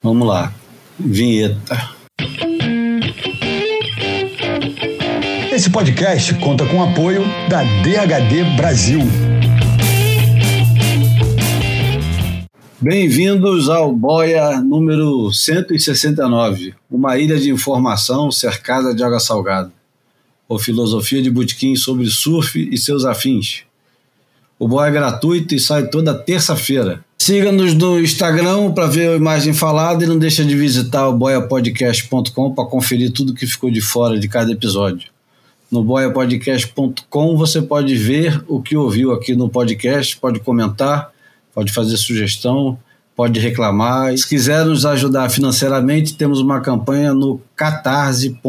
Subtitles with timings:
[0.00, 0.54] Vamos lá.
[0.96, 1.90] Vinheta.
[5.52, 9.00] Esse podcast conta com o apoio da DHD Brasil.
[12.80, 19.72] Bem-vindos ao Boia número 169, uma ilha de informação cercada de água salgada.
[20.48, 23.67] Ou filosofia de Butiquim sobre surf e seus afins.
[24.58, 27.04] O Boia é gratuito e sai toda terça-feira.
[27.16, 32.54] Siga-nos no Instagram para ver a imagem falada e não deixa de visitar o boiapodcast.com
[32.54, 35.10] para conferir tudo que ficou de fora de cada episódio.
[35.70, 41.12] No boiapodcast.com você pode ver o que ouviu aqui no podcast, pode comentar,
[41.54, 42.78] pode fazer sugestão,
[43.14, 44.16] pode reclamar.
[44.16, 48.40] Se quiser nos ajudar financeiramente, temos uma campanha no catarse.me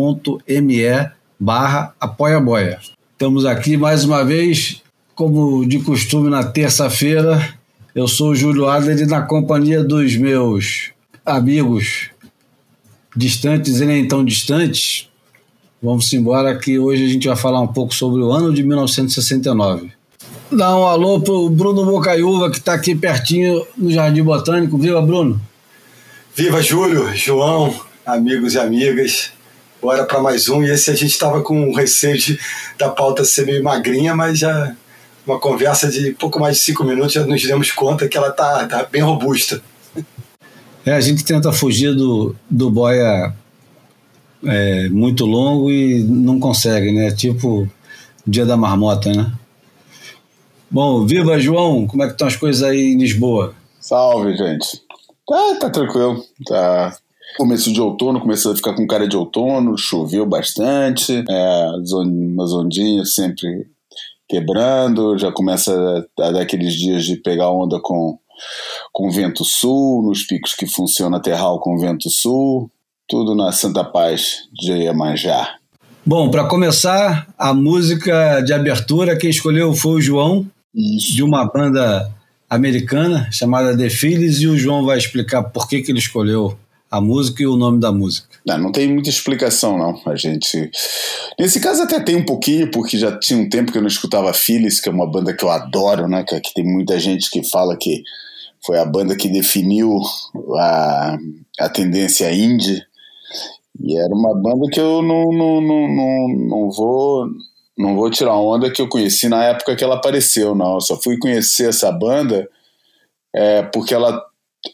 [1.39, 2.79] barra apoiaboia.
[3.13, 4.81] Estamos aqui mais uma vez,
[5.19, 7.53] como de costume, na terça-feira.
[7.93, 10.91] Eu sou o Júlio Adler na companhia dos meus
[11.25, 12.09] amigos
[13.13, 15.09] distantes e nem tão distantes,
[15.83, 19.91] vamos embora que hoje a gente vai falar um pouco sobre o ano de 1969.
[20.49, 24.77] Dá um alô pro Bruno Bocaiúva, que está aqui pertinho no Jardim Botânico.
[24.77, 25.41] Viva, Bruno!
[26.33, 29.33] Viva, Júlio, João, amigos e amigas.
[29.81, 30.63] Bora para mais um.
[30.63, 32.39] E esse a gente estava com receio de,
[32.77, 34.77] da pauta ser meio magrinha, mas já
[35.25, 38.65] uma conversa de pouco mais de cinco minutos já nos demos conta que ela tá,
[38.67, 39.61] tá bem robusta.
[40.85, 43.33] É, a gente tenta fugir do, do boia
[44.43, 47.11] é, muito longo e não consegue, né?
[47.11, 47.69] Tipo
[48.25, 49.31] dia da marmota, né?
[50.71, 53.53] Bom, viva João, como é que estão as coisas aí em Lisboa?
[53.79, 54.81] Salve, gente.
[55.27, 56.23] Tá, tá tranquilo.
[56.47, 56.95] Tá
[57.37, 63.13] começo de outono, começou a ficar com cara de outono, choveu bastante, é, umas ondinhas
[63.13, 63.67] sempre
[64.29, 68.17] quebrando, já começa a dar aqueles dias de pegar onda com,
[68.93, 72.71] com vento sul, nos picos que funciona terral com vento sul,
[73.07, 75.55] tudo na Santa Paz de Iemanjá.
[76.05, 81.13] Bom, para começar, a música de abertura, quem escolheu foi o João, Isso.
[81.13, 82.09] de uma banda
[82.47, 86.57] americana chamada The Phillies, e o João vai explicar por que, que ele escolheu
[86.89, 88.27] a música e o nome da música.
[88.45, 90.01] Não, não tem muita explicação, não.
[90.11, 90.71] A gente.
[91.37, 94.33] Nesse caso até tem um pouquinho, porque já tinha um tempo que eu não escutava
[94.33, 96.23] Phillies, que é uma banda que eu adoro, né?
[96.27, 98.03] Que, que tem muita gente que fala que
[98.65, 99.99] foi a banda que definiu
[100.57, 101.17] a,
[101.59, 102.81] a tendência indie.
[103.81, 107.27] E era uma banda que eu não, não, não, não, não vou.
[107.77, 110.75] Não vou tirar onda que eu conheci na época que ela apareceu, não.
[110.75, 112.49] Eu só fui conhecer essa banda
[113.33, 114.21] é, porque ela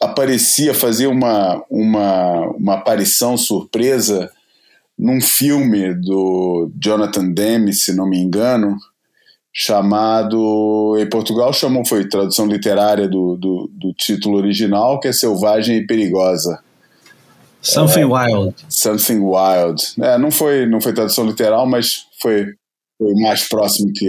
[0.00, 4.30] aparecia, fazia uma, uma, uma aparição surpresa
[4.98, 8.76] num filme do Jonathan Demme, se não me engano,
[9.52, 10.96] chamado.
[10.98, 15.86] Em Portugal chamou, foi tradução literária do, do, do título original, que é Selvagem e
[15.86, 16.60] Perigosa.
[17.60, 18.54] Something é, Wild.
[18.68, 19.82] Something Wild.
[20.00, 22.46] É, não, foi, não foi tradução literal, mas foi,
[22.96, 24.08] foi o mais próximo que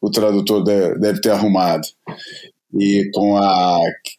[0.00, 1.86] o tradutor deve, deve ter arrumado.
[2.78, 3.78] E com a,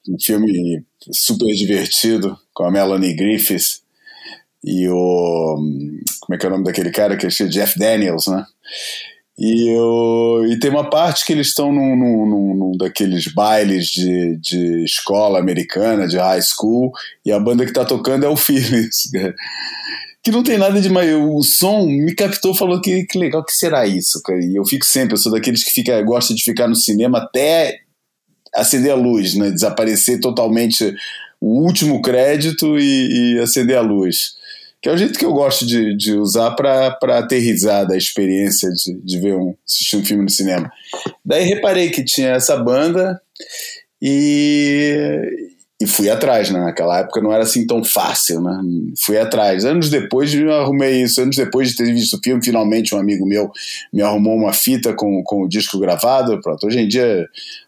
[0.09, 3.81] um filme super divertido, com a Melanie Griffiths
[4.63, 5.55] e o.
[6.21, 8.45] Como é que é o nome daquele cara que é Jeff Daniels, né?
[9.39, 14.35] E, o, e tem uma parte que eles estão num, num, num, daqueles bailes de,
[14.37, 16.91] de escola americana, de high school,
[17.23, 19.11] e a banda que tá tocando é o Phillies.
[20.23, 21.09] Que não tem nada de mais.
[21.15, 24.43] O som me captou, falou que, que legal, que será isso, cara?
[24.43, 27.79] E eu fico sempre, eu sou daqueles que fica, gosta de ficar no cinema até
[28.55, 29.51] acender a luz, né?
[29.51, 30.95] Desaparecer totalmente
[31.39, 34.37] o último crédito e, e acender a luz
[34.81, 38.69] que é o jeito que eu gosto de, de usar para ter risada a experiência
[38.69, 40.71] de, de ver um, assistir um filme no cinema.
[41.25, 43.19] Daí reparei que tinha essa banda
[44.01, 46.59] e, e fui atrás, né?
[46.59, 48.61] Naquela época não era assim tão fácil, né?
[49.03, 49.65] Fui atrás.
[49.65, 53.25] Anos depois eu arrumei isso, anos depois de ter visto o filme, finalmente um amigo
[53.25, 53.51] meu
[53.91, 56.39] me arrumou uma fita com, com o disco gravado.
[56.39, 57.27] Pronto, hoje em dia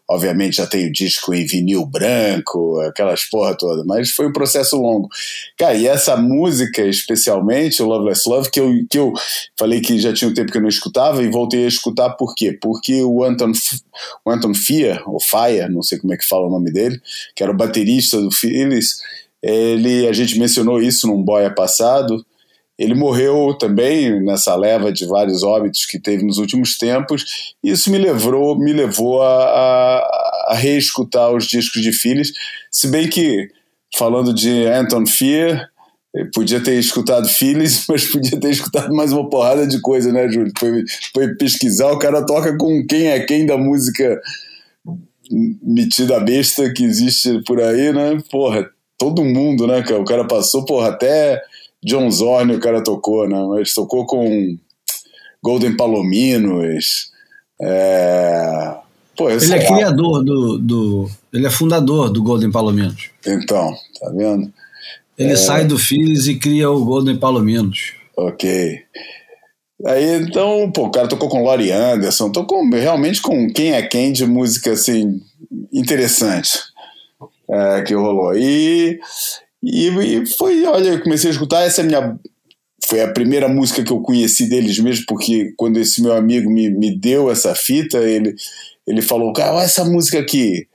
[0.09, 4.75] obviamente já tem o disco em vinil branco, aquelas porra toda, mas foi um processo
[4.75, 5.08] longo.
[5.56, 9.13] Cara, e essa música, especialmente, o Loveless Love, que eu, que eu
[9.57, 12.33] falei que já tinha um tempo que eu não escutava e voltei a escutar por
[12.33, 12.57] quê?
[12.60, 13.51] Porque o Anton,
[14.25, 17.00] o Anton Fia, ou Fire, não sei como é que fala o nome dele,
[17.36, 18.95] que era o baterista do Phillies,
[19.44, 22.25] ele, a gente mencionou isso num boia passado,
[22.80, 27.54] ele morreu também nessa leva de vários óbitos que teve nos últimos tempos.
[27.62, 32.31] E isso me levou, me levou a, a, a reescutar os discos de Phillies,
[32.72, 33.50] se bem que
[33.98, 35.68] falando de Anton Fear,
[36.34, 40.54] podia ter escutado Phillies, mas podia ter escutado mais uma porrada de coisa, né, Júlio?
[40.58, 40.84] Foi,
[41.14, 44.22] foi pesquisar, o cara toca com quem é quem da música
[45.62, 48.18] metida besta que existe por aí, né?
[48.31, 50.00] Porra, todo mundo, né, cara?
[50.00, 51.42] O cara passou, porra, até
[51.84, 53.38] John Zorn o cara tocou, né?
[53.50, 54.58] Mas tocou com
[55.42, 57.12] Golden Palominos.
[57.62, 58.76] É...
[59.16, 61.10] Pô, ele é criador do, do.
[61.34, 63.10] Ele é fundador do Golden Palominos.
[63.26, 64.52] Então, tá vendo?
[65.18, 65.36] Ele é...
[65.36, 67.94] sai do Phillies e cria o Golden Palominos.
[68.16, 68.80] Ok.
[69.86, 74.12] Aí, então, pô, o cara tocou com Laurie Anderson, tocou realmente com quem é quem
[74.12, 75.22] de música, assim,
[75.72, 76.60] interessante
[77.50, 78.36] é, que rolou.
[78.36, 79.00] E,
[79.63, 82.17] e, e, foi, olha, eu comecei a escutar, essa é minha.
[82.85, 86.69] Foi a primeira música que eu conheci deles mesmo, porque quando esse meu amigo me,
[86.69, 88.33] me deu essa fita, ele,
[88.88, 90.65] ele falou, cara, olha essa música aqui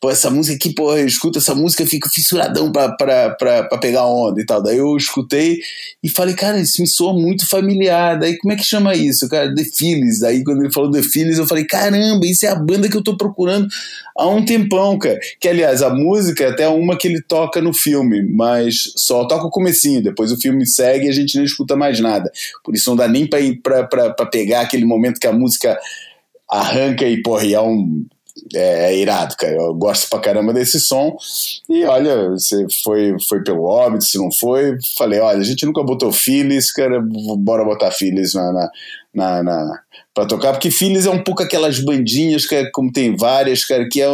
[0.00, 3.78] pô, essa música aqui, pô, eu escuto essa música, fico fissuradão pra, pra, pra, pra
[3.78, 4.62] pegar onda e tal.
[4.62, 5.58] Daí eu escutei
[6.02, 8.18] e falei, cara, isso me soa muito familiar.
[8.18, 9.54] Daí como é que chama isso, cara?
[9.54, 10.20] The Phillies.
[10.20, 13.02] Daí quando ele falou The Phillies, eu falei, caramba, isso é a banda que eu
[13.02, 13.68] tô procurando
[14.16, 15.18] há um tempão, cara.
[15.40, 19.46] Que aliás, a música é até uma que ele toca no filme, mas só toca
[19.46, 22.30] o comecinho, depois o filme segue e a gente não escuta mais nada.
[22.64, 25.32] Por isso não dá nem pra, ir pra, pra, pra pegar aquele momento que a
[25.32, 25.78] música
[26.50, 28.04] arranca e, porra, e é um
[28.54, 29.54] é, é, irado, cara.
[29.54, 31.16] Eu gosto pra caramba desse som.
[31.68, 35.82] E olha, você foi, foi pelo Hobbit, se não foi, falei, olha, a gente nunca
[35.82, 37.00] botou Phillies, cara,
[37.38, 38.70] bora botar Phillies na, na,
[39.14, 39.80] na, na
[40.14, 44.02] pra tocar, porque Phillies é um pouco aquelas bandinhas, cara, como tem várias, cara, que,
[44.02, 44.08] é,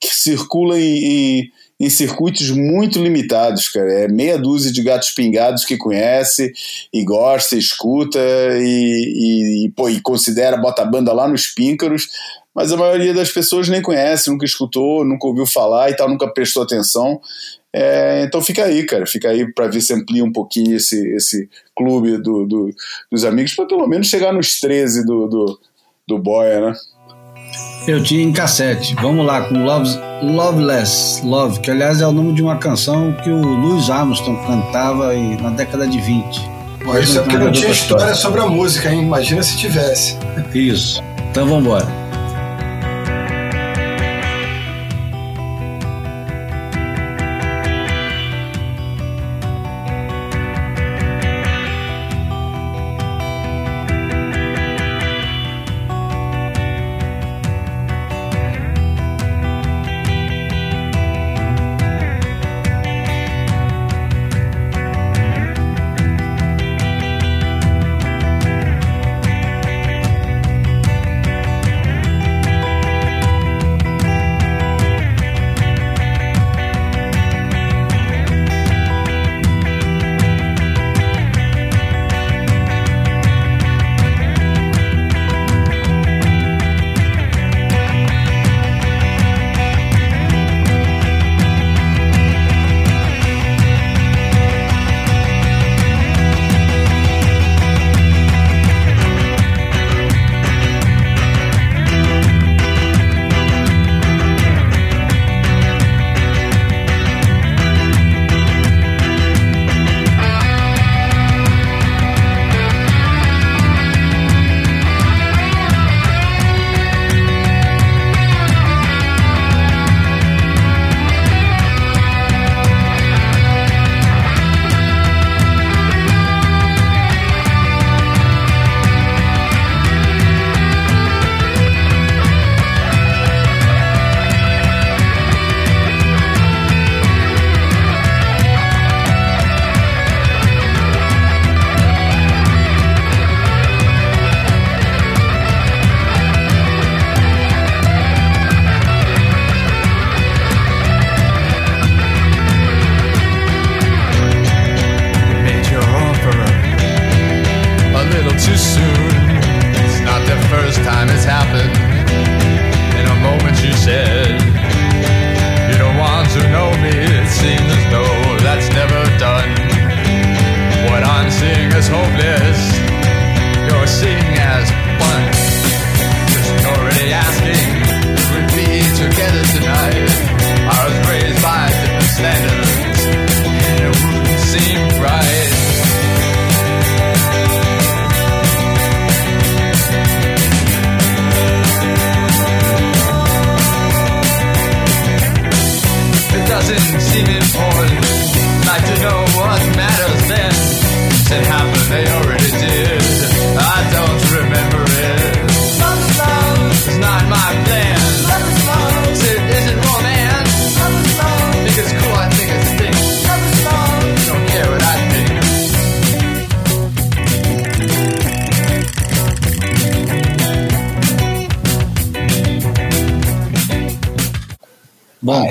[0.00, 3.92] que circulam em, em em circuitos muito limitados, cara.
[3.92, 6.52] É meia dúzia de gatos pingados que conhece
[6.92, 12.08] e gosta, escuta e, e, e, pô, e considera, bota a banda lá nos píncaros,
[12.56, 16.26] mas a maioria das pessoas nem conhece, nunca escutou, nunca ouviu falar e tal, nunca
[16.26, 17.20] prestou atenção.
[17.70, 21.50] É, então fica aí, cara, fica aí para ver se amplia um pouquinho esse, esse
[21.76, 22.70] clube do, do
[23.12, 25.60] dos amigos, para pelo menos chegar nos 13 do, do,
[26.08, 26.72] do Boia, né?
[27.86, 28.94] Eu tinha em cassete.
[29.02, 33.28] Vamos lá, com Loves, Loveless Love, que aliás é o nome de uma canção que
[33.28, 36.40] o Louis Armstrong cantava na década de 20.
[36.82, 39.02] Pô, isso é porque não tinha história sobre a música, hein?
[39.02, 40.16] Imagina se tivesse.
[40.54, 41.04] Isso.
[41.30, 42.05] Então vamos embora.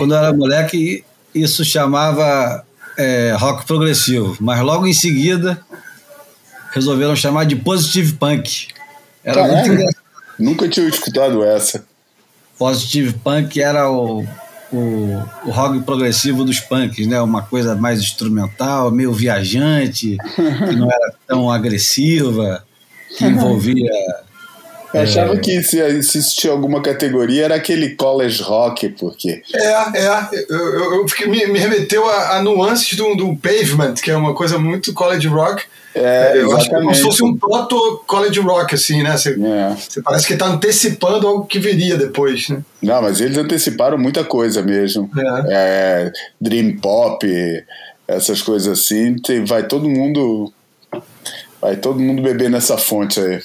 [0.05, 2.63] Quando eu era moleque, isso chamava
[2.95, 5.59] é, rock progressivo, mas logo em seguida
[6.71, 8.67] resolveram chamar de positive punk.
[9.23, 9.55] Era Caramba.
[9.55, 10.05] muito engraçado.
[10.37, 11.83] Nunca tinha escutado essa.
[12.55, 14.23] Positive punk era o,
[14.71, 17.19] o, o rock progressivo dos punks, né?
[17.19, 22.63] Uma coisa mais instrumental, meio viajante, que não era tão agressiva,
[23.17, 23.89] que envolvia
[24.95, 25.37] eu achava é...
[25.37, 29.41] que se, se existia alguma categoria era aquele college rock, porque.
[29.53, 30.29] É, é.
[30.49, 34.15] Eu, eu, eu fiquei, me, me, remeteu a, a, nuances do, do pavement, que é
[34.15, 35.63] uma coisa muito college rock.
[35.93, 39.17] É, eu acho que é como se fosse um proto college rock, assim, né?
[39.17, 39.75] Você, é.
[39.75, 42.61] você parece que está antecipando algo que viria depois, né?
[42.81, 45.09] Não, mas eles anteciparam muita coisa mesmo.
[45.17, 45.45] É.
[45.49, 47.25] é dream pop,
[48.07, 50.51] essas coisas assim, tem, vai todo mundo.
[51.61, 53.41] Vai todo mundo beber nessa fonte aí.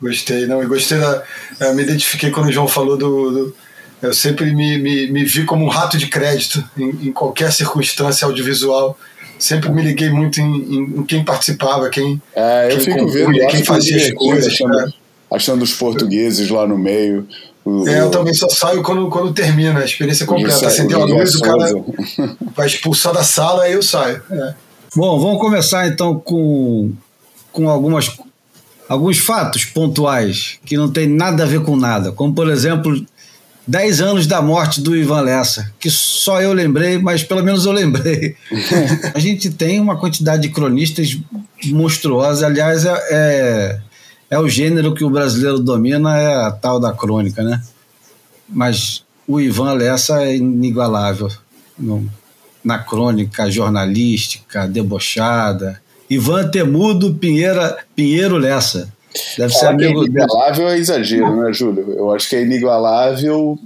[0.00, 1.22] Gostei, não, eu gostei da.
[1.60, 3.30] Eu me identifiquei quando o João falou do.
[3.30, 3.54] do
[4.00, 8.26] eu sempre me, me, me, vi como um rato de crédito em, em, qualquer circunstância
[8.26, 8.96] audiovisual.
[9.38, 12.22] Sempre me liguei muito em, em, em quem participava, quem.
[12.34, 14.52] É, eu quem fico vendo, quem fazia as coisas.
[14.52, 14.92] Achando, né?
[15.32, 17.26] achando os portugueses lá no meio.
[17.64, 20.68] O, é, eu também só saio quando, quando termina a experiência completa.
[20.68, 21.66] Acendeu a luz, o cara
[22.54, 24.22] vai expulsar da sala, aí eu saio.
[24.30, 24.54] É.
[24.94, 26.92] Bom, vamos começar então com,
[27.52, 28.08] com algumas
[28.88, 33.04] alguns fatos pontuais que não tem nada a ver com nada, como por exemplo,
[33.66, 37.72] 10 anos da morte do Ivan Lessa, que só eu lembrei, mas pelo menos eu
[37.72, 38.34] lembrei.
[39.14, 41.18] a gente tem uma quantidade de cronistas
[41.66, 43.80] monstruosa, aliás, é, é,
[44.30, 47.62] é, o gênero que o brasileiro domina, é a tal da crônica, né?
[48.48, 51.30] Mas o Ivan Lessa é inigualável
[51.78, 52.08] no,
[52.64, 55.78] na crônica jornalística, debochada,
[56.10, 58.92] Ivan Temudo Pinheira, Pinheiro Lessa.
[59.36, 60.04] Deve ser amigo.
[60.04, 61.92] Que é inigualável é exagero, né, Júlio?
[61.92, 63.58] Eu acho que é inigualável.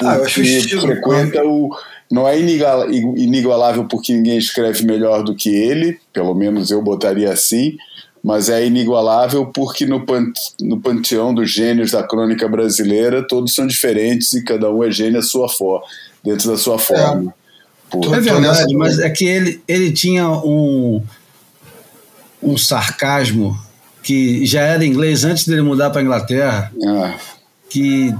[0.00, 1.70] Ah, eu acho estilo, frequenta o.
[2.10, 7.76] Não é inigualável porque ninguém escreve melhor do que ele, pelo menos eu botaria assim,
[8.24, 13.66] mas é inigualável porque no, pante, no panteão dos gênios da crônica brasileira todos são
[13.66, 15.82] diferentes e cada um é gênio a sua for,
[16.24, 16.78] dentro da sua é.
[16.78, 17.34] forma.
[17.94, 21.02] É, é verdade, mas é que ele, ele tinha um,
[22.42, 23.58] um sarcasmo
[24.02, 27.14] que já era inglês antes dele mudar para Inglaterra, ah.
[27.68, 28.14] que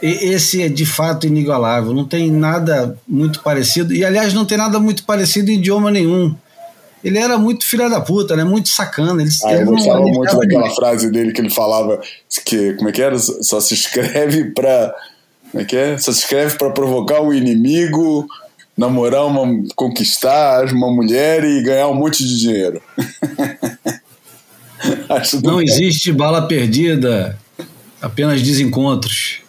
[0.00, 4.78] esse é de fato inigualável, não tem nada muito parecido, e aliás não tem nada
[4.78, 6.34] muito parecido em idioma nenhum.
[7.02, 8.42] Ele era muito filha da puta, né?
[8.42, 9.22] Muito sacana.
[9.22, 12.00] Ele, ah, ele eu gostava muito daquela frase dele que ele falava
[12.44, 13.16] que, como é que era?
[13.18, 14.94] Só se escreve para
[15.50, 15.98] como é que é?
[15.98, 18.26] Só se escreve para provocar o inimigo,
[18.78, 19.64] namorar uma.
[19.74, 22.80] conquistar uma mulher e ganhar um monte de dinheiro.
[25.42, 27.36] Não existe bala perdida,
[28.00, 29.40] apenas desencontros.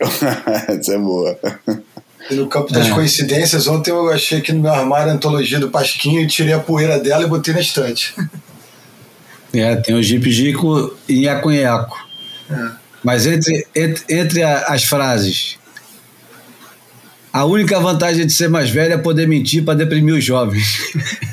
[0.66, 1.38] Essa é boa.
[2.32, 2.90] No campo das é.
[2.90, 6.58] coincidências, ontem eu achei que no meu armário a antologia do Pasquinho e tirei a
[6.58, 8.14] poeira dela e botei na estante.
[9.52, 11.96] É, tem o Jeep Gico e Iaconhaco.
[12.50, 12.70] É.
[13.02, 15.59] Mas entre, entre, entre a, as frases
[17.32, 20.92] a única vantagem de ser mais velho é poder mentir para deprimir os jovens.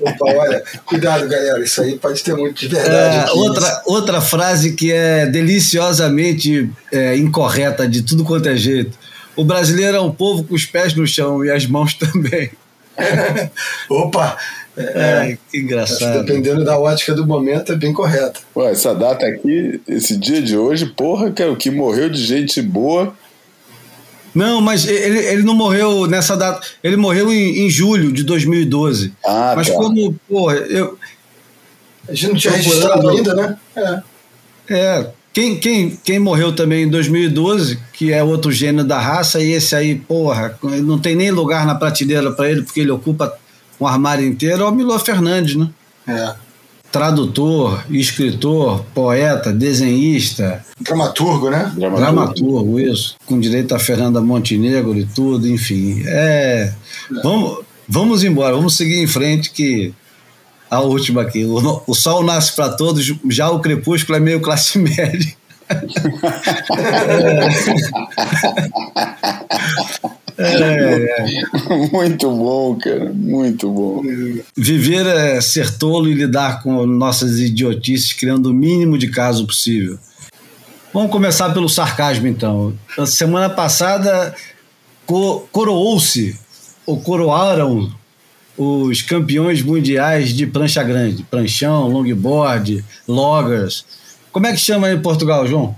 [0.00, 3.28] Opa, olha, cuidado, galera, isso aí pode ter muito de verdade.
[3.28, 8.96] É, outra, outra frase que é deliciosamente é, incorreta de tudo quanto é jeito.
[9.34, 12.50] O brasileiro é um povo com os pés no chão e as mãos também.
[13.88, 14.36] Opa!
[14.76, 14.82] É,
[15.32, 16.22] é, que engraçado.
[16.22, 18.40] Dependendo da ótica do momento, é bem correta.
[18.54, 22.22] Ué, essa data aqui, esse dia de hoje, porra, que é o que morreu de
[22.22, 23.14] gente boa
[24.36, 26.64] não, mas ele, ele não morreu nessa data.
[26.84, 29.12] Ele morreu em, em julho de 2012.
[29.24, 29.74] Ah, mas tá.
[29.74, 30.98] como, pô, eu.
[32.08, 33.56] A gente não tinha registrado ainda, né?
[33.74, 34.02] É.
[34.68, 35.10] É.
[35.32, 39.74] Quem, quem, quem morreu também em 2012, que é outro gênio da raça, e esse
[39.74, 43.36] aí, porra, não tem nem lugar na prateleira para ele, porque ele ocupa
[43.80, 45.68] um armário inteiro, é o Milor Fernandes, né?
[46.06, 46.45] É
[46.96, 50.64] tradutor, escritor, poeta, desenhista.
[50.80, 51.70] Dramaturgo, né?
[51.76, 51.96] Dramaturgo.
[52.00, 53.16] Dramaturgo, isso.
[53.26, 56.02] Com direito a Fernanda Montenegro e tudo, enfim.
[56.06, 56.72] É.
[57.22, 59.92] Vamos, vamos embora, vamos seguir em frente que
[60.70, 61.44] a última aqui.
[61.44, 65.36] O, o sol nasce para todos, já o crepúsculo é meio classe média.
[65.68, 65.76] é.
[70.38, 71.88] É, é.
[71.92, 73.12] Muito bom, cara.
[73.12, 74.02] Muito bom.
[74.56, 79.98] Viver é ser tolo e lidar com nossas idiotices, criando o mínimo de caso possível.
[80.92, 82.74] Vamos começar pelo sarcasmo, então.
[82.98, 84.34] A semana passada
[85.06, 86.38] co coroou-se,
[86.86, 87.92] ou coroaram
[88.56, 93.84] os campeões mundiais de prancha grande, pranchão, longboard, loggers.
[94.32, 95.76] Como é que chama em Portugal, João?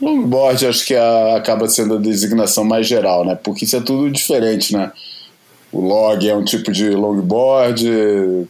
[0.00, 3.34] Longboard acho que a, acaba sendo a designação mais geral, né?
[3.34, 4.90] Porque isso é tudo diferente, né?
[5.72, 7.84] O log é um tipo de longboard,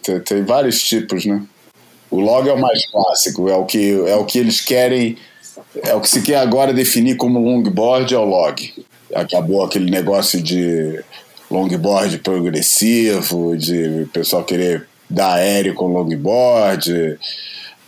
[0.02, 1.42] tem, tem vários tipos, né?
[2.10, 5.16] O log é o mais clássico, é o que, é o que eles querem,
[5.82, 8.72] é o que se quer agora definir como longboard é o log.
[9.14, 11.04] Acabou aquele negócio de
[11.50, 17.18] longboard progressivo, de pessoal querer dar aéreo com longboard.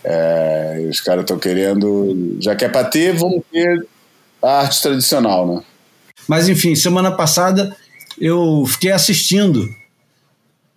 [0.05, 3.87] É, os caras estão querendo, já que é para ter, vamos ter
[4.43, 5.63] a arte tradicional, né?
[6.29, 7.75] Mas enfim, semana passada
[8.21, 9.69] eu fiquei assistindo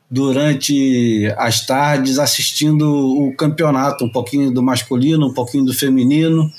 [0.09, 6.49] durante as tardes, assistindo o campeonato, um pouquinho do masculino, um pouquinho do feminino.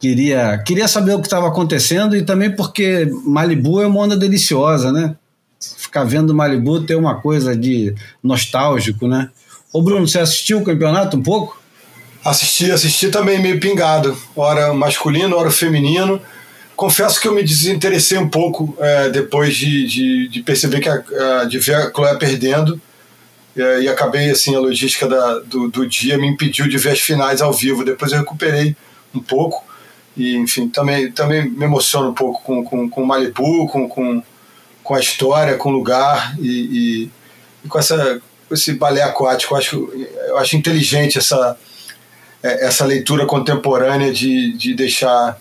[0.00, 4.90] Queria, queria saber o que estava acontecendo e também porque Malibu é uma onda deliciosa,
[4.90, 5.14] né?
[5.60, 9.30] Ficar vendo Malibu tem uma coisa de nostálgico, né?
[9.74, 11.60] Ô Bruno, você assistiu o campeonato um pouco?
[12.24, 14.16] Assisti, assisti também meio pingado.
[14.36, 16.22] Hora masculino, hora feminino.
[16.76, 21.44] Confesso que eu me desinteressei um pouco é, depois de, de, de, perceber que a,
[21.44, 22.80] de ver a Chloé perdendo
[23.56, 27.00] é, e acabei assim a logística da, do, do dia me impediu de ver as
[27.00, 27.84] finais ao vivo.
[27.84, 28.76] Depois eu recuperei
[29.12, 29.64] um pouco
[30.16, 34.22] e enfim também também me emociono um pouco com com, com Malibu, com, com,
[34.84, 37.10] com a história, com o lugar e, e,
[37.64, 39.54] e com essa esse balé aquático.
[39.54, 39.92] Eu acho
[40.28, 41.56] eu acho inteligente essa
[42.44, 45.40] é, essa leitura contemporânea de, de deixar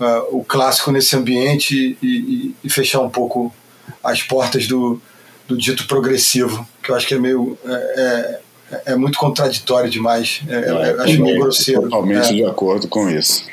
[0.00, 3.54] uh, o clássico nesse ambiente e, e, e, fechar um pouco
[4.02, 4.98] as portas do,
[5.46, 7.58] do dito progressivo, que eu acho que é meio.
[7.66, 8.40] É,
[8.70, 10.40] é, é muito contraditório demais.
[10.48, 11.82] É, é acho meio grosseiro.
[11.82, 13.44] Totalmente de acordo com isso.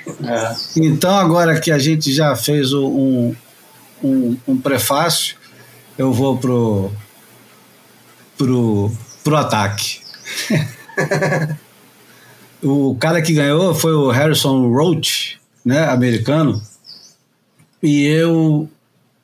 [0.77, 3.33] Então, agora que a gente já fez um,
[4.01, 5.35] um, um prefácio,
[5.97, 6.91] eu vou pro,
[8.37, 8.91] pro,
[9.23, 9.99] pro ataque.
[12.63, 16.61] o cara que ganhou foi o Harrison Roach, né, americano,
[17.81, 18.69] e eu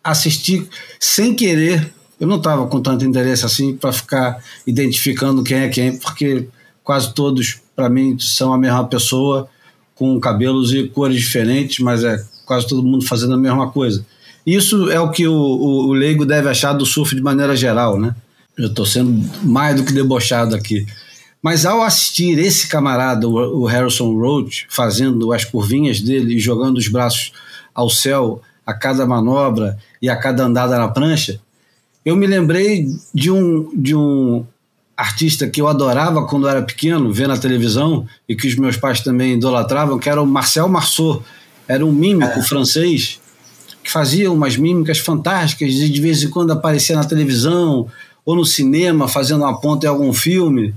[0.03, 0.67] assisti
[0.99, 1.93] sem querer.
[2.19, 6.47] Eu não estava com tanto interesse assim para ficar identificando quem é quem, porque
[6.83, 9.49] quase todos, para mim, são a mesma pessoa,
[9.95, 14.05] com cabelos e cores diferentes, mas é quase todo mundo fazendo a mesma coisa.
[14.45, 17.99] Isso é o que o, o, o leigo deve achar do surf de maneira geral,
[17.99, 18.15] né?
[18.61, 20.85] Eu estou sendo mais do que debochado aqui.
[21.41, 26.87] Mas ao assistir esse camarada, o Harrison Roach, fazendo as curvinhas dele e jogando os
[26.87, 27.31] braços
[27.73, 31.41] ao céu a cada manobra e a cada andada na prancha,
[32.05, 34.45] eu me lembrei de um, de um
[34.95, 38.77] artista que eu adorava quando eu era pequeno, ver na televisão, e que os meus
[38.77, 41.23] pais também idolatravam, que era o Marcel Marceau.
[41.67, 42.43] Era um mímico é.
[42.43, 43.19] francês
[43.83, 47.87] que fazia umas mímicas fantásticas e de vez em quando aparecia na televisão
[48.25, 50.73] ou no cinema fazendo uma ponta em algum filme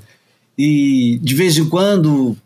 [0.56, 2.36] e de vez em quando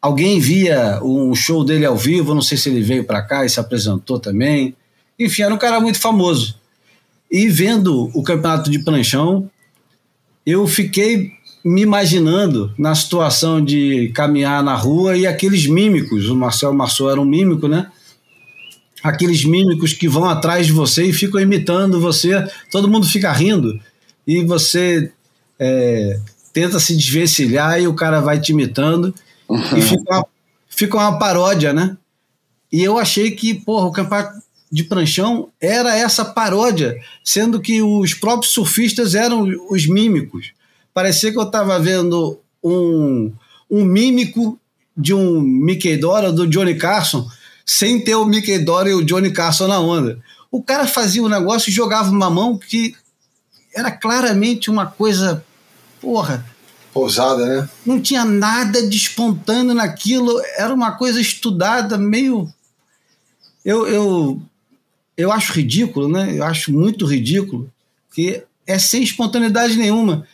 [0.00, 3.48] alguém via um show dele ao vivo, não sei se ele veio para cá e
[3.48, 4.74] se apresentou também.
[5.18, 6.56] Enfim, era um cara muito famoso.
[7.30, 9.50] E vendo o campeonato de pranchão,
[10.46, 11.32] eu fiquei
[11.64, 17.20] me imaginando na situação de caminhar na rua e aqueles mímicos, o Marcel Marceau era
[17.20, 17.90] um mímico, né?
[19.02, 23.78] Aqueles mímicos que vão atrás de você e ficam imitando você, todo mundo fica rindo
[24.28, 25.10] e você
[25.58, 26.20] é,
[26.52, 29.14] tenta se desvencilhar e o cara vai te imitando
[29.48, 29.78] uhum.
[29.78, 30.26] e fica uma,
[30.68, 31.96] fica uma paródia, né?
[32.70, 34.38] E eu achei que, porra, o campeonato
[34.70, 40.52] de pranchão era essa paródia, sendo que os próprios surfistas eram os mímicos.
[40.92, 43.32] Parecia que eu estava vendo um,
[43.70, 44.60] um mímico
[44.94, 47.26] de um Mickey Dora, do Johnny Carson,
[47.64, 50.18] sem ter o Mickey Dora e o Johnny Carson na onda.
[50.50, 52.94] O cara fazia um negócio e jogava uma mão que
[53.78, 55.44] era claramente uma coisa
[56.00, 56.44] porra.
[56.92, 57.68] Pousada, né?
[57.86, 62.52] Não tinha nada de espontâneo naquilo, era uma coisa estudada, meio.
[63.64, 64.42] Eu, eu,
[65.16, 66.34] eu acho ridículo, né?
[66.36, 67.70] Eu acho muito ridículo,
[68.12, 70.26] que é sem espontaneidade nenhuma.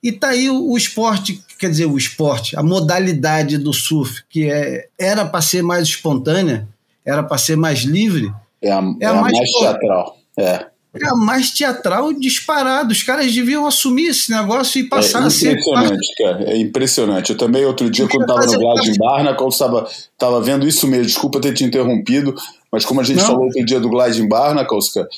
[0.00, 4.48] E tá aí o, o esporte, quer dizer, o esporte, a modalidade do surf, que
[4.48, 6.68] é, era para ser mais espontânea,
[7.04, 8.32] era para ser mais livre.
[8.62, 10.18] É a, é a, é a mais, mais teatral.
[10.38, 12.92] É era mais teatral disparado.
[12.92, 15.52] Os caras deviam assumir esse negócio e passar é a ser.
[15.52, 16.44] Impressionante, cara.
[16.50, 17.30] É impressionante.
[17.30, 21.06] Eu também, outro dia, quando estava no Glad em Barnacle, estava tava vendo isso mesmo.
[21.06, 22.34] Desculpa ter te interrompido,
[22.70, 23.26] mas como a gente Não.
[23.26, 25.08] falou outro dia do Glad em Barnacle, cara,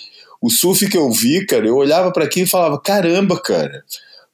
[0.41, 3.83] o surf que eu vi, cara, eu olhava para aquilo e falava: caramba, cara.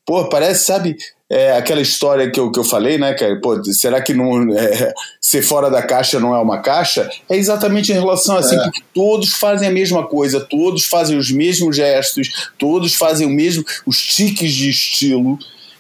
[0.06, 0.96] Pô, parece, sabe,
[1.34, 3.34] é, aquela história que eu, que eu falei, né, cara?
[3.40, 7.10] Pô, será que não, é, ser fora da caixa não é uma caixa?
[7.28, 8.70] É exatamente em relação assim, é.
[8.94, 14.00] todos fazem a mesma coisa, todos fazem os mesmos gestos, todos fazem o mesmo, os
[14.00, 15.36] tiques de estilo.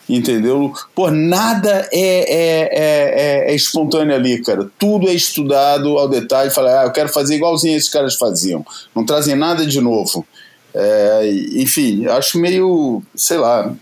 [0.08, 0.72] entendeu?
[0.92, 4.68] Pô, nada é, é, é, é, espontâneo ali, cara.
[4.76, 6.50] Tudo é estudado ao detalhe.
[6.50, 8.66] Fala, ah, eu quero fazer igualzinho esses caras faziam.
[8.92, 10.26] Não trazem nada de novo.
[10.74, 13.72] É, enfim, acho meio, sei lá.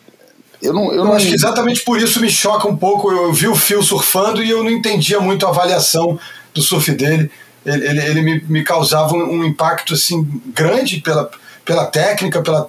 [0.63, 1.13] Eu, não, eu, eu não...
[1.13, 3.11] acho que exatamente por isso me choca um pouco.
[3.11, 6.19] Eu vi o Phil surfando e eu não entendia muito a avaliação
[6.55, 7.31] do surf dele.
[7.67, 11.31] Ele, ele, ele me, me, causava um, impacto assim grande pela,
[11.65, 12.69] pela técnica, pela,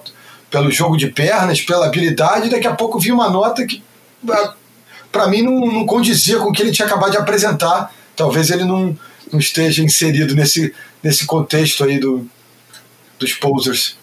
[0.50, 2.50] pelo jogo de pernas, pela habilidade.
[2.50, 3.82] Daqui a pouco vi uma nota que,
[5.10, 7.92] para mim, não, não condizia com o que ele tinha acabado de apresentar.
[8.16, 8.96] Talvez ele não,
[9.32, 12.28] não esteja inserido nesse, nesse contexto aí do,
[13.18, 13.96] dos posers.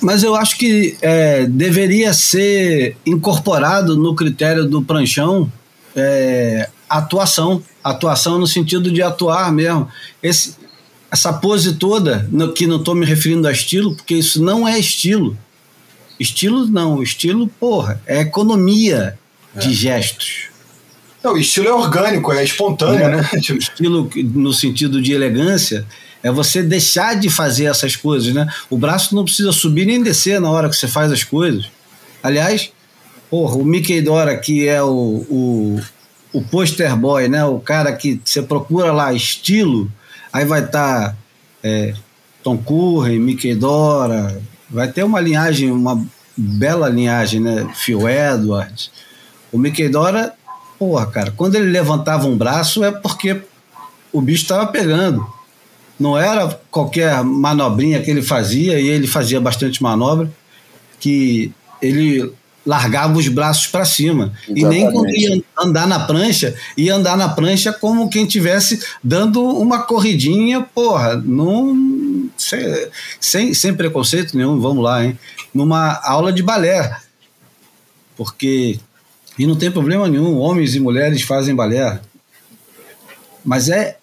[0.00, 5.50] Mas eu acho que é, deveria ser incorporado no critério do pranchão
[5.94, 7.62] é, atuação.
[7.82, 9.88] Atuação no sentido de atuar mesmo.
[10.22, 10.56] Esse,
[11.10, 14.78] essa pose toda, no, que não estou me referindo a estilo, porque isso não é
[14.78, 15.36] estilo.
[16.18, 19.18] Estilo não, estilo, porra, é economia
[19.54, 19.58] é.
[19.58, 20.48] de gestos.
[21.22, 23.28] Não, o estilo é orgânico, é espontâneo, né?
[23.34, 25.84] Estilo no sentido de elegância
[26.26, 28.52] é você deixar de fazer essas coisas, né?
[28.68, 31.66] O braço não precisa subir nem descer na hora que você faz as coisas.
[32.20, 32.72] Aliás,
[33.30, 35.80] porra, o Mickey Dora, que é o, o,
[36.32, 37.44] o poster boy, né?
[37.44, 39.88] O cara que você procura lá estilo,
[40.32, 41.16] aí vai estar tá,
[41.62, 41.94] é,
[42.42, 46.04] Tom Curry, Mickey Dora, vai ter uma linhagem, uma
[46.36, 47.70] bela linhagem, né?
[47.72, 48.90] Phil Edwards.
[49.52, 50.34] O Mickey Dora,
[50.76, 53.40] porra, cara, quando ele levantava um braço é porque
[54.12, 55.35] o bicho estava pegando.
[55.98, 60.30] Não era qualquer manobrinha que ele fazia, e ele fazia bastante manobra,
[61.00, 62.32] que ele
[62.66, 64.32] largava os braços para cima.
[64.48, 64.60] Exatamente.
[64.60, 69.42] E nem quando ia andar na prancha, ia andar na prancha como quem tivesse dando
[69.42, 72.60] uma corridinha, porra, num, sem,
[73.20, 75.16] sem, sem preconceito nenhum, vamos lá, hein?
[75.54, 76.96] Numa aula de balé.
[78.16, 78.80] Porque.
[79.38, 82.00] E não tem problema nenhum, homens e mulheres fazem balé.
[83.44, 83.98] Mas é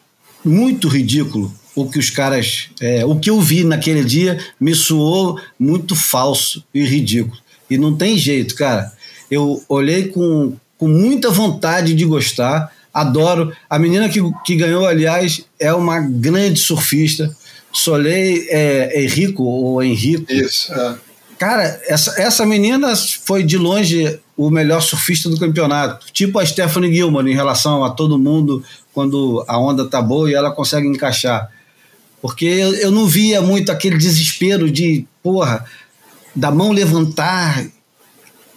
[0.45, 2.69] muito ridículo o que os caras.
[2.81, 7.37] É, o que eu vi naquele dia me soou muito falso e ridículo.
[7.69, 8.91] E não tem jeito, cara.
[9.29, 13.51] Eu olhei com, com muita vontade de gostar, adoro.
[13.69, 17.35] A menina que, que ganhou, aliás, é uma grande surfista.
[17.71, 20.31] Solei é, Henrico ou Henrico.
[20.31, 20.95] Isso, é.
[21.39, 26.05] Cara, essa, essa menina foi de longe o melhor surfista do campeonato.
[26.13, 30.33] Tipo a Stephanie Gilman em relação a todo mundo quando a onda tá boa e
[30.33, 31.49] ela consegue encaixar.
[32.23, 35.65] Porque eu, eu não via muito aquele desespero de, porra,
[36.33, 37.65] da mão levantar.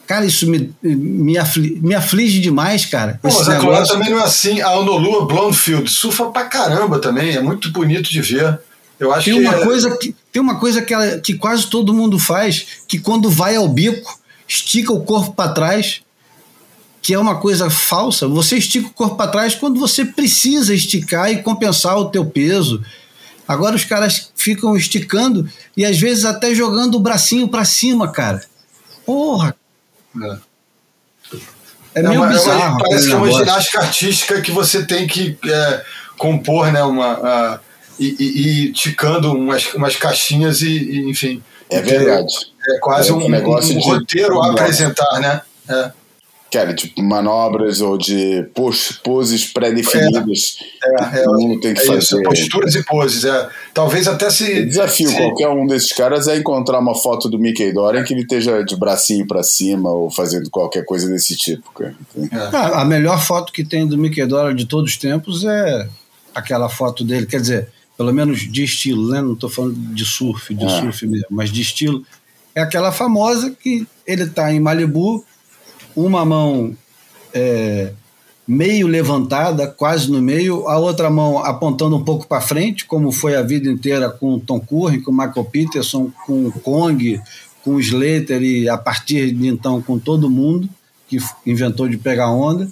[0.07, 3.19] Cara, isso me, me, aflige, me aflige demais, cara.
[3.21, 4.61] Pô, mas a Clara também não é assim.
[4.61, 7.35] A Honolulu Blondfield surfa pra caramba também.
[7.35, 8.57] É muito bonito de ver.
[9.01, 9.65] Eu acho tem que, uma é...
[9.65, 13.57] coisa que tem uma coisa que, ela, que quase todo mundo faz, que quando vai
[13.57, 16.03] ao bico, estica o corpo para trás,
[17.03, 18.29] que é uma coisa falsa.
[18.29, 22.81] Você estica o corpo para trás quando você precisa esticar e compensar o teu peso.
[23.47, 28.43] Agora os caras ficam esticando e às vezes até jogando o bracinho para cima, cara.
[29.05, 29.55] Porra!
[31.95, 32.61] É, é meio é uma, bizarro.
[32.61, 35.85] É uma, parece que é uma ginástica artística que você tem que é,
[36.19, 36.83] compor, né?
[36.83, 37.61] Uma, uh,
[37.99, 41.43] e, e, e, ticando umas, umas caixinhas e, e enfim.
[41.71, 42.35] É verdade.
[42.69, 45.41] É quase um, um, um, roteiro a apresentar, né?
[45.69, 45.93] É
[46.51, 48.49] cara, tipo manobras ou de
[49.03, 51.99] poses pré-definidas é, é, todo mundo tem que é fazer.
[51.99, 53.49] Isso, posturas e poses, é.
[53.75, 54.61] Talvez até se.
[54.61, 55.17] O desafio se...
[55.17, 58.77] qualquer um desses caras é encontrar uma foto do Mickey Dorian que ele esteja de
[58.77, 61.95] bracinho para cima ou fazendo qualquer coisa desse tipo, cara.
[62.17, 62.57] É.
[62.81, 65.89] a melhor foto que tem do Mickey Dorian de todos os tempos é
[66.35, 69.21] aquela foto dele, quer dizer, pelo menos de estilo, né?
[69.21, 70.69] Não estou falando de surf, de é.
[70.69, 72.05] surf mesmo, mas de estilo.
[72.55, 75.25] É aquela famosa que ele está em Malibu
[75.97, 76.77] uma mão
[77.33, 77.93] é,
[78.47, 83.35] meio levantada, quase no meio, a outra mão apontando um pouco para frente, como foi
[83.35, 87.21] a vida inteira com Tom Curry, com Michael Peterson, com Kong,
[87.65, 90.69] com Slater e a partir de então com todo mundo
[91.09, 92.71] que inventou de pegar onda.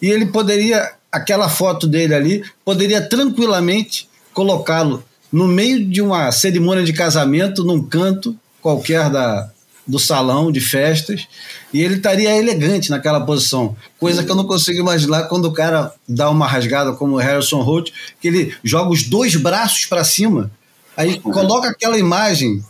[0.00, 5.02] E ele poderia, aquela foto dele ali, poderia tranquilamente colocá-lo
[5.32, 9.50] no meio de uma cerimônia de casamento, num canto qualquer da,
[9.86, 11.28] do salão de festas
[11.72, 15.92] e ele estaria elegante naquela posição, coisa que eu não consigo imaginar quando o cara
[16.08, 20.50] dá uma rasgada como o Harrison Holt, que ele joga os dois braços para cima,
[20.96, 22.64] aí coloca aquela imagem,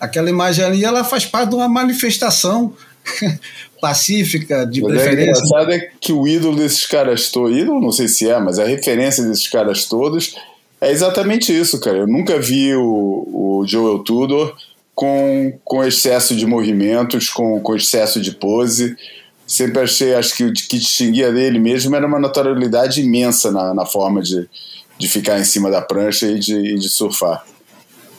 [0.00, 2.72] aquela imagem ali, ela faz parte de uma manifestação
[3.80, 5.42] pacífica de mas preferência.
[5.42, 8.58] O engraçado é que o ídolo desses caras todos, ídolo não sei se é, mas
[8.58, 10.34] a referência desses caras todos
[10.80, 11.98] é exatamente isso, cara.
[11.98, 14.54] Eu nunca vi o, o Joel Tudor
[14.94, 18.96] com, com excesso de movimentos, com, com excesso de pose,
[19.46, 23.84] sempre achei, acho que o que distinguia dele mesmo era uma naturalidade imensa na, na
[23.84, 24.48] forma de,
[24.98, 27.44] de ficar em cima da prancha e de, e de surfar.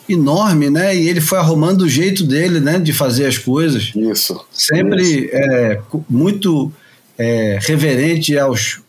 [0.08, 0.96] Enorme, né?
[0.96, 2.78] E ele foi arrumando o jeito dele, né?
[2.78, 3.92] De fazer as coisas.
[3.96, 4.40] Isso.
[4.52, 5.30] Sempre isso.
[5.34, 6.72] É, muito
[7.18, 8.82] é, reverente aos,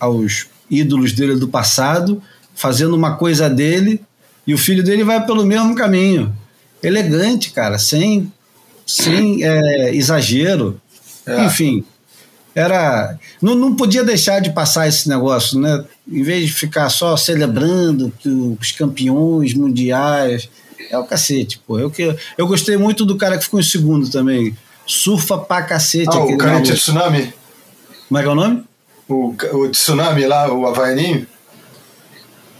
[0.00, 2.20] aos ídolos dele do passado,
[2.56, 4.00] fazendo uma coisa dele,
[4.44, 6.34] e o filho dele vai pelo mesmo caminho.
[6.82, 8.32] Elegante, cara, sem,
[8.86, 10.80] sem é, exagero.
[11.26, 11.44] É.
[11.44, 11.84] Enfim,
[12.54, 13.18] era.
[13.42, 15.84] Não, não podia deixar de passar esse negócio, né?
[16.08, 20.48] Em vez de ficar só celebrando que os campeões mundiais.
[20.90, 21.78] É o cacete, pô.
[21.78, 24.56] Eu, que, eu gostei muito do cara que ficou em segundo também.
[24.86, 26.08] Surfa pra cacete.
[26.16, 27.34] Ah, o cara de tsunami?
[28.08, 28.64] Como é que é o nome?
[29.08, 31.26] O, o tsunami lá, o Havaianinho?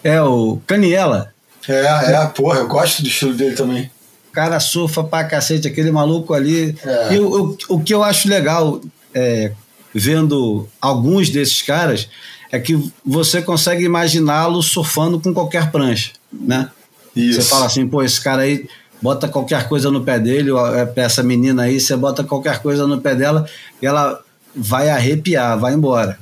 [0.02, 1.32] É, o Caniela.
[1.68, 3.90] É, é, porra, eu gosto do estilo dele também.
[4.36, 6.76] O cara surfa pra cacete, aquele maluco ali.
[6.84, 7.14] É.
[7.14, 8.82] E o, o, o que eu acho legal,
[9.14, 9.52] é,
[9.94, 12.06] vendo alguns desses caras,
[12.52, 16.68] é que você consegue imaginá-lo surfando com qualquer prancha, né?
[17.16, 17.40] Isso.
[17.40, 18.68] Você fala assim, pô, esse cara aí
[19.00, 23.00] bota qualquer coisa no pé dele, é, essa menina aí, você bota qualquer coisa no
[23.00, 23.48] pé dela
[23.80, 24.20] e ela
[24.54, 26.18] vai arrepiar, vai embora.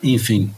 [0.00, 0.54] Enfim.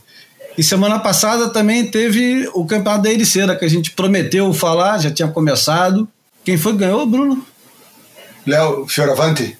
[0.59, 5.11] E semana passada também teve o campeonato da Ericeira, que a gente prometeu falar, já
[5.11, 6.07] tinha começado.
[6.49, 7.45] Quem foi que ganhou, Bruno?
[8.47, 9.59] Léo Fioravanti.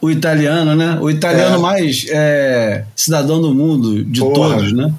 [0.00, 0.96] O italiano, né?
[1.00, 1.58] O italiano é.
[1.58, 4.54] mais é, cidadão do mundo de Porra.
[4.54, 4.94] todos, né?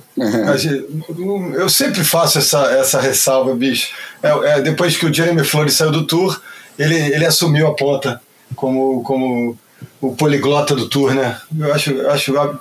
[1.56, 3.88] Eu sempre faço essa, essa ressalva, bicho.
[4.22, 6.42] É, é, depois que o Jeremy Flores saiu do Tour,
[6.78, 8.22] ele, ele assumiu a ponta
[8.54, 9.58] como, como
[10.02, 11.40] o poliglota do Tour, né?
[11.58, 12.60] Eu acho, eu acho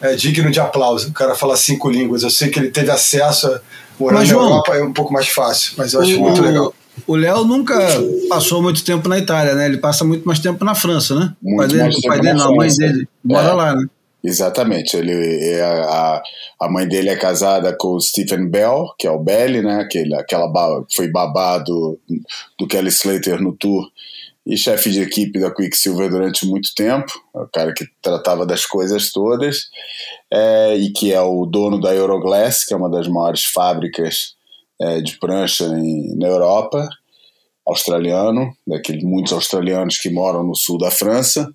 [0.00, 1.10] é, digno de aplauso.
[1.10, 2.24] O cara fala cinco línguas.
[2.24, 3.60] Eu sei que ele teve acesso a
[4.00, 6.42] morar mas, na João, Europa, é um pouco mais fácil, mas eu acho o, muito
[6.42, 6.74] legal.
[7.06, 7.76] O Léo nunca
[8.28, 9.66] passou muito tempo na Itália, né?
[9.66, 11.34] Ele passa muito mais tempo na França, né?
[11.42, 13.86] Muito o pai dele, o pai dele não, a mãe dele mora é, lá, né?
[14.24, 14.96] Exatamente.
[14.96, 16.22] Ele, é, a,
[16.60, 19.80] a mãe dele é casada com o Stephen Bell, que é o Belly, né?
[19.80, 20.50] Aquele, aquela
[20.94, 21.98] foi babado
[22.58, 23.90] do Kelly Slater no tour
[24.46, 28.64] e chefe de equipe da Quicksilver durante muito tempo, é o cara que tratava das
[28.64, 29.68] coisas todas,
[30.32, 34.35] é, e que é o dono da Euroglass, que é uma das maiores fábricas
[34.80, 36.88] é, de prancha em, na Europa,
[37.66, 41.48] australiano, daqueles muitos australianos que moram no sul da França,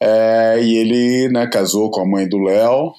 [0.00, 2.94] é, e ele né, casou com a mãe do Léo,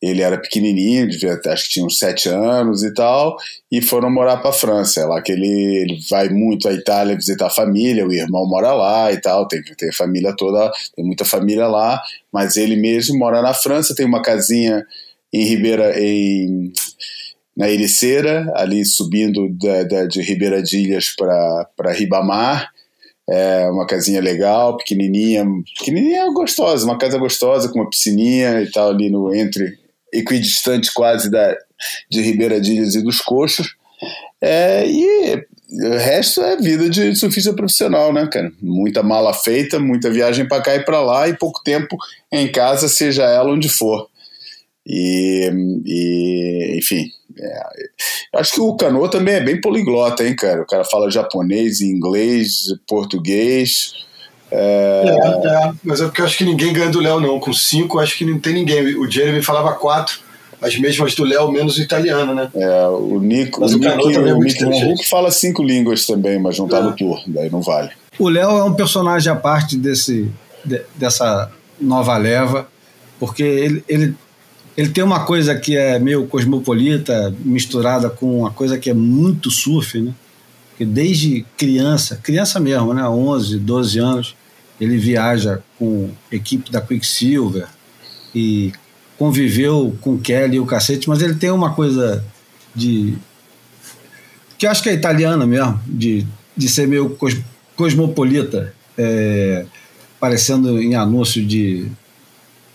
[0.00, 3.34] ele era pequenininho, devia, acho que tinha uns sete anos e tal,
[3.72, 5.00] e foram morar para a França.
[5.00, 8.74] É lá que ele, ele vai muito à Itália visitar a família, o irmão mora
[8.74, 13.40] lá e tal, tem, tem família toda, tem muita família lá, mas ele mesmo mora
[13.40, 14.84] na França, tem uma casinha
[15.32, 16.72] em Ribeira, em,
[17.56, 22.70] na Ericeira, ali subindo da, da, de Ribeira de Ilhas para Ribamar,
[23.28, 25.44] é uma casinha legal, pequenininha,
[25.78, 29.78] pequenininha gostosa, uma casa gostosa com uma piscininha e tal ali no entre
[30.12, 31.56] equidistante quase da,
[32.08, 33.74] de Ribeira de Ilhas e dos Coxos.
[34.40, 38.52] É, e o resto é vida de surfista profissional, né, cara?
[38.62, 41.96] Muita mala feita, muita viagem para cá e para lá e pouco tempo
[42.30, 44.08] em casa, seja ela onde for.
[44.86, 45.50] E,
[45.84, 50.62] e enfim, é, acho que o Cano também é bem poliglota, hein, cara?
[50.62, 53.92] O cara fala japonês, inglês, português.
[54.50, 55.04] É...
[55.06, 57.38] É, é, mas é porque eu acho que ninguém ganha do Léo, não.
[57.40, 58.96] Com cinco, acho que não tem ninguém.
[58.96, 60.20] O Jeremy falava quatro,
[60.60, 62.48] as mesmas do Léo, menos o italiano, né?
[62.54, 66.58] É, o Nico, mas o, Nick, também é o Nick fala cinco línguas também, mas
[66.58, 66.92] não tá no é.
[66.92, 67.90] tour, daí não vale.
[68.18, 70.30] O Léo é um personagem à parte desse,
[70.64, 72.66] de, dessa nova leva,
[73.20, 74.14] porque ele, ele,
[74.76, 79.50] ele tem uma coisa que é meio cosmopolita, misturada com uma coisa que é muito
[79.50, 80.12] surf, né?
[80.76, 84.36] que desde criança, criança mesmo, né, 11, 12 anos,
[84.78, 87.66] ele viaja com equipe da Quicksilver
[88.34, 88.72] e
[89.16, 92.22] conviveu com Kelly e o cacete, mas ele tem uma coisa
[92.74, 93.16] de.
[94.58, 97.34] que eu acho que é italiana mesmo, de, de ser meio cos,
[97.74, 99.64] cosmopolita, é,
[100.20, 101.90] parecendo em anúncio de,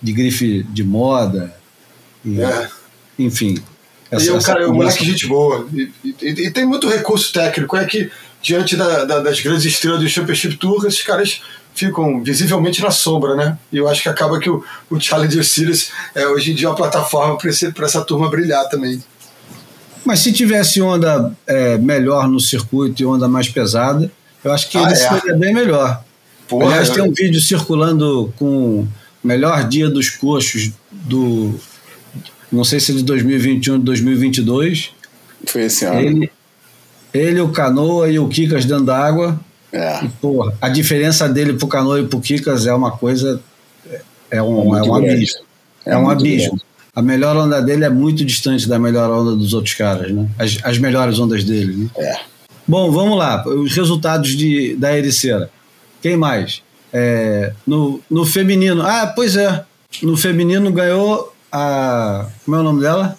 [0.01, 1.60] de grife de moda.
[2.23, 2.69] E, é.
[3.17, 3.61] Enfim,
[4.11, 5.67] essa, e é um cara, é um moleque gente boa.
[5.73, 7.77] E, e, e, tem muito recurso técnico.
[7.77, 11.41] É que, diante da, da, das grandes estrelas do Championship Tour, esses caras
[11.73, 13.57] ficam visivelmente na sombra, né?
[13.71, 16.75] E eu acho que acaba que o, o Challenger Series é hoje em dia uma
[16.75, 19.01] plataforma para essa turma brilhar também.
[20.03, 24.11] Mas se tivesse onda é, melhor no circuito e onda mais pesada,
[24.43, 24.95] eu acho que ah, ele é.
[24.95, 26.03] seria bem melhor.
[26.49, 28.87] Porra, Aliás, tem um vídeo circulando com o
[29.23, 31.57] melhor dia dos coxos do
[32.51, 34.91] não sei se de 2021 ou 2022.
[35.45, 35.99] Foi esse ano.
[35.99, 36.31] Ele,
[37.13, 39.39] ele, o Canoa e o Kikas dentro d'água.
[39.71, 40.03] É.
[40.03, 43.41] E, porra, a diferença dele pro Canoa e pro Kikas é uma coisa
[44.31, 45.39] é um, é um abismo.
[45.85, 46.49] É, é um abismo.
[46.49, 46.65] Grande.
[46.95, 50.27] A melhor onda dele é muito distante da melhor onda dos outros caras, né?
[50.39, 51.89] As, as melhores ondas dele, né?
[51.97, 52.19] É.
[52.67, 53.45] Bom, vamos lá.
[53.45, 55.49] Os resultados de, da Ericeira.
[56.01, 56.61] Quem mais?
[56.93, 58.81] É, no, no feminino.
[58.81, 59.63] Ah, pois é.
[60.01, 62.27] No feminino ganhou a.
[62.45, 63.17] Como é o nome dela?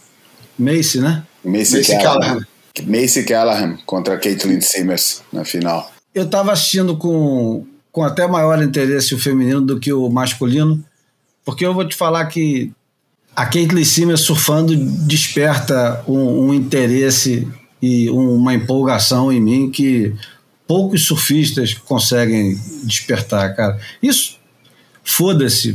[0.58, 1.24] Macy, né?
[1.44, 2.46] Macy, Macy Callahan.
[2.86, 5.92] Macy Callahan contra Caitlin Simmers na final.
[6.14, 10.82] Eu estava assistindo com, com até maior interesse o feminino do que o masculino,
[11.44, 12.72] porque eu vou te falar que
[13.34, 17.48] a Caitlin Simmers surfando desperta um, um interesse
[17.80, 20.14] e uma empolgação em mim que
[20.66, 23.78] poucos surfistas conseguem despertar, cara.
[24.02, 24.38] Isso,
[25.02, 25.74] foda-se,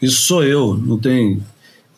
[0.00, 1.42] isso sou eu, não tem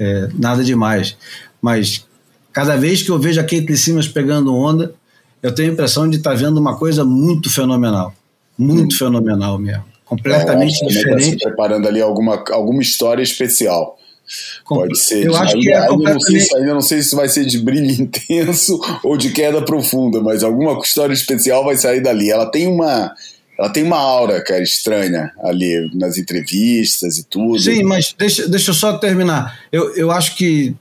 [0.00, 1.16] é, nada demais.
[1.60, 2.06] Mas
[2.52, 4.94] cada vez que eu vejo a Kate Simmons pegando onda,
[5.42, 8.14] eu tenho a impressão de estar tá vendo uma coisa muito fenomenal.
[8.58, 8.98] Muito hum.
[8.98, 9.84] fenomenal mesmo.
[10.04, 11.38] Completamente é, diferente.
[11.38, 13.96] Tá preparando ali alguma, alguma história especial.
[14.66, 15.26] Pode ser.
[15.26, 17.58] Eu acho ainda, que é ainda, não sei, ainda não sei se vai ser de
[17.58, 22.30] brilho intenso ou de queda profunda, mas alguma história especial vai sair dali.
[22.30, 23.12] Ela tem uma.
[23.60, 27.60] Ela tem uma aura, cara, estranha ali nas entrevistas e tudo.
[27.60, 29.60] Sim, mas deixa, deixa eu só terminar.
[29.70, 30.74] Eu, eu acho que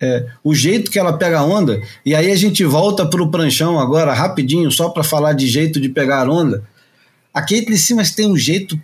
[0.00, 3.30] é, o jeito que ela pega a onda, e aí a gente volta para o
[3.30, 6.64] pranchão agora, rapidinho, só para falar de jeito de pegar onda.
[7.32, 8.76] A Caitlyn Simas tem um jeito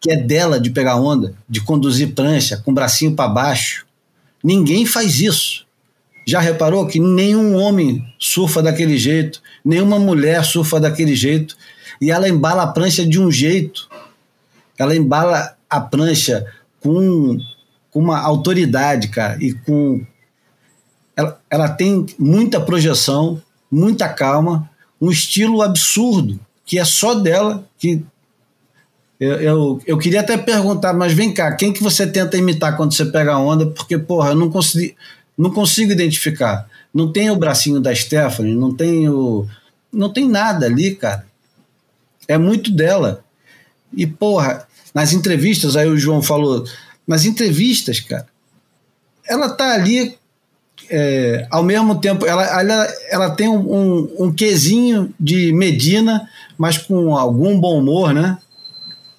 [0.00, 3.84] que é dela de pegar onda, de conduzir prancha com o bracinho para baixo.
[4.42, 5.66] Ninguém faz isso.
[6.26, 11.54] Já reparou que nenhum homem surfa daquele jeito, nenhuma mulher surfa daquele jeito,
[12.02, 13.88] e ela embala a prancha de um jeito.
[14.76, 16.44] Ela embala a prancha
[16.80, 17.38] com,
[17.92, 20.04] com uma autoridade, cara, e com.
[21.14, 24.68] Ela, ela tem muita projeção, muita calma,
[25.00, 28.04] um estilo absurdo, que é só dela, que
[29.20, 32.92] eu, eu, eu, queria até perguntar, mas vem cá, quem que você tenta imitar quando
[32.94, 33.66] você pega a onda?
[33.66, 34.92] Porque, porra, eu não consigo,
[35.38, 36.68] não consigo identificar.
[36.92, 39.46] Não tem o bracinho da Stephanie, não tem o.
[39.92, 41.30] Não tem nada ali, cara.
[42.28, 43.24] É muito dela.
[43.94, 46.64] E, porra, nas entrevistas, aí o João falou,
[47.06, 48.26] nas entrevistas, cara,
[49.26, 50.16] ela tá ali
[50.90, 56.78] é, ao mesmo tempo, ela, ela, ela tem um, um, um quesinho de Medina, mas
[56.78, 58.38] com algum bom humor, né?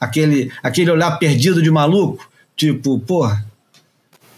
[0.04, 3.46] aquele, aquele olhar perdido de maluco, tipo, porra,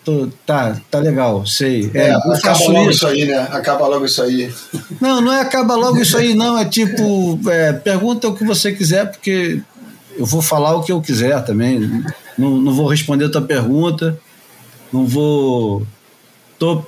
[0.05, 1.89] tô, tá, tá legal, sei.
[1.93, 2.91] É, é acaba logo isso.
[2.91, 3.07] isso.
[3.07, 3.47] aí, né?
[3.51, 4.53] Acaba logo isso aí.
[5.01, 6.57] Não, não é acaba logo isso aí, não.
[6.57, 9.61] É tipo, é, pergunta o que você quiser, porque
[10.15, 12.03] eu vou falar o que eu quiser também.
[12.37, 14.17] Não, não vou responder a tua pergunta,
[14.93, 15.85] não vou.
[16.59, 16.83] Tô,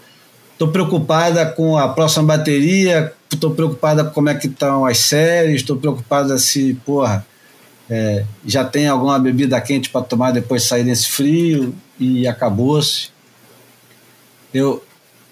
[0.57, 5.63] tô preocupada com a próxima bateria, tô preocupada com como é que estão as séries,
[5.63, 7.25] tô preocupada se, porra
[7.89, 13.09] é, já tem alguma bebida quente para tomar depois de sair desse frio e acabou-se.
[14.53, 14.83] Eu,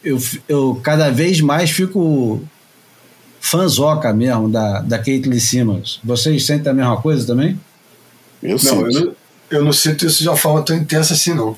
[0.04, 2.42] eu, eu cada vez mais fico
[3.40, 6.00] fanzoca mesmo da, da Caitlyn Simmons.
[6.04, 7.60] Vocês sentem a mesma coisa também?
[8.42, 8.92] Eu não, sinto.
[8.92, 9.16] Eu não,
[9.52, 11.56] eu não sinto isso de uma forma tão intensa assim, não.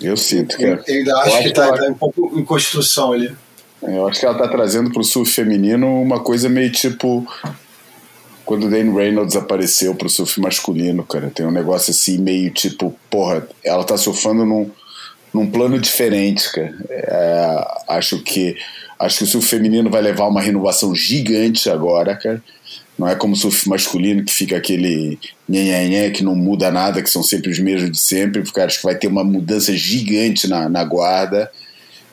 [0.00, 0.82] Eu sinto, cara.
[0.86, 3.34] Eu ainda acho, acho que está tá um pouco em construção ali.
[3.82, 7.26] Eu acho que ela está trazendo para o surf feminino uma coisa meio tipo
[8.50, 11.30] quando o Dane Reynolds apareceu pro surf masculino, cara.
[11.30, 14.68] Tem um negócio assim, meio tipo, porra, ela tá surfando num,
[15.32, 16.74] num plano diferente, cara.
[16.90, 18.56] É, acho que
[18.98, 22.42] acho que o surf feminino vai levar uma renovação gigante agora, cara.
[22.98, 25.16] Não é como o surf masculino que fica aquele
[25.48, 28.42] nhenhenhé que não muda nada, que são sempre os mesmos de sempre.
[28.42, 31.48] Porque acho que vai ter uma mudança gigante na, na guarda.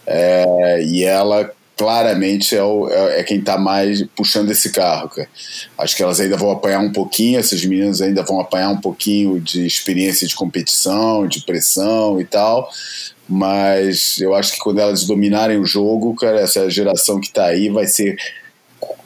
[0.05, 5.09] É, e ela claramente é, o, é, é quem está mais puxando esse carro.
[5.09, 5.29] Cara.
[5.77, 9.39] Acho que elas ainda vão apanhar um pouquinho, essas meninas ainda vão apanhar um pouquinho
[9.39, 12.69] de experiência de competição, de pressão e tal.
[13.29, 17.69] Mas eu acho que quando elas dominarem o jogo, cara, essa geração que está aí
[17.69, 18.17] vai ser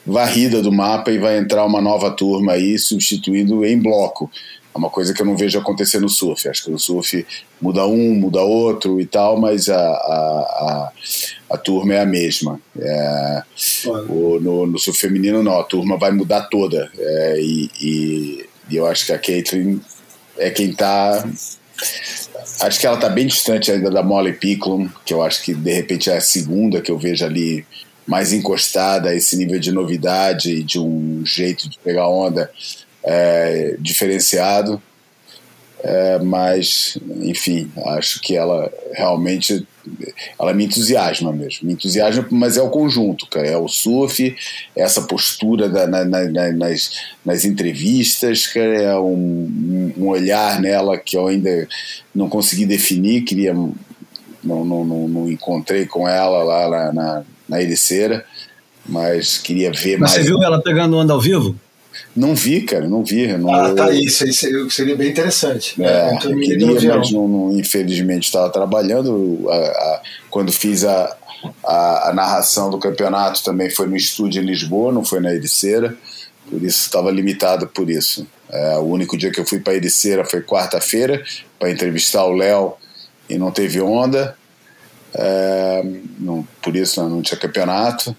[0.06, 4.32] varrida do mapa e vai entrar uma nova turma aí substituindo em bloco.
[4.74, 6.48] É uma coisa que eu não vejo acontecer no surf.
[6.48, 7.26] Acho que no surf
[7.62, 10.92] muda um, muda outro e tal, mas a, a, a,
[11.52, 12.60] a turma é a mesma.
[12.80, 13.44] É,
[14.10, 16.90] o, no, no, surf feminino, não, a turma vai mudar toda.
[16.98, 19.80] É, e, e, e, eu acho que a Caitlyn
[20.38, 21.28] é quem está.
[22.62, 25.74] Acho que ela está bem distante ainda da Molly Picklum, que eu acho que de
[25.74, 27.66] repente é a segunda que eu vejo ali
[28.06, 32.52] mais encostada a esse nível de novidade e de um jeito de pegar onda
[33.04, 34.82] é, diferenciado,
[35.84, 39.66] é, mas, enfim, acho que ela realmente.
[40.40, 44.36] Ela me entusiasma mesmo, me entusiasma, mas é o conjunto, cara, é o surf,
[44.76, 46.92] essa postura da, na, na, nas,
[47.26, 51.68] nas entrevistas, cara, é um, um, olhar nela que eu ainda
[52.14, 53.74] não consegui definir, queria, não,
[54.44, 58.26] não, não, não encontrei com ela lá na, na, na Ericeira,
[58.86, 60.14] mas queria ver mas mais.
[60.14, 61.56] Você viu ela pegando onda ao vivo?
[62.16, 63.28] Não vi, cara, não vi.
[63.38, 65.82] Não, ah, tá isso aí seria bem interessante.
[65.82, 69.48] É, eu queria, mas não, não, infelizmente estava trabalhando.
[69.50, 71.16] A, a, quando fiz a,
[71.64, 75.96] a, a, narração do campeonato também foi no estúdio em Lisboa, não foi na Ericeira,
[76.50, 78.28] por isso estava limitado por isso.
[78.50, 81.24] É, o único dia que eu fui para Ericeira foi quarta-feira
[81.58, 82.74] para entrevistar o Léo
[83.30, 84.36] e não teve onda,
[85.14, 85.86] é,
[86.20, 88.14] não, por isso não tinha campeonato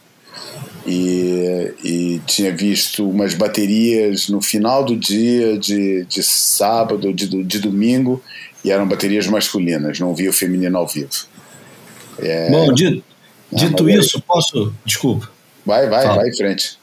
[0.87, 7.59] e, e, tinha visto umas baterias no final do dia de, de sábado, de, de
[7.59, 8.23] domingo,
[8.65, 11.11] e eram baterias masculinas, não vi o feminino ao vivo.
[12.19, 12.51] É...
[12.51, 13.03] Bom, dito,
[13.53, 14.23] dito isso, aí...
[14.27, 14.75] posso.
[14.85, 15.31] Desculpa.
[15.65, 16.17] Vai, vai, Fala.
[16.17, 16.79] vai em frente.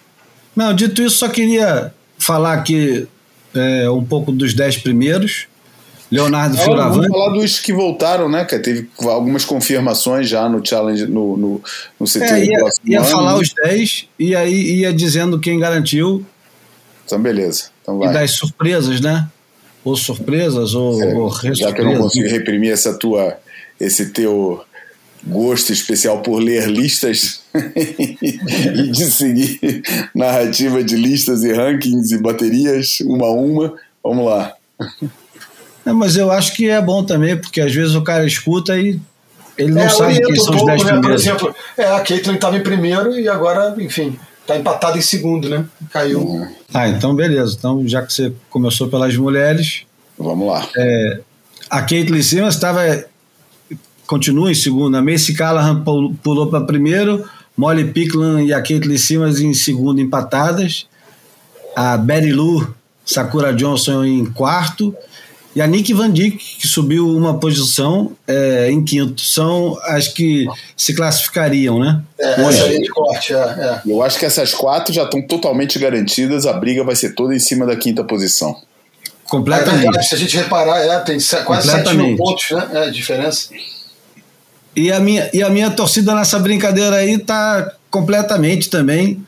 [0.56, 3.08] Não, dito isso, só queria falar aqui
[3.54, 5.47] é, um pouco dos dez primeiros.
[6.12, 7.07] Leonardo é, Fioravante.
[7.07, 8.45] Vamos falar dos que voltaram, né?
[8.45, 11.62] Que teve algumas confirmações já no challenge no, no,
[11.99, 16.26] no CT é, ia, ia falar os 10 e aí ia dizendo quem garantiu.
[17.05, 17.66] Então, beleza.
[17.82, 18.10] Então vai.
[18.10, 19.28] E das surpresas, né?
[19.84, 23.38] Ou surpresas, ou, é, ou Já que eu não consigo reprimir essa tua,
[23.80, 24.64] esse teu
[25.26, 29.82] gosto especial por ler listas e de seguir
[30.16, 33.74] narrativa de listas e rankings e baterias uma a uma.
[34.03, 34.53] Vamos lá.
[35.90, 39.00] É, mas eu acho que é bom também, porque às vezes o cara escuta e
[39.58, 40.92] ele não é, sabe quem são os 10 né?
[40.92, 41.02] primeiros.
[41.02, 45.50] Por exemplo, é, a Caitlyn estava em primeiro e agora, enfim, está empatado em segundo,
[45.50, 45.66] né?
[45.92, 46.48] Caiu.
[46.74, 47.56] Ah, então beleza.
[47.58, 49.84] Então, já que você começou pelas mulheres.
[50.18, 50.68] Vamos lá.
[50.78, 51.20] É,
[51.70, 52.82] a Caitlyn Simmons estava.
[54.06, 54.96] Continua em segundo.
[54.96, 55.84] A Macy Callahan
[56.24, 57.28] pulou para primeiro.
[57.58, 60.88] Molly Pickland e a Caitlyn Simmons em segundo empatadas.
[61.76, 62.66] A Betty Lou,
[63.06, 64.96] Sakura Johnson em quarto
[65.56, 69.22] e a Nick Van Dijk, que subiu uma posição é, em quinto.
[69.22, 70.47] São as que
[70.78, 72.02] se classificariam, né?
[72.20, 72.60] É, Hoje.
[72.60, 73.82] essa de corte, é, é.
[73.86, 77.39] Eu acho que essas quatro já estão totalmente garantidas, a briga vai ser toda em
[77.39, 78.56] cima da quinta posição.
[79.26, 79.80] Completamente.
[79.80, 82.70] É verdade, se a gente reparar, é, tem quase 7 mil pontos, né?
[82.74, 83.50] É a diferença.
[84.76, 89.26] E a, minha, e a minha torcida nessa brincadeira aí tá completamente também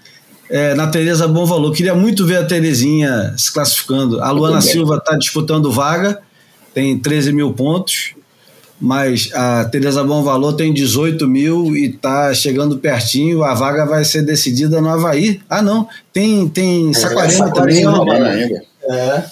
[0.52, 1.74] é, na Tereza Bom Valor.
[1.74, 4.22] Queria muito ver a Terezinha se classificando.
[4.22, 6.20] A Luana Silva está disputando vaga,
[6.74, 8.14] tem 13 mil pontos,
[8.80, 13.44] mas a Tereza Bom Valor tem 18 mil e está chegando pertinho.
[13.44, 15.40] A vaga vai ser decidida no Havaí.
[15.50, 17.86] Ah, não, tem, tem Saquarema é, também.
[17.86, 18.62] Ainda.
[18.90, 19.24] É.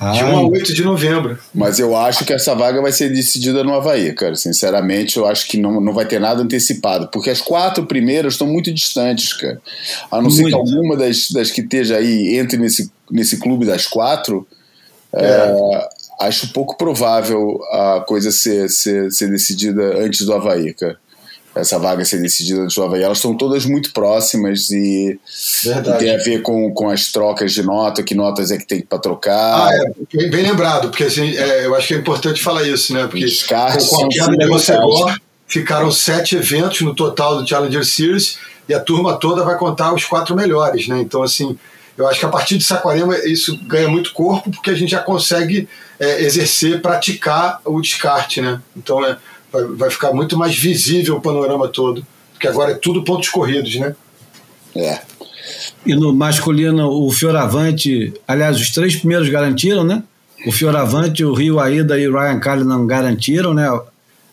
[0.00, 1.36] De 1 a 8 de novembro.
[1.52, 4.36] Mas eu acho que essa vaga vai ser decidida no Havaí, cara.
[4.36, 7.08] Sinceramente, eu acho que não, não vai ter nada antecipado.
[7.08, 9.60] Porque as quatro primeiras estão muito distantes, cara.
[10.08, 10.36] A não muito.
[10.36, 14.46] ser que alguma das, das que esteja aí entre nesse, nesse clube das quatro,
[15.12, 15.24] é.
[15.24, 15.88] É,
[16.20, 20.96] acho pouco provável a coisa ser, ser, ser decidida antes do Havaí, cara
[21.58, 25.18] essa vaga ser decidida do Havaí, elas estão todas muito próximas e,
[25.64, 28.80] e, tem a ver com, com as trocas de nota, que notas é que tem
[28.80, 29.68] para trocar.
[29.68, 33.06] Ah, é, bem lembrado, porque assim, é, eu acho que é importante falar isso, né?
[33.06, 33.24] Porque
[33.88, 38.38] com a queda de ficaram sete eventos no total do Challenger Series
[38.68, 41.00] e a turma toda vai contar os quatro melhores, né?
[41.00, 41.58] Então, assim,
[41.96, 45.00] eu acho que a partir de Saquarema isso ganha muito corpo, porque a gente já
[45.00, 48.60] consegue é, exercer, praticar o descarte, né?
[48.76, 49.16] Então, é,
[49.52, 53.76] vai, vai ficar muito mais visível o panorama todo, porque agora é tudo pontos corridos,
[53.76, 53.94] né?
[54.74, 55.00] É.
[55.84, 60.02] E no masculino, o Fioravante, aliás, os três primeiros garantiram, né?
[60.46, 63.66] O Fioravante, o Rio Aida e o Ryan não garantiram, né?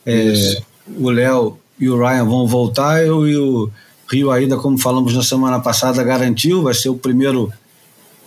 [0.05, 0.61] É,
[0.97, 3.69] o Léo e o Ryan vão voltar e o
[4.09, 7.51] Rio Aida, como falamos na semana passada, garantiu, vai ser o primeiro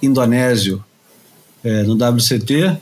[0.03, 0.85] indonésio
[1.63, 2.77] é, no WCT.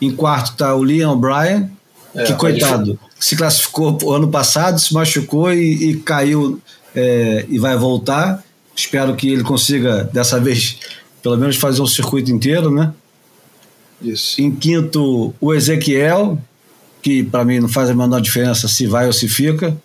[0.00, 1.68] Em quarto está o Liam O'Brien,
[2.14, 6.60] é, que coitado, se classificou ano passado, se machucou e, e caiu
[6.94, 8.42] é, e vai voltar.
[8.74, 10.78] Espero que ele consiga, dessa vez,
[11.22, 12.92] pelo menos fazer um circuito inteiro, né?
[14.00, 14.40] Isso.
[14.40, 16.38] Em quinto, o Ezequiel,
[17.02, 19.76] que para mim não faz a menor diferença se vai ou se fica.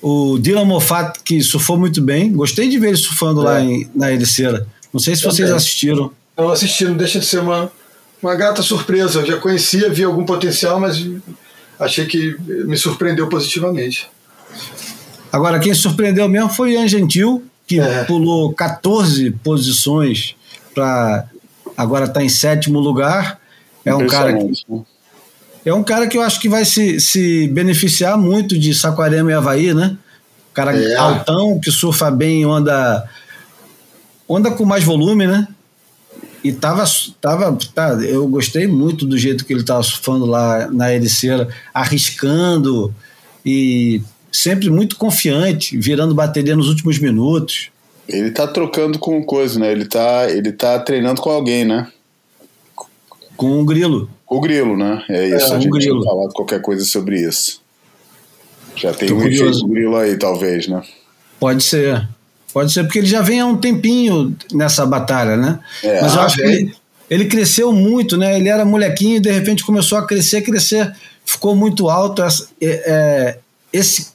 [0.00, 2.32] O Dylan Moffat, que surfou muito bem.
[2.32, 3.44] Gostei de ver ele surfando é.
[3.44, 4.66] lá em, na Ericeira.
[4.92, 5.36] Não sei se Também.
[5.36, 6.12] vocês assistiram.
[6.36, 7.70] Não assisti, não deixa de ser uma,
[8.22, 9.18] uma grata surpresa.
[9.18, 11.04] Eu já conhecia, vi algum potencial, mas
[11.78, 14.08] achei que me surpreendeu positivamente.
[15.32, 18.04] Agora, quem surpreendeu mesmo foi Ian Gentil, que é.
[18.04, 20.34] pulou 14 posições
[20.74, 21.26] para
[21.76, 23.40] agora está em sétimo lugar.
[23.84, 24.52] É um cara que,
[25.64, 29.34] É um cara que eu acho que vai se, se beneficiar muito de Saquarema e
[29.34, 29.96] Havaí, né?
[30.52, 30.96] Cara é.
[30.96, 33.08] altão, que surfa bem, onda,
[34.26, 35.46] onda com mais volume, né?
[36.42, 36.84] E tava,
[37.20, 42.94] tava tá, eu gostei muito do jeito que ele tava surfando lá na Ericeira, arriscando
[43.44, 47.70] e sempre muito confiante, virando bateria nos últimos minutos.
[48.08, 49.72] Ele tá trocando com coisa, né?
[49.72, 51.90] Ele tá, ele tá treinando com alguém, né?
[53.36, 54.08] Com o Grilo.
[54.26, 55.04] O Grilo, né?
[55.08, 57.60] É isso, é, a gente tinha falado qualquer coisa sobre isso.
[58.76, 59.66] Já tem Tô um curioso.
[59.66, 60.82] Grilo aí, talvez, né?
[61.40, 62.08] Pode ser.
[62.52, 65.58] Pode ser, porque ele já vem há um tempinho nessa batalha, né?
[65.82, 66.74] É, Mas eu ah, acho que ele,
[67.10, 68.38] ele, cresceu muito, né?
[68.38, 70.92] Ele era molequinho e de repente começou a crescer, crescer,
[71.24, 72.22] ficou muito alto.
[72.22, 73.38] Essa, é, é
[73.72, 74.12] esse,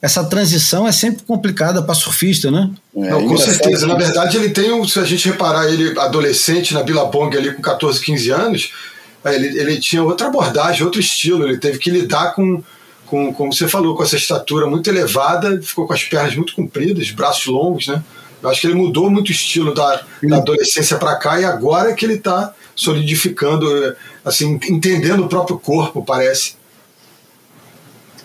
[0.00, 2.70] essa transição é sempre complicada para surfista, né?
[2.96, 3.86] É, Não, com certeza.
[3.86, 8.00] Na verdade, ele tem, se a gente reparar ele adolescente na Billabong ali com 14,
[8.00, 8.72] 15 anos,
[9.24, 11.48] é, ele, ele tinha outra abordagem, outro estilo.
[11.48, 12.62] Ele teve que lidar com
[13.06, 17.10] com, como você falou, com essa estatura muito elevada, ficou com as pernas muito compridas,
[17.10, 18.02] braços longos, né?
[18.42, 21.90] Eu acho que ele mudou muito o estilo da, da adolescência para cá e agora
[21.90, 23.66] é que ele está solidificando,
[24.24, 26.54] assim, entendendo o próprio corpo, parece.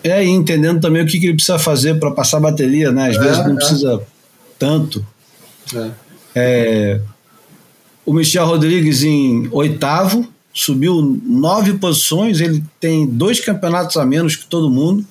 [0.04, 3.08] É, e entendendo também o que, que ele precisa fazer para passar a bateria, né?
[3.08, 3.54] Às é, vezes não é.
[3.54, 4.02] precisa
[4.58, 5.06] tanto.
[5.74, 5.90] É.
[6.34, 7.00] É,
[8.04, 14.46] o Michel Rodrigues em oitavo, subiu nove posições, ele tem dois campeonatos a menos que
[14.46, 15.04] todo mundo.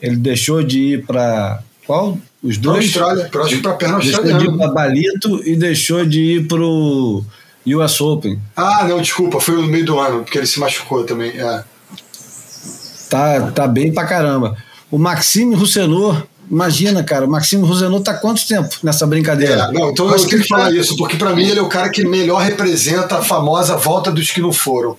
[0.00, 2.18] Ele deixou de ir para qual?
[2.42, 2.84] Os dois?
[2.84, 4.38] Austrália, próximo para a perna australiana.
[4.38, 7.24] Deixou de ir para Balito e deixou de ir para o
[7.66, 8.38] US Open.
[8.54, 11.30] Ah, não, desculpa, foi no meio do ano, porque ele se machucou também.
[11.30, 11.64] É.
[13.08, 14.56] Tá, tá bem pra caramba.
[14.90, 19.68] O Maxime Roussenot Imagina, cara, o Maximo Rosenot tá quanto tempo nessa brincadeira?
[19.68, 21.68] É, não, então Mas eu tenho que falar isso, porque para mim ele é o
[21.68, 24.96] cara que melhor representa a famosa volta dos que não foram.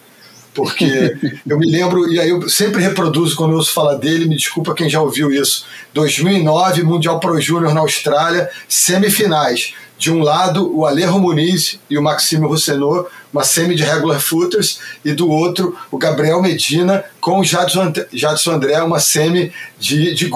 [0.54, 1.16] Porque
[1.48, 4.74] eu me lembro, e aí eu sempre reproduzo quando eu ouço falar dele, me desculpa
[4.74, 5.66] quem já ouviu isso.
[5.94, 9.74] 2009, Mundial Pro Júnior na Austrália, semifinais.
[9.98, 14.80] De um lado, o Alejo Muniz e o Maxime Roussenot, uma semi de regular footers,
[15.04, 20.30] e do outro, o Gabriel Medina com o Jadson, André, uma semi de, de.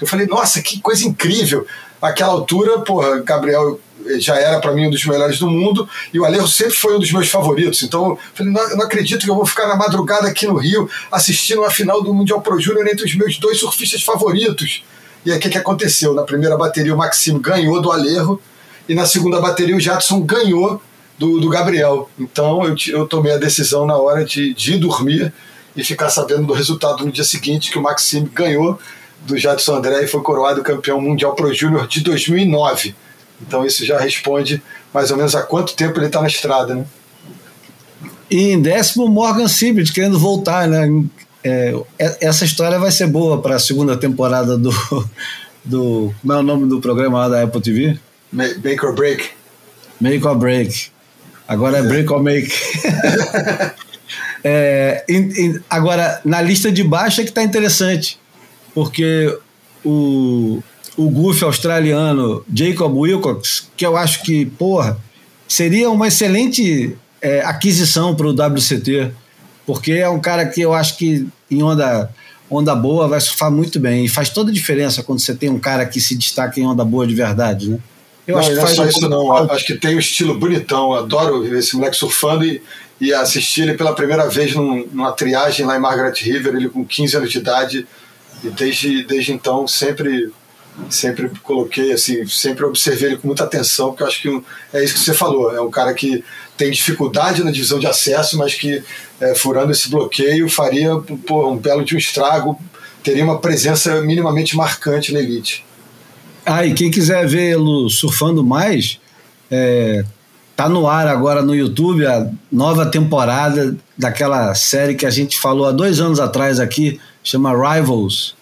[0.00, 1.66] Eu falei, nossa, que coisa incrível.
[2.00, 3.80] Aquela altura, porra, Gabriel
[4.18, 6.98] já era para mim um dos melhores do mundo e o Alejo sempre foi um
[6.98, 7.82] dos meus favoritos.
[7.82, 10.88] Então, eu falei, não, não acredito que eu vou ficar na madrugada aqui no Rio
[11.10, 14.84] assistindo a final do Mundial Pro Júnior entre os meus dois surfistas favoritos.
[15.24, 16.14] E aí, o que, que aconteceu?
[16.14, 18.40] Na primeira bateria, o Maximo ganhou do Alejo
[18.88, 20.80] e na segunda bateria, o Jadson ganhou
[21.18, 22.08] do, do Gabriel.
[22.18, 25.32] Então, eu, eu tomei a decisão na hora de, de dormir
[25.74, 28.78] e ficar sabendo do resultado no dia seguinte que o Maxime ganhou
[29.26, 32.94] do Jadson André e foi coroado campeão mundial pro Júnior de 2009.
[33.40, 34.62] Então isso já responde
[34.94, 36.86] mais ou menos há quanto tempo ele está na estrada, né?
[38.30, 40.88] E em décimo, Morgan Sibert querendo voltar, né?
[41.44, 44.70] É, é essa história vai ser boa para a segunda temporada do,
[45.64, 46.14] do.
[46.20, 47.98] Como é o nome do programa lá da Apple TV?
[48.32, 49.30] Make or Break.
[50.00, 50.88] Make or Break.
[51.46, 52.52] Agora é, é Break or Make.
[54.42, 58.18] é, in, in, agora, na lista de baixo é que está interessante
[58.76, 59.34] porque
[59.82, 60.62] o,
[60.98, 64.98] o Goof australiano Jacob Wilcox, que eu acho que, porra,
[65.48, 69.12] seria uma excelente é, aquisição para o WCT,
[69.64, 72.10] porque é um cara que eu acho que em onda,
[72.50, 74.04] onda boa vai surfar muito bem.
[74.04, 76.84] E faz toda a diferença quando você tem um cara que se destaca em onda
[76.84, 77.78] boa de verdade, né?
[78.26, 79.32] Eu não, acho que não é só isso, não.
[79.52, 80.92] Acho que tem um estilo bonitão.
[80.92, 82.60] Eu adoro ver esse moleque surfando e,
[83.00, 86.84] e assistir ele pela primeira vez num, numa triagem lá em Margaret River, ele com
[86.84, 87.86] 15 anos de idade
[88.42, 90.32] e desde, desde então sempre
[90.90, 94.42] sempre coloquei assim, sempre observei ele com muita atenção, porque eu acho que
[94.74, 96.22] é isso que você falou, é um cara que
[96.56, 98.82] tem dificuldade na divisão de acesso, mas que
[99.20, 102.60] é, furando esse bloqueio faria pô, um belo de um estrago,
[103.02, 105.64] teria uma presença minimamente marcante na elite.
[106.44, 109.00] Ah, e quem quiser vê-lo surfando mais,
[109.50, 110.04] é,
[110.54, 115.66] tá no ar agora no YouTube a nova temporada daquela série que a gente falou
[115.66, 118.36] há dois anos atrás aqui, chama Rivals,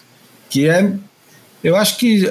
[0.51, 0.93] que é,
[1.63, 2.31] eu acho que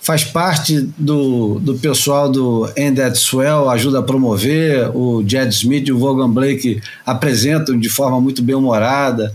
[0.00, 5.88] faz parte do, do pessoal do End at Swell, ajuda a promover, o Jed Smith
[5.88, 9.34] e o Vaughan Blake apresentam de forma muito bem-humorada,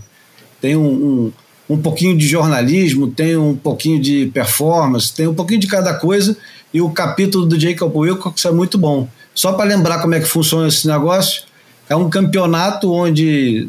[0.58, 1.32] tem um, um,
[1.68, 6.34] um pouquinho de jornalismo, tem um pouquinho de performance, tem um pouquinho de cada coisa,
[6.72, 9.06] e o capítulo do Jacob Wilcox é muito bom.
[9.34, 11.42] Só para lembrar como é que funciona esse negócio,
[11.90, 13.68] é um campeonato onde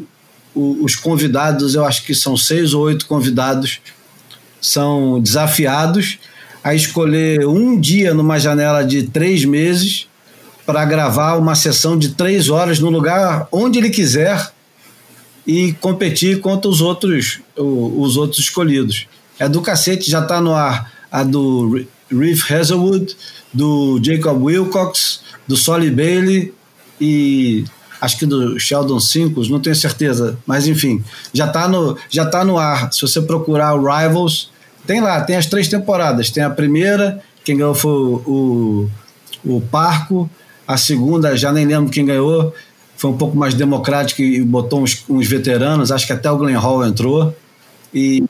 [0.54, 3.80] os convidados, eu acho que são seis ou oito convidados,
[4.60, 6.18] são desafiados
[6.62, 10.08] a escolher um dia numa janela de três meses
[10.64, 14.52] para gravar uma sessão de três horas no lugar onde ele quiser
[15.46, 19.06] e competir contra os outros, os outros escolhidos.
[19.38, 23.14] É do cacete, já está no ar a do Reef Hazelwood,
[23.52, 26.54] do Jacob Wilcox, do Solly Bailey
[27.00, 27.64] e
[28.04, 31.02] acho que do Sheldon Sinkos, não tenho certeza, mas enfim,
[31.32, 32.92] já está no, já tá no ar.
[32.92, 34.50] Se você procurar o Rivals,
[34.86, 36.30] tem lá, tem as três temporadas.
[36.30, 38.90] Tem a primeira, quem ganhou foi o,
[39.44, 40.28] o, o Parco,
[40.68, 42.54] a segunda, já nem lembro quem ganhou,
[42.96, 46.58] foi um pouco mais democrática e botou uns, uns veteranos, acho que até o Glenn
[46.58, 47.34] Hall entrou.
[47.92, 48.24] E,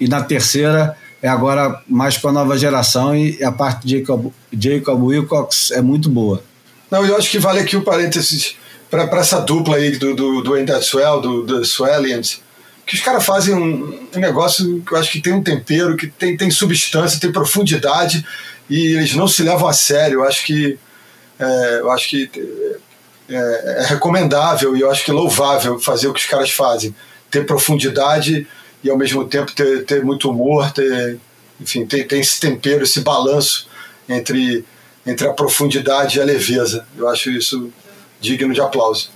[0.00, 4.32] e na terceira é agora mais com a nova geração e a parte de Jacob,
[4.52, 6.42] Jacob Wilcox é muito boa.
[6.90, 8.56] Não, eu acho que vale aqui o parênteses
[8.90, 12.40] para essa dupla aí do, do, do Swell, do, do Swellians,
[12.86, 16.06] que os caras fazem um, um, negócio que eu acho que tem um tempero, que
[16.06, 18.24] tem, tem substância, tem profundidade
[18.70, 20.20] e eles não se levam a sério.
[20.20, 20.78] Eu acho que,
[21.38, 22.30] é, eu acho que
[23.28, 26.94] é, é recomendável e eu acho que louvável fazer o que os caras fazem.
[27.28, 28.46] Ter profundidade
[28.84, 31.18] e ao mesmo tempo ter, ter muito humor, ter,
[31.60, 33.68] enfim, tem, tem esse tempero, esse balanço
[34.08, 34.64] entre,
[35.04, 36.86] entre a profundidade e a leveza.
[36.96, 37.72] Eu acho isso
[38.20, 39.10] digno de aplauso.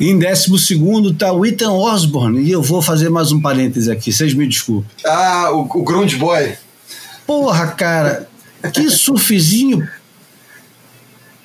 [0.00, 4.12] Em décimo segundo está o Ethan Osborne, e eu vou fazer mais um parêntese aqui,
[4.12, 4.90] vocês me desculpem.
[5.06, 6.54] Ah, o, o Grunge Boy.
[7.26, 8.28] Porra, cara,
[8.72, 9.88] que surfzinho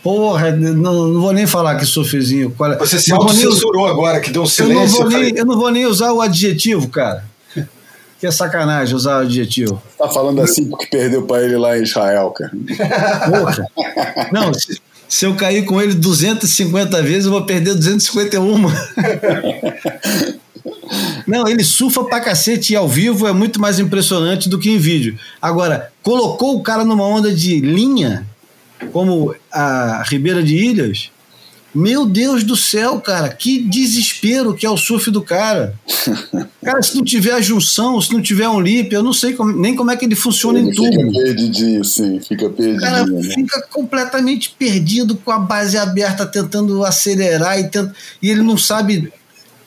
[0.02, 2.56] Porra, não, não, vou nem falar que surfzinho.
[2.80, 5.02] Você se autocensurou agora, que deu um silêncio.
[5.02, 7.26] Eu não, vou nem, eu não vou nem usar o adjetivo, cara.
[8.18, 9.82] Que é sacanagem usar o adjetivo.
[9.98, 12.52] Tá falando assim porque perdeu para ele lá em Israel, cara.
[13.30, 13.66] Porra.
[14.32, 14.52] Não,
[15.10, 18.68] se, eu cair com ele 250 vezes, eu vou perder 251.
[21.28, 24.78] Não, ele surfa pra cacete e ao vivo é muito mais impressionante do que em
[24.78, 25.18] vídeo.
[25.41, 28.26] Agora, colocou o cara numa onda de linha,
[28.91, 31.12] como a Ribeira de Ilhas,
[31.74, 35.74] meu Deus do céu, cara, que desespero que é o surf do cara.
[36.64, 39.52] Cara, se não tiver a junção, se não tiver um lip, eu não sei como,
[39.54, 40.92] nem como é que ele funciona ele em tudo.
[40.92, 42.82] Fica perdidinho, sim, fica perdidinho.
[42.82, 43.24] Cara, né?
[43.24, 49.12] fica completamente perdido com a base aberta, tentando acelerar e, tenta, e ele não sabe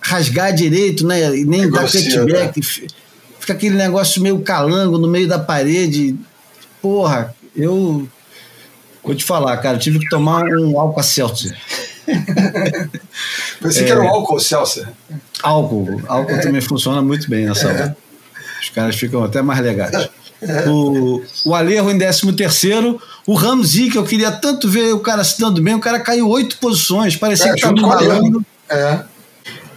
[0.01, 1.31] rasgar direito, né?
[1.31, 2.61] Nem dar cutback.
[2.61, 2.89] Né?
[3.41, 6.15] Fica aquele negócio meio calango no meio da parede.
[6.81, 8.07] Porra, eu
[9.03, 11.57] Vou te falar, cara, tive que tomar um álcool seltzer.
[13.61, 14.87] Pensei é, que era um álcool Celsius.
[15.43, 16.03] Álcool.
[16.07, 17.97] Álcool também funciona muito bem nessa hora.
[18.61, 20.09] Os caras ficam até mais legais.
[20.67, 25.23] O, o Alejo em 13 terceiro, o Ramzi, que eu queria tanto ver o cara
[25.23, 28.45] se dando bem, o cara caiu oito posições, parecia é, que estava balando.
[28.69, 29.01] É.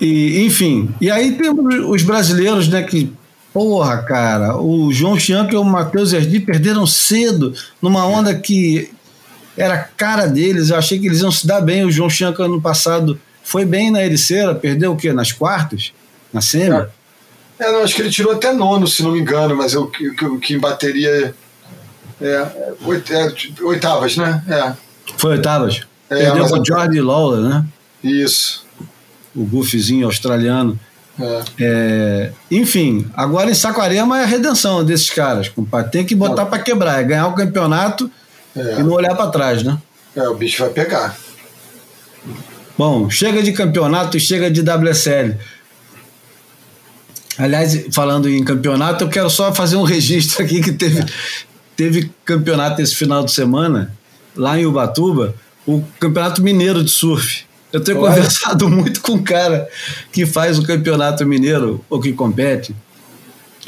[0.02, 3.14] E, enfim, e aí temos os brasileiros, né, que
[3.56, 8.92] Porra, cara, o João Chiamp e o Matheus Erdi perderam cedo numa onda que
[9.58, 11.86] era a cara deles, eu achei que eles iam se dar bem.
[11.86, 15.14] O João Chanca ano passado foi bem na Ericeira, perdeu o quê?
[15.14, 15.94] Nas quartas?
[16.34, 16.76] Na semi?
[16.76, 16.90] É,
[17.60, 20.12] é não, acho que ele tirou até nono, se não me engano, mas o que,
[20.42, 21.34] que bateria.
[22.22, 22.74] É, é,
[23.62, 24.44] oitavas, né?
[24.48, 24.74] É.
[25.18, 25.82] Foi oitavas?
[26.10, 27.66] É, perdeu com o Jordi Lawler, né?
[28.04, 28.66] Isso.
[29.36, 30.80] O goofzinho australiano.
[31.20, 31.44] É.
[31.60, 35.92] É, enfim, agora em Saquarema é a redenção desses caras, compadre.
[35.92, 38.12] Tem que botar para quebrar, é ganhar o campeonato
[38.56, 38.80] é.
[38.80, 39.78] E não olhar para trás, né?
[40.16, 41.18] É, o bicho vai pegar.
[42.78, 45.38] Bom, chega de campeonato e chega de WSL.
[47.38, 51.04] Aliás, falando em campeonato, eu quero só fazer um registro aqui que teve,
[51.76, 53.94] teve campeonato esse final de semana,
[54.36, 55.36] lá em Ubatuba,
[55.66, 57.44] o Campeonato Mineiro de Surf.
[57.74, 58.16] Eu tenho Olha.
[58.16, 59.68] conversado muito com o cara
[60.14, 62.74] que faz o Campeonato Mineiro, ou que compete.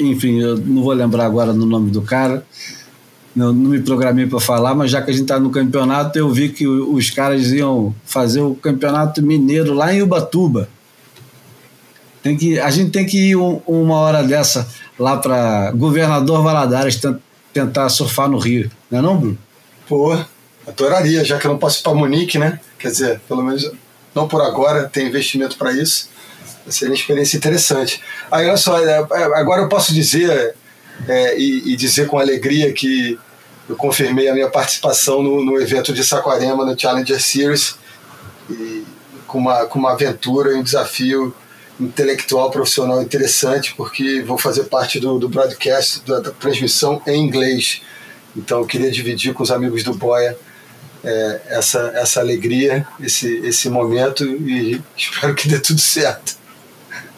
[0.00, 2.42] Enfim, eu não vou lembrar agora no nome do cara
[3.34, 6.30] não, não me programei para falar, mas já que a gente está no campeonato, eu
[6.30, 10.68] vi que os caras iam fazer o campeonato mineiro lá em Ubatuba.
[12.22, 14.68] Tem que, a gente tem que ir um, uma hora dessa
[14.98, 17.00] lá para Governador Valadares
[17.52, 19.38] tentar surfar no Rio, não é não, Bruno?
[19.88, 20.18] Pô,
[20.66, 22.60] adoraria, já que eu não posso ir para Munique, né?
[22.78, 23.70] Quer dizer, pelo menos
[24.14, 26.10] não por agora, tem investimento para isso.
[26.64, 28.00] Vai ser uma experiência interessante.
[28.30, 30.54] Aí, olha só, é, é, agora eu posso dizer
[31.06, 33.18] é, e, e, dizer com alegria que
[33.68, 37.76] eu confirmei a minha participação no, no evento de Saquarema, no Challenger Series,
[38.50, 38.84] e
[39.26, 41.34] com uma, com uma aventura e um desafio
[41.78, 47.82] intelectual, profissional interessante, porque vou fazer parte do, do broadcast, da, da transmissão em inglês.
[48.36, 50.36] Então eu queria dividir com os amigos do Boia
[51.04, 56.36] é, essa, essa alegria, esse, esse momento e espero que dê tudo certo.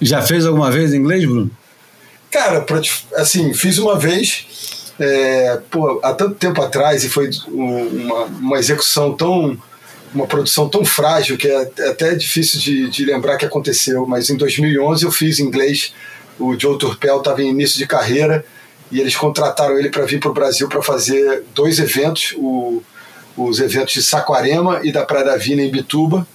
[0.01, 1.51] Já fez alguma vez em inglês, Bruno?
[2.31, 2.65] Cara,
[3.17, 4.47] assim, fiz uma vez
[5.01, 9.57] é, pô, há tanto tempo atrás e foi uma, uma execução tão
[10.13, 14.37] uma produção tão frágil que é, até difícil de, de lembrar que aconteceu, mas em
[14.37, 15.95] 2011 eu fiz inglês,
[16.39, 18.45] o Joe Turpel estava em início de carreira
[18.91, 22.83] e eles contrataram ele para vir para o Brasil para fazer dois eventos, o,
[23.37, 26.27] os eventos de Saquarema e da Praia da Vina em Bituba.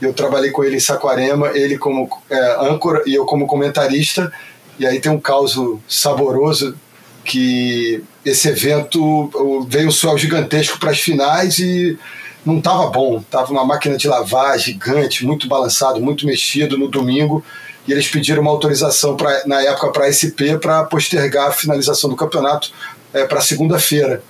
[0.00, 4.32] Eu trabalhei com ele em Saquarema, ele como é, âncora e eu como comentarista.
[4.78, 5.56] E aí tem um caos
[5.88, 6.76] saboroso
[7.24, 11.98] que esse evento veio suel gigantesco para as finais e
[12.44, 13.22] não estava bom.
[13.22, 17.44] Tava uma máquina de lavar gigante, muito balançado, muito mexido no domingo.
[17.86, 22.10] E eles pediram uma autorização pra, na época para a SP para postergar a finalização
[22.10, 22.72] do campeonato
[23.12, 24.22] é, para segunda-feira.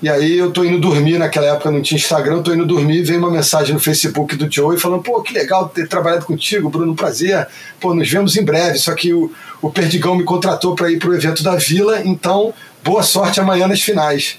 [0.00, 3.18] E aí eu tô indo dormir, naquela época não tinha Instagram, tô indo dormir, vem
[3.18, 7.48] uma mensagem no Facebook do Joey falando, pô, que legal ter trabalhado contigo, Bruno, prazer,
[7.80, 11.12] pô, nos vemos em breve, só que o, o Perdigão me contratou para ir pro
[11.12, 14.38] evento da Vila, então boa sorte amanhã nas finais.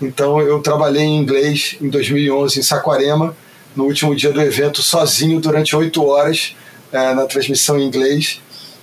[0.00, 3.34] Então eu trabalhei em inglês em 2011 em Saquarema,
[3.74, 6.54] no último dia do evento, sozinho durante oito horas,
[6.92, 8.42] é, na transmissão em inglês,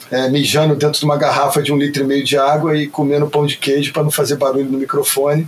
[0.09, 3.28] é, mijando dentro de uma garrafa de um litro e meio de água e comendo
[3.28, 5.47] pão de queijo para não fazer barulho no microfone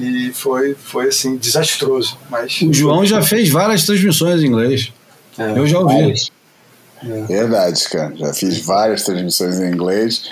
[0.00, 2.16] e foi, foi assim, desastroso.
[2.28, 4.92] Mas o João já fez várias transmissões em inglês.
[5.38, 6.14] É, eu já ouvi.
[7.02, 7.22] É.
[7.26, 8.14] Verdade, cara.
[8.16, 10.24] Já fiz várias transmissões em inglês,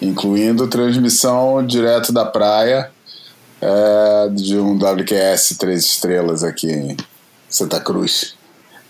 [0.00, 2.90] incluindo transmissão direto da praia
[3.60, 6.96] é, de um WQS três estrelas aqui em
[7.48, 8.34] Santa Cruz.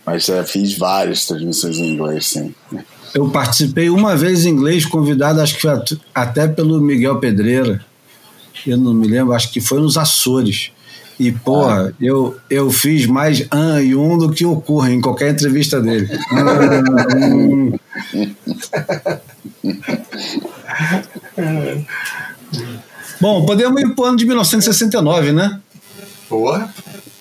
[0.05, 2.55] Mas já fiz várias transmissões em inglês, sim.
[3.14, 5.66] Eu participei uma vez em inglês, convidado, acho que
[6.14, 7.85] até pelo Miguel Pedreira
[8.67, 10.71] eu não me lembro, acho que foi nos Açores.
[11.19, 11.93] E, porra, ah.
[12.01, 16.09] eu, eu fiz mais an e um do que ocorre em qualquer entrevista dele.
[23.19, 25.59] Bom, podemos ir para o ano de 1969, né?
[26.29, 26.69] Boa,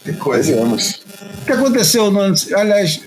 [0.03, 0.55] que coisa.
[0.57, 1.01] Vamos.
[1.41, 2.11] O que aconteceu?
[2.11, 2.19] No,
[2.53, 3.01] aliás,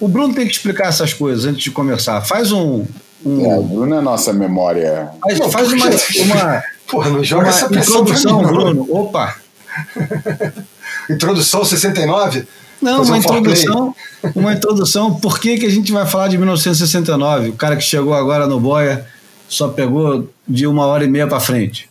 [0.00, 2.20] o Bruno tem que explicar essas coisas antes de começar.
[2.22, 2.84] Faz um.
[3.24, 3.46] um...
[3.46, 5.10] É, o Bruno é nossa memória.
[5.22, 8.86] Faz, faz uma, uma, Porra, não joga essa introdução, Bruno.
[8.90, 9.34] Opa!
[11.08, 12.46] introdução 69?
[12.82, 13.94] Não, uma um introdução,
[14.34, 15.14] uma introdução.
[15.14, 17.48] Por que, que a gente vai falar de 1969?
[17.48, 19.06] O cara que chegou agora no Boia
[19.48, 21.88] só pegou de uma hora e meia para frente.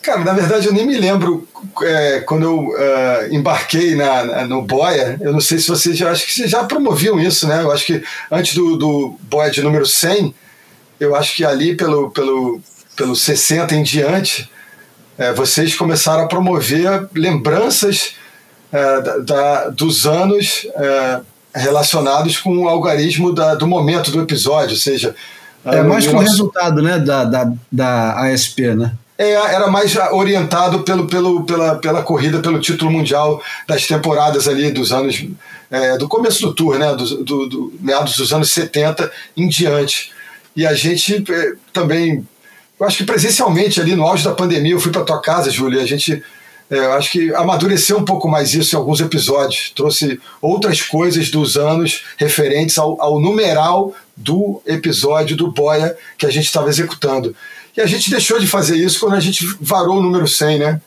[0.00, 1.48] Cara, na verdade eu nem me lembro
[1.82, 5.18] é, quando eu uh, embarquei na, na, no Boia.
[5.20, 7.60] Eu não sei se vocês já acho que vocês já promoviam isso, né?
[7.60, 10.32] Eu acho que antes do, do Boia de número 100,
[11.00, 12.60] eu acho que ali pelo, pelo
[12.96, 14.50] pelos 60 em diante,
[15.16, 18.14] é, vocês começaram a promover lembranças
[18.72, 21.20] é, da, dos anos é,
[21.54, 25.14] relacionados com o algarismo da, do momento do episódio, ou seja.
[25.64, 28.92] É mais com o resultado né, da, da, da ASP, né?
[29.16, 34.72] É, era mais orientado pelo, pelo, pela, pela corrida pelo título mundial das temporadas ali
[34.72, 35.24] dos anos.
[35.70, 36.94] É, do começo do tour, né?
[36.94, 40.12] Do, do, do, meados dos anos 70 em diante.
[40.56, 42.26] E a gente é, também
[42.78, 45.82] eu acho que presencialmente ali no auge da pandemia, eu fui para tua casa, Júlia,
[45.82, 46.22] a gente
[46.70, 51.56] é, acho que amadureceu um pouco mais isso em alguns episódios, trouxe outras coisas dos
[51.56, 57.34] anos referentes ao, ao numeral do episódio do Boia que a gente estava executando.
[57.76, 60.80] E a gente deixou de fazer isso quando a gente varou o número 100, né?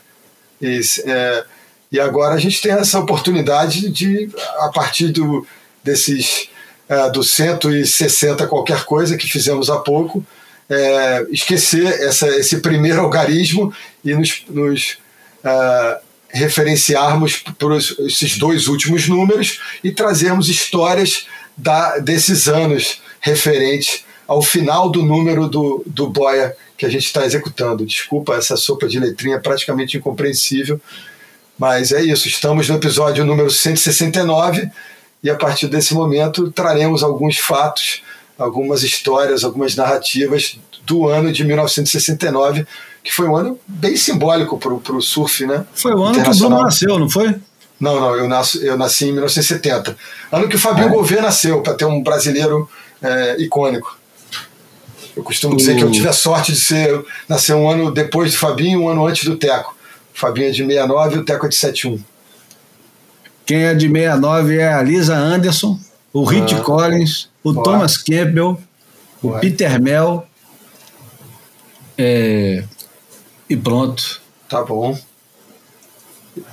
[0.61, 1.43] E, é,
[1.91, 4.29] e agora a gente tem essa oportunidade de,
[4.59, 5.45] a partir do,
[5.83, 6.49] desses
[6.89, 10.25] é, do 160 qualquer coisa que fizemos há pouco,
[10.69, 14.97] é, esquecer essa, esse primeiro algarismo e nos, nos
[15.43, 15.99] uh,
[16.29, 24.89] referenciarmos para esses dois últimos números e trazermos histórias da, desses anos referentes ao final
[24.89, 27.85] do número do, do Boia que a gente está executando.
[27.85, 30.79] Desculpa essa sopa de letrinha praticamente incompreensível,
[31.57, 32.27] mas é isso.
[32.27, 34.69] Estamos no episódio número 169
[35.23, 38.03] e a partir desse momento traremos alguns fatos
[38.37, 42.65] algumas histórias, algumas narrativas do ano de 1969,
[43.03, 45.65] que foi um ano bem simbólico para o surf, né?
[45.73, 47.35] Foi o ano que o Bruno nasceu, não foi?
[47.79, 49.95] Não, não, eu, nasci, eu nasci em 1970.
[50.31, 50.89] Ano que o Fabinho é.
[50.89, 52.67] Gouveia nasceu, para ter um brasileiro
[53.01, 53.97] é, icônico.
[55.15, 58.37] Eu costumo dizer que eu tive a sorte de ser nascer um ano depois do
[58.37, 59.75] Fabinho, um ano antes do Teco.
[60.15, 61.99] O Fabinho é de 69 e o Teco é de 71.
[63.45, 65.79] Quem é de 69 é a Lisa Anderson,
[66.11, 66.61] o Rich ah.
[66.61, 67.63] Collins, o Boa.
[67.63, 68.59] Thomas Campbell,
[69.21, 69.37] Boa.
[69.37, 70.27] o Peter Mel.
[71.97, 72.63] É,
[73.49, 74.21] e pronto.
[74.47, 74.97] Tá bom.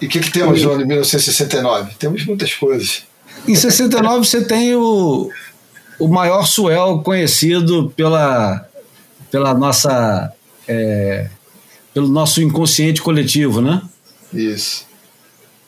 [0.01, 1.95] E o que, que temos, João, em 1969?
[1.99, 3.05] Temos muitas coisas.
[3.47, 5.31] Em 69 você tem o,
[5.99, 8.67] o maior suel conhecido pela,
[9.31, 10.33] pela nossa,
[10.67, 11.29] é,
[11.93, 13.83] pelo nosso inconsciente coletivo, né?
[14.33, 14.87] Isso.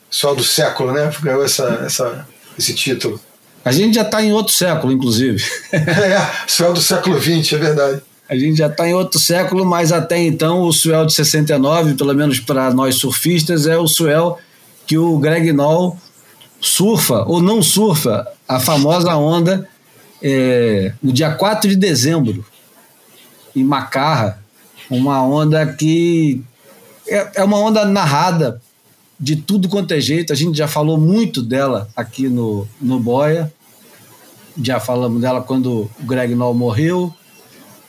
[0.09, 1.13] Suel do século, né?
[1.21, 2.27] Ganhou essa, essa,
[2.59, 3.21] esse título.
[3.67, 5.43] A gente já está em outro século, inclusive.
[5.73, 8.03] é, Suel do século XX, é verdade.
[8.29, 12.15] A gente já está em outro século, mas até então o Suel de 69, pelo
[12.15, 14.39] menos para nós surfistas, é o Suel
[14.87, 15.99] que o Greg Noll
[16.61, 19.69] surfa ou não surfa a famosa onda
[20.23, 22.45] é, no dia 4 de dezembro,
[23.55, 24.39] em Macarra,
[24.89, 26.41] uma onda que
[27.09, 28.61] é, é uma onda narrada
[29.19, 30.33] de tudo quanto é jeito.
[30.33, 33.53] A gente já falou muito dela aqui no, no Boia.
[34.61, 37.15] Já falamos dela quando o Greg Noll morreu,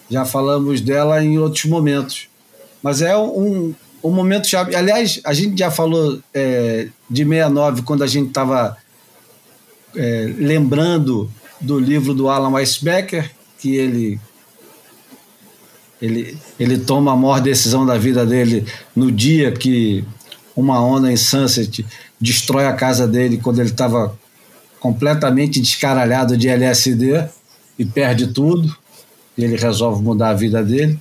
[0.09, 2.27] já falamos dela em outros momentos.
[2.81, 4.75] Mas é um, um momento chave.
[4.75, 8.77] Aliás, a gente já falou é, de 69 quando a gente estava
[9.95, 14.19] é, lembrando do livro do Alan Weisbecker, que ele,
[16.01, 18.65] ele, ele toma a maior decisão da vida dele
[18.95, 20.05] no dia que
[20.55, 21.85] uma onda em Sunset
[22.19, 24.17] destrói a casa dele quando ele estava
[24.87, 27.25] completamente descaralhado de LSD
[27.77, 28.73] e perde tudo.
[29.37, 30.97] E ele resolve mudar a vida dele.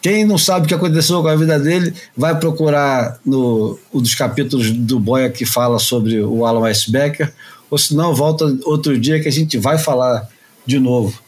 [0.00, 4.14] Quem não sabe o que aconteceu com a vida dele, vai procurar no um dos
[4.14, 7.32] capítulos do Boia que fala sobre o Alan Weisbecker,
[7.68, 10.28] ou se não, volta outro dia que a gente vai falar
[10.64, 11.20] de novo.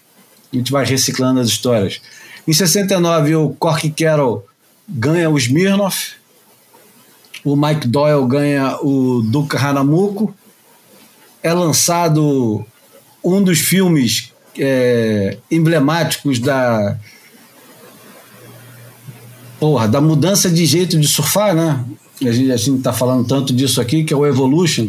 [0.52, 2.00] A gente vai reciclando as histórias.
[2.46, 4.46] Em 69, o Cork Carroll
[4.88, 6.14] ganha o Smirnoff,
[7.44, 10.34] o Mike Doyle ganha o Duca Hanamuko,
[11.45, 12.64] é lançado
[13.22, 16.97] um dos filmes é, emblemáticos da
[19.61, 21.84] porra, da mudança de jeito de surfar, né?
[22.22, 24.88] A gente a está falando tanto disso aqui, que é o Evolution.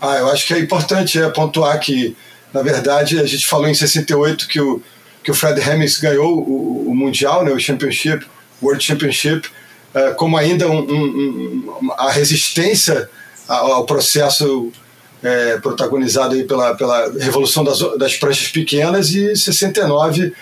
[0.00, 2.16] Ah, eu acho que é importante é, pontuar que,
[2.52, 4.82] na verdade, a gente falou em 68 que o,
[5.22, 8.26] que o Fred Hemmings ganhou o, o Mundial, né, o Championship,
[8.60, 9.48] World Championship,
[9.94, 13.08] é, como ainda um, um, um, a resistência
[13.56, 14.72] ao, processo
[15.22, 20.32] é, protagonizado aí pela, pela revolução das, das pranchas pequenas e 69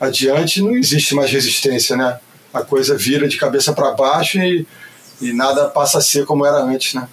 [0.00, 2.18] adiante não existe mais resistência, né?
[2.52, 4.66] A coisa vira de cabeça para baixo e,
[5.20, 7.08] e nada passa a ser como era antes, né?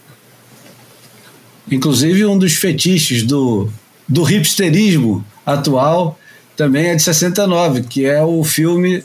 [1.72, 3.70] Inclusive, um dos fetiches do,
[4.08, 6.20] do hipsterismo atual
[6.58, 9.04] também é de 69, que é o filme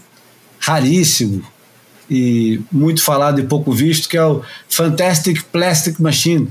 [0.59, 1.45] raríssimo
[2.11, 6.49] e muito falado e pouco visto, que é o Fantastic Plastic Machine.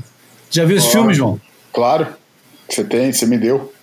[0.50, 1.40] Já viu esse filme, João?
[1.74, 2.08] Claro,
[2.70, 3.74] você tem, você me deu.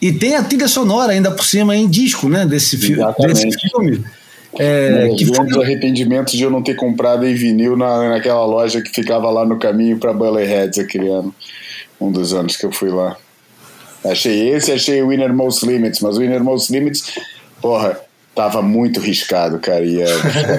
[0.00, 2.44] E tem a trilha sonora ainda por cima em disco, né?
[2.44, 4.04] Desse, fi desse filme.
[4.58, 5.46] É, que foi...
[5.46, 9.44] os arrependimentos de eu não ter comprado em vinil na, naquela loja que ficava lá
[9.44, 11.34] no caminho para Heads aquele ano.
[12.00, 13.16] Um dos anos que eu fui lá.
[14.04, 17.18] Achei esse, achei o Winner Most Limits, mas o Winner Most Limits,
[17.60, 17.98] porra,
[18.36, 19.84] tava muito riscado, cara.
[19.84, 19.98] E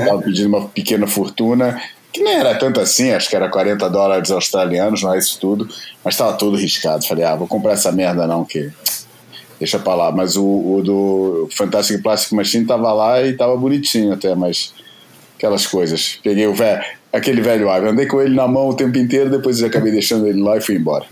[0.06, 1.80] tava pedindo uma pequena fortuna,
[2.12, 5.70] que nem era tanto assim, acho que era 40 dólares australianos, não é isso tudo,
[6.04, 7.06] mas tava todo riscado.
[7.08, 8.72] Falei, ah, vou comprar essa merda não, que
[9.60, 10.12] deixa pra lá.
[10.12, 14.74] Mas o, o do Fantastic Plastic Machine tava lá e tava bonitinho até, mas
[15.38, 16.20] aquelas coisas.
[16.24, 16.84] Peguei o velho,
[17.14, 20.28] aquele velho ave, andei com ele na mão o tempo inteiro, depois eu acabei deixando
[20.28, 21.06] ele lá e fui embora.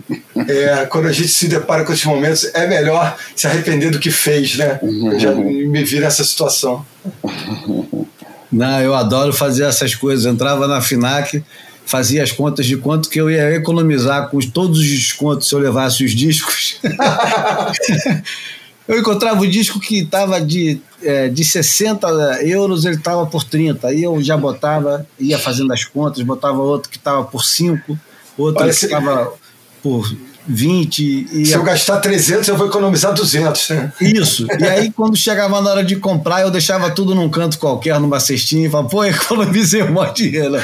[0.47, 4.11] É, quando a gente se depara com esses momentos, é melhor se arrepender do que
[4.11, 4.79] fez, né?
[4.81, 6.85] Eu já me vi nessa situação.
[8.51, 10.25] Não, eu adoro fazer essas coisas.
[10.25, 11.43] Eu entrava na FINAC,
[11.85, 15.59] fazia as contas de quanto que eu ia economizar com todos os descontos se eu
[15.59, 16.79] levasse os discos.
[18.87, 22.07] eu encontrava o disco que estava de, é, de 60
[22.43, 23.87] euros, ele estava por 30.
[23.87, 27.97] Aí eu já botava, ia fazendo as contas, botava outro que estava por 5,
[28.37, 28.81] outro Parece...
[28.81, 29.33] que estava
[29.81, 30.15] por
[30.47, 31.27] 20.
[31.31, 33.93] E se eu gastar 300, eu vou economizar 200, né?
[33.99, 34.45] Isso.
[34.59, 38.19] E aí, quando chegava na hora de comprar, eu deixava tudo num canto qualquer, numa
[38.19, 40.55] cestinha, e falava, pô, economizei um monte de dinheiro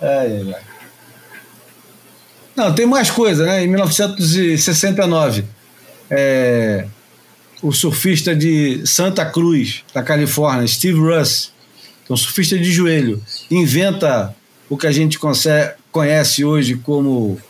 [0.00, 0.62] ai, ai.
[2.54, 3.64] Não, tem mais coisa, né?
[3.64, 5.44] Em 1969,
[6.10, 6.86] é,
[7.62, 11.52] o surfista de Santa Cruz, da Califórnia, Steve Russ,
[12.04, 14.34] que é um surfista de joelho, inventa
[14.68, 15.18] o que a gente
[15.90, 17.40] conhece hoje como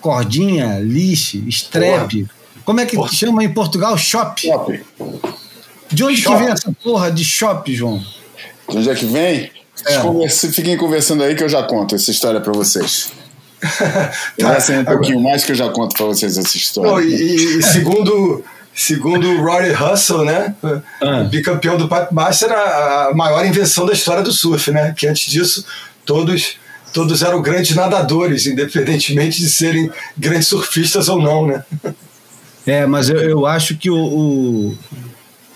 [0.00, 2.26] cordinha, lixe, strep.
[2.64, 3.12] Como é que porra.
[3.12, 3.96] chama em Portugal?
[3.96, 4.40] Shop.
[4.40, 4.84] Shop.
[5.90, 6.36] De onde shop.
[6.36, 8.04] que vem essa porra de shop, João?
[8.68, 9.50] De onde é que vem?
[9.86, 10.28] É.
[10.28, 13.12] Fiquem conversando aí que eu já conto essa história para vocês.
[14.38, 16.92] tá, um pouquinho mais que eu já conto para vocês essa história.
[16.92, 18.44] Oh, e, e, segundo
[18.74, 20.54] segundo o Rory Russell, né,
[21.00, 21.22] ah.
[21.30, 24.94] bicampeão do Pipe Master, a, a maior invenção da história do surf, né?
[24.96, 25.64] Que antes disso
[26.04, 26.58] todos
[26.92, 31.64] todos eram grandes nadadores, independentemente de serem grandes surfistas ou não, né?
[32.68, 34.78] É, mas eu, eu acho que o, o,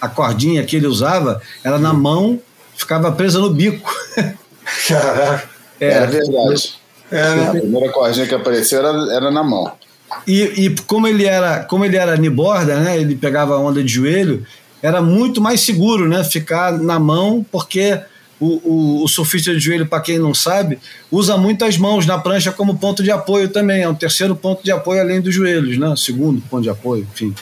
[0.00, 2.40] a cordinha que ele usava era na mão
[2.76, 3.92] ficava presa no bico.
[4.86, 5.50] Caraca.
[5.80, 6.79] É, é verdade.
[7.10, 7.48] É, né?
[7.48, 9.72] A primeira cordinha que apareceu era, era na mão.
[10.26, 12.98] E, e como ele era como ele era borda, né?
[13.00, 14.44] Ele pegava onda de joelho,
[14.82, 16.22] era muito mais seguro, né?
[16.24, 18.00] Ficar na mão, porque
[18.40, 20.78] o, o, o surfista de joelho, para quem não sabe,
[21.10, 23.82] usa muito as mãos na prancha como ponto de apoio também.
[23.82, 25.94] É um terceiro ponto de apoio além dos joelhos, né?
[25.96, 27.34] Segundo ponto de apoio, enfim.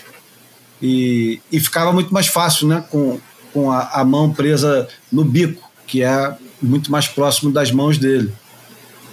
[0.82, 2.84] E, e ficava muito mais fácil, né?
[2.90, 3.18] Com,
[3.52, 8.32] com a, a mão presa no bico, que é muito mais próximo das mãos dele.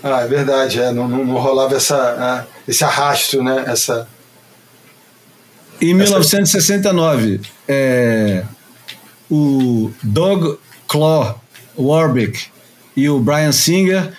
[0.08, 3.66] Ah, é verdade, é, não, não, não rolava essa, esse arrasto, né?
[3.68, 4.08] Essa,
[5.82, 8.44] em 1969, é,
[9.30, 11.42] o Doug Claw
[11.78, 12.46] Warwick
[12.96, 14.14] e o Brian Singer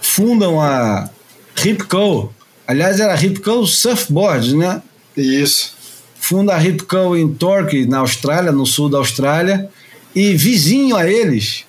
[0.00, 1.10] fundam a
[1.54, 2.32] Ripco.
[2.66, 4.80] Aliás, era Ripco Surfboard, né?
[5.16, 5.74] Isso.
[6.18, 9.68] Funda a Ripco em Torquay, na Austrália, no sul da Austrália.
[10.14, 11.64] E vizinho a eles,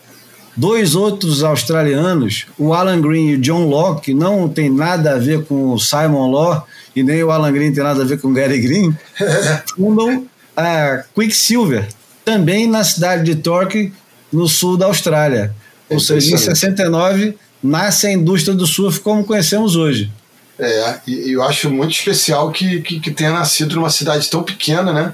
[0.55, 5.17] dois outros australianos, o Alan Green e o John Law, que não tem nada a
[5.17, 8.29] ver com o Simon Law, e nem o Alan Green tem nada a ver com
[8.29, 8.95] o Gary Green,
[9.75, 10.25] fundam
[10.55, 11.87] a Quicksilver,
[12.23, 13.91] também na cidade de Torquay,
[14.31, 15.53] no sul da Austrália.
[15.89, 20.11] Ou seja, em 69 nasce a indústria do surf como conhecemos hoje.
[20.57, 24.93] É, e eu acho muito especial que, que, que, tenha nascido numa cidade tão pequena,
[24.93, 25.13] né?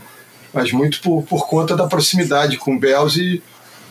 [0.53, 3.41] Mas muito por, por conta da proximidade com Bells e,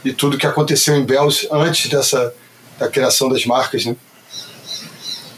[0.08, 2.32] e tudo que aconteceu em Bells antes dessa
[2.78, 3.96] da criação das marcas, né?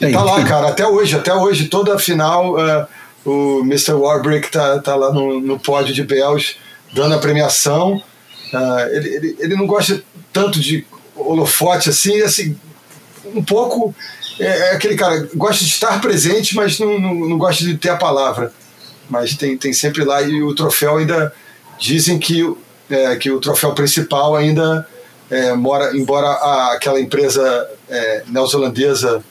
[0.01, 2.87] E tá lá, cara, até hoje, até hoje, toda a final, uh,
[3.25, 3.93] o Mr.
[3.93, 6.57] Warbrick tá, tá lá no, no pódio de Bells,
[6.93, 8.03] dando a premiação.
[8.53, 10.03] Uh, ele, ele, ele não gosta
[10.33, 12.57] tanto de holofote assim, assim,
[13.35, 13.95] um pouco
[14.39, 17.91] é, é, aquele cara, gosta de estar presente, mas não, não, não, gosta de ter
[17.91, 18.53] a palavra.
[19.09, 21.33] Mas tem, tem sempre lá, e o troféu ainda
[21.79, 22.43] dizem que,
[22.91, 24.87] é, que o troféu principal ainda
[25.31, 29.23] é, mora, embora a, aquela empresa é, neozelandesa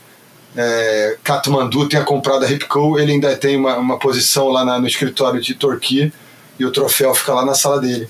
[0.55, 4.87] é, Kathmandu tenha comprado a Ripco, ele ainda tem uma, uma posição lá na, no
[4.87, 6.11] escritório de Torquia
[6.57, 8.09] e o troféu fica lá na sala dele.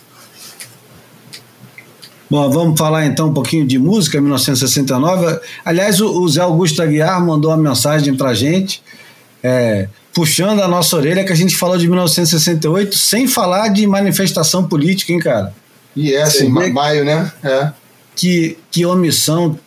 [2.29, 5.39] Bom, vamos falar então um pouquinho de música, 1969.
[5.65, 8.83] Aliás, o, Zé Augusto Aguiar mandou uma mensagem para gente,
[9.41, 14.67] é, puxando a nossa orelha, que a gente falou de 1968 sem falar de manifestação
[14.67, 15.53] política, hein, cara?
[15.95, 17.31] E é, assim, maio, né?
[17.43, 17.71] É.
[18.15, 19.57] Que, que omissão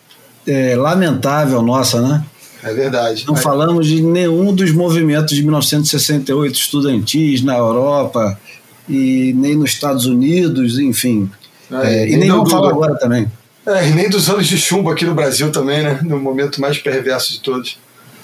[0.47, 2.23] é, lamentável nossa, né?
[2.63, 3.25] É verdade.
[3.27, 8.39] Não falamos de nenhum dos movimentos de 1968 estudantis na Europa
[8.87, 11.29] e nem nos Estados Unidos, enfim.
[11.71, 13.29] É, e nem vamos falar agora também.
[13.65, 15.99] É, e nem dos anos de chumbo aqui no Brasil também, né?
[16.03, 17.77] No momento mais perverso de todos.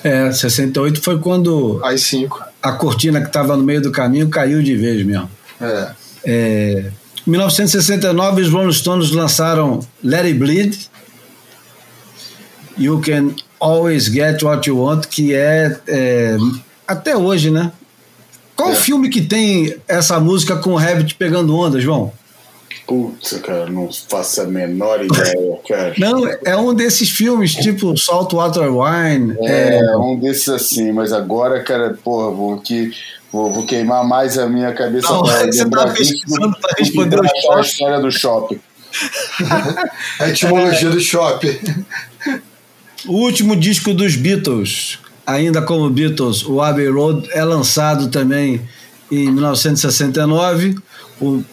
[0.03, 1.81] É, 68 foi quando.
[1.83, 1.97] Aí.
[2.61, 5.29] A cortina que estava no meio do caminho caiu de vez mesmo.
[5.61, 5.91] É.
[6.25, 6.91] é
[7.25, 10.89] 1969, os Rolling Stones lançaram Let It Bleed,
[12.77, 16.37] You Can Always Get What You Want, que é, é
[16.87, 17.71] até hoje, né?
[18.55, 18.75] Qual é.
[18.75, 22.11] filme que tem essa música com o Rabbit pegando onda, João?
[22.89, 25.93] Putz, cara, não faço a menor ideia, cara.
[25.99, 29.35] Não, é um desses filmes, tipo Saltwater Wine.
[29.41, 32.91] É, é, um desses assim, mas agora, cara, porra, vou aqui.
[33.31, 37.61] Vou, vou queimar mais a minha cabeça não, pra você tá pesquisando para responder a
[37.61, 38.59] história do shopping.
[40.19, 41.59] a etimologia do shopping.
[43.05, 48.67] O último disco dos Beatles, ainda como Beatles, o Abbey Road, é lançado também
[49.11, 50.75] em 1969.
[51.21, 51.43] O,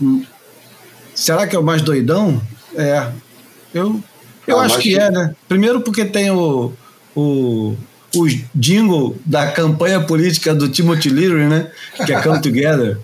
[1.17, 2.41] Será que é o mais doidão?
[2.77, 3.09] É.
[3.73, 4.03] Eu,
[4.47, 5.35] eu ah, acho que, que é, né?
[5.49, 6.73] Primeiro porque tem o,
[7.15, 7.75] o,
[8.15, 11.71] o jingle da campanha política do Timothy Leary, né?
[12.05, 12.99] Que é Come Together.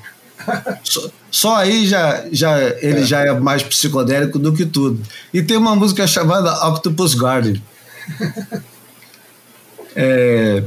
[0.85, 3.05] Só, só, aí já, já ele é.
[3.05, 5.01] já é mais psicodélico do que tudo.
[5.33, 7.63] E tem uma música chamada Octopus Garden.
[9.95, 10.63] É,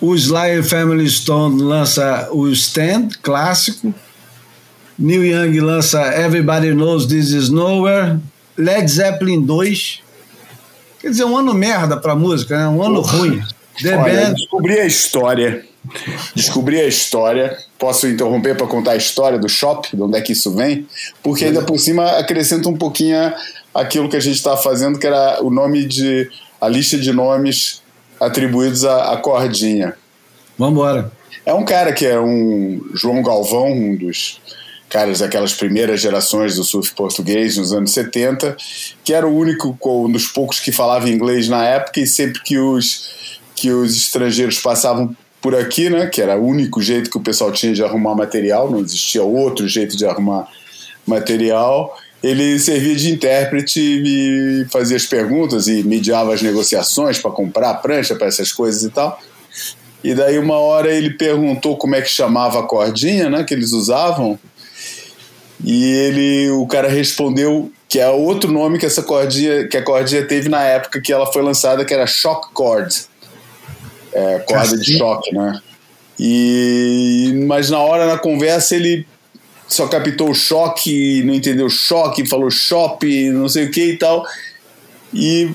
[0.00, 3.94] o Sly Family Stone lança o Stand, clássico.
[5.00, 8.18] Neil Young lança Everybody Knows This Is Nowhere,
[8.58, 10.02] Led Zeppelin 2.
[11.00, 12.68] Quer dizer, um ano merda pra música, né?
[12.68, 13.42] Um ano ruim.
[13.82, 14.34] The Olha, Band...
[14.34, 15.64] Descobri a história.
[16.34, 17.56] Descobri a história.
[17.78, 20.86] Posso interromper para contar a história do Shop, de onde é que isso vem?
[21.22, 23.32] Porque ainda por cima acrescenta um pouquinho
[23.74, 26.30] aquilo que a gente estava fazendo, que era o nome de.
[26.60, 27.80] a lista de nomes
[28.20, 29.94] atribuídos à, à cordinha.
[30.58, 31.10] Vamos embora.
[31.46, 34.38] É um cara que é um João Galvão, um dos
[34.90, 38.56] caras daquelas primeiras gerações do surf português nos anos 70,
[39.04, 42.58] que era o único, um dos poucos que falava inglês na época e sempre que
[42.58, 47.22] os, que os estrangeiros passavam por aqui, né, que era o único jeito que o
[47.22, 50.48] pessoal tinha de arrumar material, não existia outro jeito de arrumar
[51.06, 57.74] material, ele servia de intérprete e fazia as perguntas e mediava as negociações para comprar
[57.74, 59.18] prancha, para essas coisas e tal.
[60.02, 63.72] E daí uma hora ele perguntou como é que chamava a cordinha, né, que eles
[63.72, 64.38] usavam.
[65.64, 70.24] E ele, o cara respondeu que é outro nome que essa cordinha, que a cordinha
[70.24, 72.94] teve na época que ela foi lançada, que era shock cord,
[74.12, 75.60] é, corda de choque, né?
[76.18, 79.06] E mas na hora na conversa ele
[79.66, 83.96] só captou o choque, não entendeu o choque, falou shopping, não sei o que e
[83.96, 84.24] tal.
[85.12, 85.50] E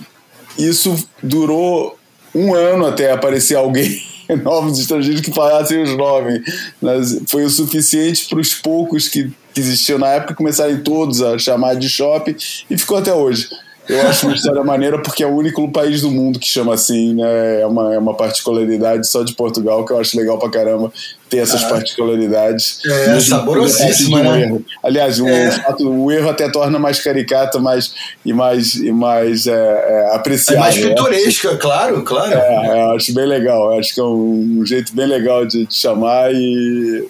[0.57, 1.97] isso durou
[2.33, 6.41] um ano até aparecer alguém novos estrangeiros que falassem os nomes.
[6.81, 11.37] Mas foi o suficiente para os poucos que, que existiam na época começarem todos a
[11.37, 12.35] chamar de shopping
[12.69, 13.49] e ficou até hoje.
[13.87, 17.13] Eu acho uma história maneira porque é o único país do mundo que chama assim,
[17.13, 17.61] né?
[17.61, 20.91] É uma, é uma particularidade só de Portugal que eu acho legal pra caramba
[21.29, 22.79] ter essas ah, particularidades.
[22.85, 24.41] É, saborosíssima, né?
[24.43, 24.65] Erro.
[24.83, 25.51] Aliás, o, é.
[25.51, 27.93] fato, o erro até torna mais caricata mais,
[28.25, 30.63] e mais, e mais é, é, apreciável.
[30.63, 30.89] É mais né?
[30.89, 32.33] pitoresca, claro, claro.
[32.33, 33.77] É, é, acho bem legal.
[33.77, 37.07] Acho que é um, um jeito bem legal de, de chamar e,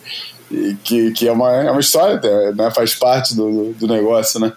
[0.51, 2.19] e, que, que é, uma, é uma história,
[2.53, 2.69] né?
[2.75, 4.51] faz parte do, do negócio, né?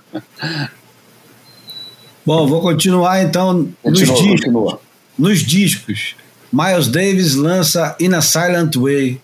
[2.28, 4.44] Bom, vou continuar então continua, nos discos.
[4.44, 4.80] Continua.
[5.18, 6.16] Nos discos,
[6.52, 9.18] Miles Davis lança In a Silent Way,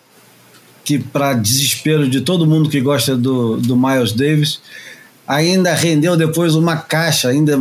[0.82, 4.58] que para desespero de todo mundo que gosta do, do Miles Davis,
[5.28, 7.58] ainda rendeu depois uma caixa, ainda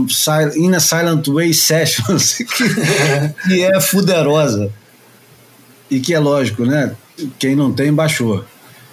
[0.55, 4.71] In a Silent Way Sessions, que, que é fuderosa.
[5.91, 6.95] E que é lógico, né?
[7.37, 8.45] Quem não tem, baixou.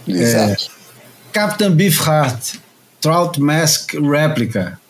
[0.05, 0.65] Exato.
[0.65, 2.57] É, Captain Beefheart,
[3.01, 4.81] Trout Mask Replica.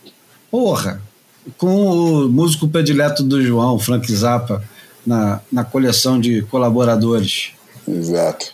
[0.50, 1.09] Porra!
[1.56, 4.62] Com o músico predileto do João, Frank Zappa,
[5.06, 7.52] na, na coleção de colaboradores.
[7.88, 8.52] Exato.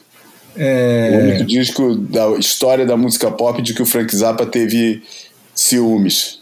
[0.56, 1.10] É...
[1.12, 5.02] O único disco da história da música pop de que o Frank Zappa teve
[5.54, 6.40] ciúmes.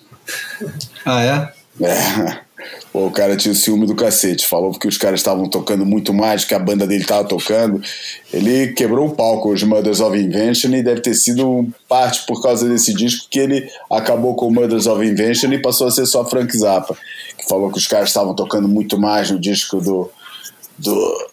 [1.04, 1.84] Ah, é?
[1.84, 2.43] É.
[2.92, 4.46] O cara tinha o ciúme do cacete.
[4.46, 7.82] Falou que os caras estavam tocando muito mais que a banda dele estava tocando.
[8.32, 12.68] Ele quebrou o palco, os Mothers of Invention, e deve ter sido parte por causa
[12.68, 16.24] desse disco que ele acabou com o Mothers of Invention e passou a ser só
[16.24, 16.96] Frank Zappa.
[17.36, 20.10] Que falou que os caras estavam tocando muito mais no disco do,
[20.78, 21.28] do,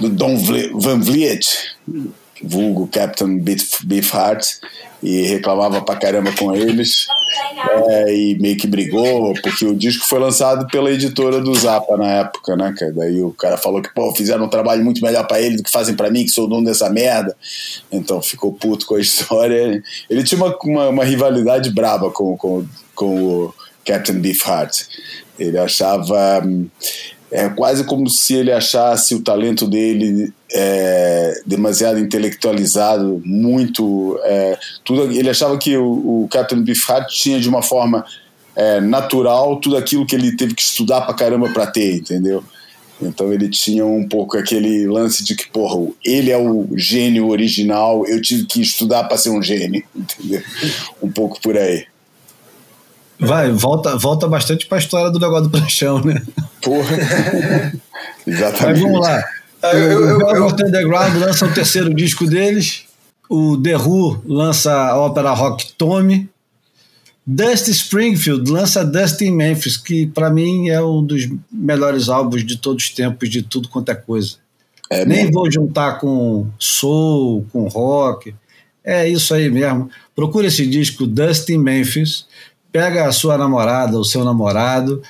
[0.00, 1.76] do Don Van Vliet,
[2.42, 3.38] vulgo Captain
[3.84, 4.58] Beefheart
[5.02, 7.06] e reclamava pra caramba com eles
[7.88, 12.08] é, e meio que brigou, porque o disco foi lançado pela editora do Zappa na
[12.08, 12.92] época, né, cara?
[12.92, 15.70] Daí o cara falou que, pô, fizeram um trabalho muito melhor para ele do que
[15.70, 17.36] fazem para mim, que sou dono dessa merda.
[17.92, 19.82] Então ficou puto com a história.
[20.08, 24.86] Ele tinha uma, uma, uma rivalidade braba com, com, com o Captain Beefheart.
[25.38, 26.42] Ele achava.
[27.30, 34.18] É quase como se ele achasse o talento dele é, demasiado intelectualizado, muito.
[34.22, 38.04] É, tudo, ele achava que o, o Captain Beefheart tinha de uma forma
[38.54, 42.42] é, natural tudo aquilo que ele teve que estudar pra caramba pra ter, entendeu?
[43.00, 48.06] Então ele tinha um pouco aquele lance de que, porra, ele é o gênio original,
[48.06, 50.42] eu tive que estudar para ser um gênio, entendeu?
[51.02, 51.84] Um pouco por aí.
[53.18, 56.22] Vai, volta, volta bastante para a história do negócio do pranchão, né?
[56.62, 56.96] Porra.
[58.26, 58.64] Exatamente.
[58.64, 59.24] Mas vamos lá.
[59.62, 62.84] Ah, o Velvet Underground lança o terceiro disco deles.
[63.28, 66.28] O The Who lança a ópera rock Tommy.
[67.26, 72.84] Dusty Springfield lança Dusty Memphis, que para mim é um dos melhores álbuns de todos
[72.84, 74.36] os tempos, de tudo quanto é coisa.
[74.88, 78.32] É Nem vou juntar com soul, com rock.
[78.84, 79.90] É isso aí mesmo.
[80.14, 82.26] Procura esse disco Dusty Memphis,
[82.76, 85.00] pega a sua namorada, o seu namorado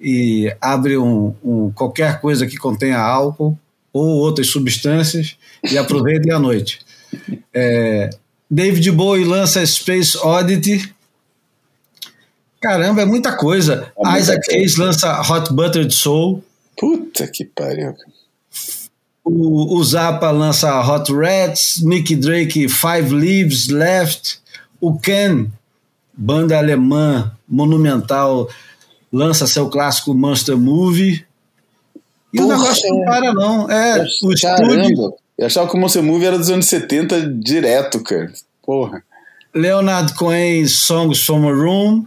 [0.00, 3.56] e abre um, um qualquer coisa que contenha álcool
[3.92, 5.36] ou outras substâncias
[5.70, 6.80] e aproveitem a noite.
[7.54, 8.08] É,
[8.50, 10.94] David Bowie lança Space Oddity.
[12.58, 13.92] Caramba, é muita coisa.
[13.98, 16.42] É Isaac Hayes lança Hot Buttered Soul.
[16.78, 17.94] Puta que pariu.
[19.22, 24.40] O, o Zappa lança Hot Rats, Mickey Drake Five Leaves Left.
[24.80, 25.52] O Ken,
[26.12, 28.48] banda alemã monumental,
[29.12, 31.24] lança seu clássico Monster Movie.
[32.32, 33.70] E Porra, o negócio não para, não.
[33.70, 35.14] É, o estúdio.
[35.36, 38.32] Eu achava que o Monster Movie era dos anos 70 direto, cara.
[38.64, 39.02] Porra.
[39.54, 42.06] Leonard Cohen, Songs from a Room.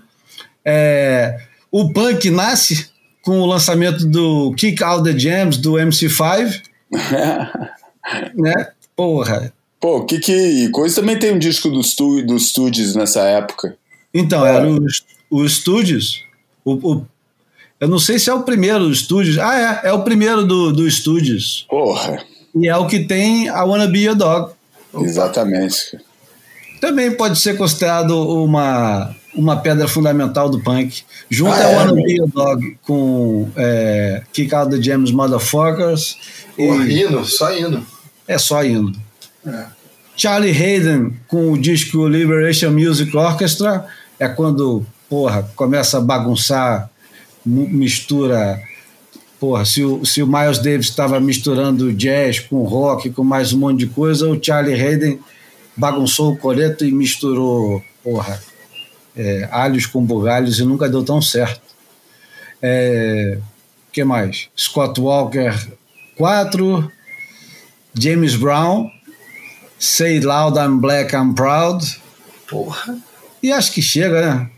[0.63, 1.37] É,
[1.71, 2.89] o punk nasce
[3.21, 6.61] com o lançamento do Kick Out the Jams do MC5.
[8.35, 8.67] né?
[8.95, 9.53] Porra.
[9.79, 10.69] Pô, que que.
[10.69, 13.77] Coisa também tem um disco dos do Studios nessa época.
[14.17, 14.55] Então, é.
[14.55, 16.23] era os, os Studios.
[16.63, 17.05] O, o,
[17.79, 19.37] eu não sei se é o primeiro do Studios.
[19.37, 19.89] Ah, é.
[19.89, 21.65] É o primeiro do, do Studios.
[21.69, 22.23] Porra.
[22.55, 24.53] E é o que tem a Wanna Be Your Dog.
[24.97, 25.99] Exatamente.
[26.79, 28.11] também pode ser considerado
[28.41, 31.03] uma, uma pedra fundamental do punk.
[31.29, 31.75] Junta Ah, é?
[31.75, 36.15] Wanna Be a Dog com é, Kick Out the James Motherfuckers.
[36.55, 37.85] Pô, e hino, só hino.
[38.25, 38.97] é só indo.
[39.45, 39.65] É.
[40.15, 43.85] Charlie Hayden com o disco Liberation Music Orchestra
[44.19, 46.89] é quando, porra, começa a bagunçar,
[47.45, 48.61] mistura.
[49.39, 53.59] Porra, se o, se o Miles Davis estava misturando jazz com rock, com mais um
[53.59, 55.19] monte de coisa, o Charlie Hayden
[55.75, 58.41] bagunçou o coreto e misturou, porra,
[59.15, 61.61] é, alhos com bugalhos e nunca deu tão certo.
[62.61, 63.37] É,
[63.91, 64.47] que mais?
[64.57, 65.53] Scott Walker
[66.17, 66.91] 4,
[67.93, 68.89] James Brown,
[69.77, 71.85] Say Loud I'm Black I'm Proud.
[72.49, 72.97] Porra.
[73.45, 74.49] E acho que chega, né?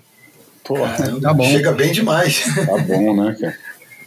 [0.64, 1.44] Porra, Tá bom.
[1.46, 2.44] Chega bem demais.
[2.66, 3.58] tá bom, né, cara?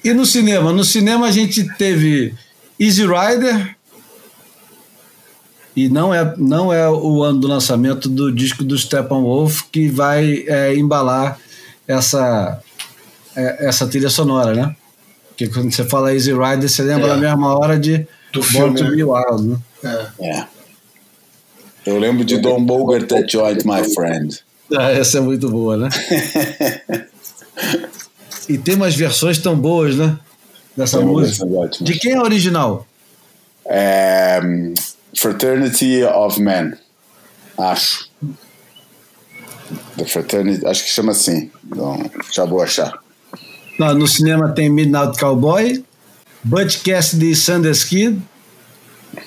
[0.02, 0.72] E no cinema?
[0.72, 2.34] No cinema a gente teve
[2.78, 3.76] Easy Rider.
[5.76, 10.44] E não é, não é o ano do lançamento do disco do Steppenwolf que vai
[10.48, 11.38] é, embalar
[11.86, 12.60] essa,
[13.36, 14.74] é, essa trilha sonora, né?
[15.28, 17.10] Porque quando você fala Easy Rider, você lembra É.
[17.10, 17.98] na mesma hora de
[18.32, 18.90] Do Born filme, to né?
[18.96, 19.58] Be Wild, né?
[20.20, 20.26] É.
[20.40, 20.46] É.
[21.86, 24.40] Eu lembro de Don Bogart That Joint, my friend.
[24.76, 25.88] Ah, essa é muito boa, né?
[28.48, 30.18] e tem umas versões tão boas, né?
[30.76, 31.46] Dessa Tem música.
[31.80, 32.86] De quem é a original?
[33.66, 34.40] É,
[35.16, 36.74] Fraternity of Men.
[37.58, 38.08] Acho.
[39.96, 41.50] The Fraternity, acho que chama assim.
[41.64, 42.98] Então, já vou achar.
[43.78, 45.84] Não, no cinema tem Midnight Cowboy,
[46.42, 48.20] Butch Cassidy e Sundance Kid,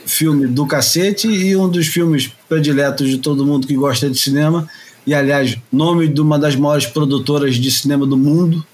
[0.06, 4.68] filme do cacete, e um dos filmes prediletos de todo mundo que gosta de cinema,
[5.06, 8.66] e aliás, nome de uma das maiores produtoras de cinema do mundo,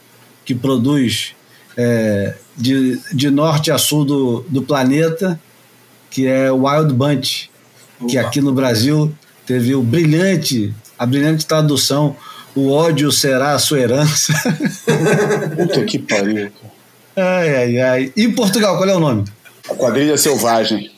[0.46, 1.34] que produz
[1.78, 5.40] é, de, de norte a sul do, do planeta,
[6.10, 7.50] que é Wild Bunch,
[8.08, 8.28] que Opa.
[8.28, 9.12] aqui no Brasil
[9.46, 12.16] teve o brilhante, a brilhante tradução
[12.56, 14.34] O ódio será a sua herança.
[15.56, 16.52] Puta que pariu.
[16.52, 16.74] cara.
[17.16, 18.14] Ai, ai, ai.
[18.16, 19.26] E em Portugal, qual é o nome?
[19.70, 20.92] A quadrilha selvagem.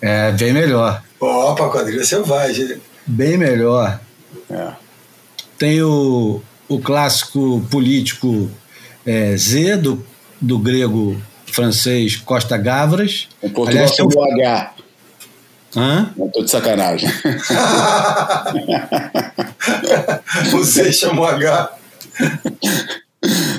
[0.00, 1.02] É, bem melhor.
[1.18, 2.80] Opa, quadrilha selvagem.
[3.06, 4.00] Bem melhor.
[4.50, 4.72] É.
[5.58, 8.50] Tem o, o clássico político
[9.04, 10.04] é, Z, do,
[10.40, 13.28] do grego francês Costa Gavras.
[13.42, 14.74] Em Portugal tem um- tem o H.
[15.76, 16.12] Hã?
[16.16, 17.08] Não tô de sacanagem.
[20.54, 21.70] o Z chamou H.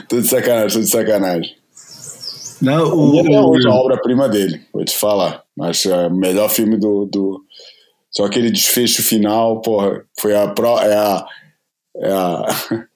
[0.08, 1.56] tô de sacanagem, tô de sacanagem.
[2.62, 2.86] Não,
[3.20, 5.44] até o, hoje é a obra-prima dele, vou te falar.
[5.62, 7.44] Acho é o melhor filme do, do.
[8.12, 10.48] Só aquele desfecho final, porra, foi a.
[10.48, 11.26] Pro, é a,
[11.98, 12.46] é a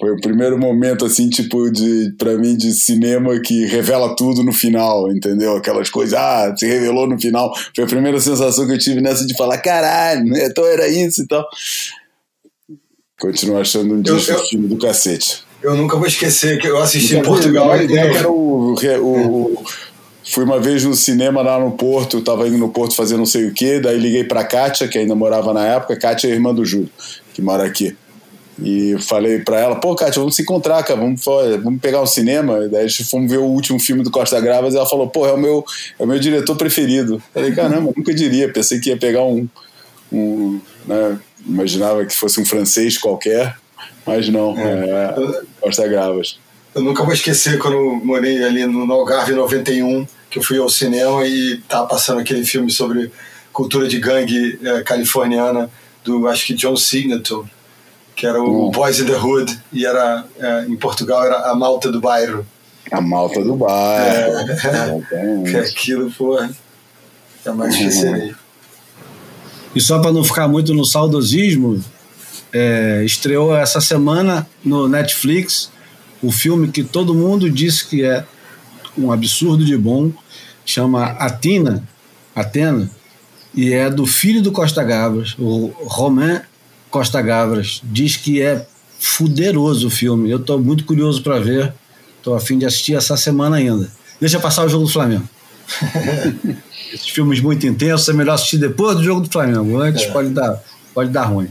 [0.00, 4.52] foi o primeiro momento, assim, tipo, de, pra mim, de cinema que revela tudo no
[4.52, 5.56] final, entendeu?
[5.56, 7.52] Aquelas coisas, ah, se revelou no final.
[7.74, 10.46] Foi a primeira sensação que eu tive nessa de falar, caralho, né?
[10.46, 11.44] então era isso e tal.
[13.20, 15.42] Continuo achando um filme do cacete.
[15.60, 17.72] Eu nunca vou esquecer que eu assisti em Então, Portugal.
[17.72, 19.64] A ideia que era o, o- o-
[20.30, 23.46] Fui uma vez no cinema lá no Porto, tava indo no Porto fazer não sei
[23.46, 26.64] o que, daí liguei pra Kátia, que ainda morava na época, Kátia é irmã do
[26.64, 26.90] Júlio,
[27.32, 27.96] que mora aqui.
[28.62, 31.24] E falei pra ela, pô, Kátia, vamos se encontrar, cara, vamos,
[31.62, 32.58] vamos pegar um cinema.
[32.64, 35.08] E daí a gente fomos ver o último filme do Costa Gravas e ela falou,
[35.08, 35.64] pô, é o meu,
[35.98, 37.22] é o meu diretor preferido.
[37.32, 39.48] Falei, caramba, nunca diria, pensei que ia pegar um.
[40.12, 43.56] um né, imaginava que fosse um francês qualquer,
[44.04, 45.14] mas não, é,
[45.60, 46.38] Costa Gravas.
[46.74, 50.58] Eu nunca vou esquecer quando eu morei ali no no Algarve 91, que eu fui
[50.58, 53.10] ao cinema e tava passando aquele filme sobre
[53.52, 55.70] cultura de gangue eh, californiana
[56.04, 57.48] do acho que John Signature,
[58.14, 58.70] que era o Hum.
[58.70, 62.46] Boys in the Hood e era eh, em Portugal era a Malta do Bairro.
[62.90, 65.04] A malta do bairro.
[65.44, 66.50] Que aquilo, porra,
[67.44, 68.34] jamais esquecerei.
[69.74, 71.82] E só para não ficar muito no saudosismo,
[72.52, 75.70] é, estreou essa semana no Netflix
[76.22, 78.24] o filme que todo mundo disse que é
[78.98, 80.12] um absurdo de bom,
[80.64, 81.82] chama Atina,
[82.34, 82.90] Atena,
[83.54, 86.40] e é do filho do Costa Gavras, o Romain
[86.90, 87.80] Costa Gavras.
[87.84, 88.66] Diz que é
[88.98, 90.30] fuderoso o filme.
[90.30, 91.72] Eu estou muito curioso para ver.
[92.18, 93.90] Estou a fim de assistir essa semana ainda.
[94.20, 95.28] Deixa passar o jogo do Flamengo.
[96.92, 99.80] Esses filmes muito intensos é melhor assistir depois do jogo do Flamengo.
[99.80, 100.10] Antes É.
[100.10, 100.62] pode, dar,
[100.94, 101.48] pode dar ruim.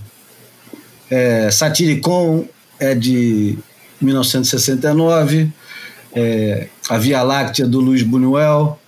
[1.10, 2.46] É, Satiricon
[2.80, 3.58] é de
[4.02, 5.52] 1969.
[6.20, 8.80] É, a Via Láctea do Luiz Buñuel.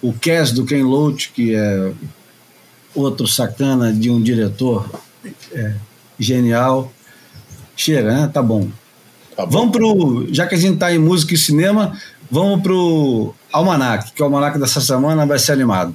[0.00, 1.92] O Cass do Ken Loach, que é
[2.94, 4.88] outro sacana de um diretor
[5.52, 5.74] é,
[6.20, 6.92] genial.
[7.74, 8.30] Chega, né?
[8.32, 8.68] Tá bom.
[9.36, 9.50] Tá bom.
[9.50, 10.28] Vamos pro.
[10.32, 11.98] Já que a gente está em música e cinema,
[12.30, 15.92] vamos pro Almanac, que o Almanac dessa semana vai ser animado.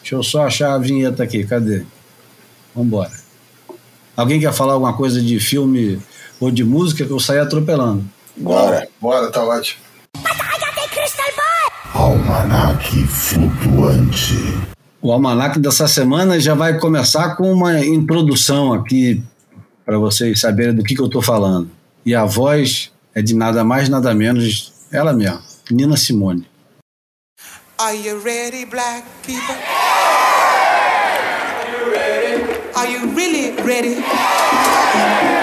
[0.00, 1.84] Deixa eu só achar a vinheta aqui, cadê?
[2.74, 3.12] Vamos embora.
[4.14, 5.98] Alguém quer falar alguma coisa de filme
[6.38, 8.04] ou de música que eu saí atropelando?
[8.36, 9.80] Bora, bora, tá ótimo.
[11.94, 14.34] Almanac flutuante.
[15.00, 19.22] O almanac dessa semana já vai começar com uma introdução aqui
[19.84, 21.70] para vocês saberem do que, que eu estou falando.
[22.06, 26.46] E a voz é de nada mais, nada menos, ela mesma, Nina Simone.
[27.78, 29.56] Are you ready, black people?
[32.74, 34.04] Are you really ready?
[34.04, 34.06] Are
[34.88, 35.41] you ready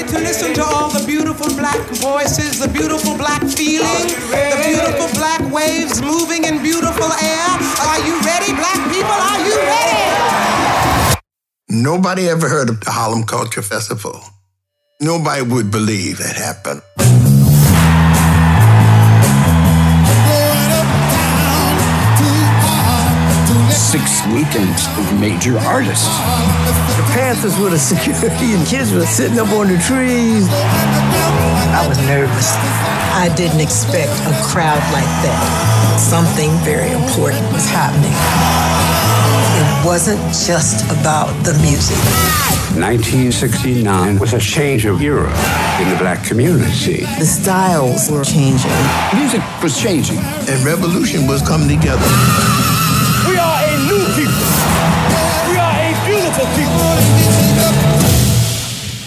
[0.00, 5.40] to listen to all the beautiful black voices, the beautiful black feeling, the beautiful black
[5.52, 7.48] waves moving in beautiful air?
[7.88, 9.12] Are you ready, black people?
[9.12, 11.16] Are you ready?
[11.68, 14.18] Nobody ever heard of the Harlem Culture Festival.
[15.00, 16.80] Nobody would believe it happened.
[23.70, 26.08] Six weekends of major artists.
[26.96, 30.46] The Panthers were the security and kids were sitting up on the trees.
[31.72, 32.52] I was nervous.
[33.16, 35.98] I didn't expect a crowd like that.
[35.98, 38.12] Something very important was happening.
[39.56, 41.96] It wasn't just about the music.
[42.76, 45.28] 1969 was a change of era
[45.80, 47.04] in the black community.
[47.18, 48.70] The styles were changing.
[49.14, 50.18] Music was changing.
[50.18, 52.61] And revolution was coming together.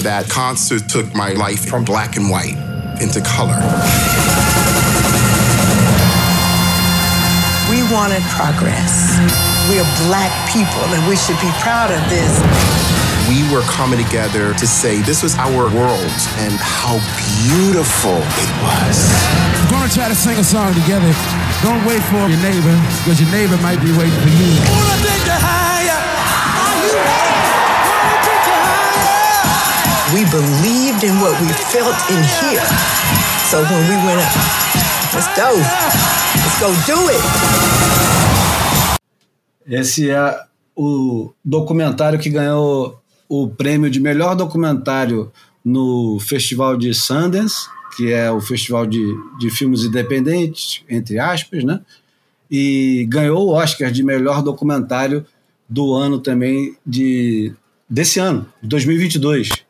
[0.06, 2.54] That concert took my life from black and white
[3.02, 3.58] into color.
[7.66, 9.18] We wanted progress.
[9.66, 12.30] We are black people and we should be proud of this.
[13.26, 17.02] We were coming together to say this was our world and how
[17.50, 19.10] beautiful it was.
[19.66, 21.10] We're gonna try to sing a song together.
[21.66, 24.54] Don't wait for your neighbor, because your neighbor might be waiting for you.
[30.16, 32.66] We believed in what we felt in here.
[33.52, 34.34] So when we went up,
[35.14, 35.52] let's go.
[36.40, 37.22] Let's go do it.
[39.68, 40.40] Esse é
[40.74, 42.98] o documentário que ganhou
[43.28, 45.34] o prêmio de melhor documentário
[45.66, 47.68] no Festival de Sundance,
[47.98, 49.06] que é o festival de,
[49.38, 51.82] de filmes independentes, entre aspas, né?
[52.50, 55.26] E ganhou o Oscar de melhor documentário
[55.68, 57.54] do ano também de
[57.90, 59.66] desse ano, 2022.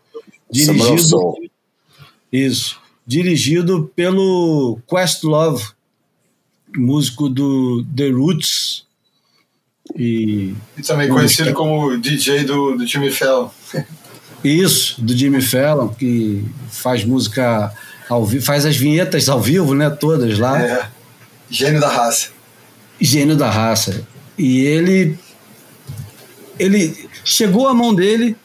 [0.52, 1.36] Dirigido
[2.32, 5.66] Isso, dirigido pelo Questlove,
[6.76, 8.86] músico do The Roots,
[9.96, 13.50] e, e também conhecido como DJ do, do Jimmy Fallon.
[14.44, 17.74] Isso, do Jimmy Fallon, que faz música
[18.10, 19.90] ao vivo, faz as vinhetas ao vivo, né?
[19.90, 20.62] Todas lá.
[20.62, 20.90] É.
[21.50, 22.30] Gênio da raça.
[23.00, 24.06] Gênio da raça.
[24.38, 25.18] E ele.
[26.58, 28.36] Ele chegou à mão dele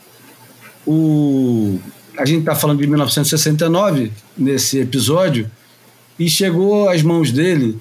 [0.87, 1.79] o.
[2.17, 5.51] A gente está falando de 1969 nesse episódio,
[6.19, 7.79] e chegou às mãos dele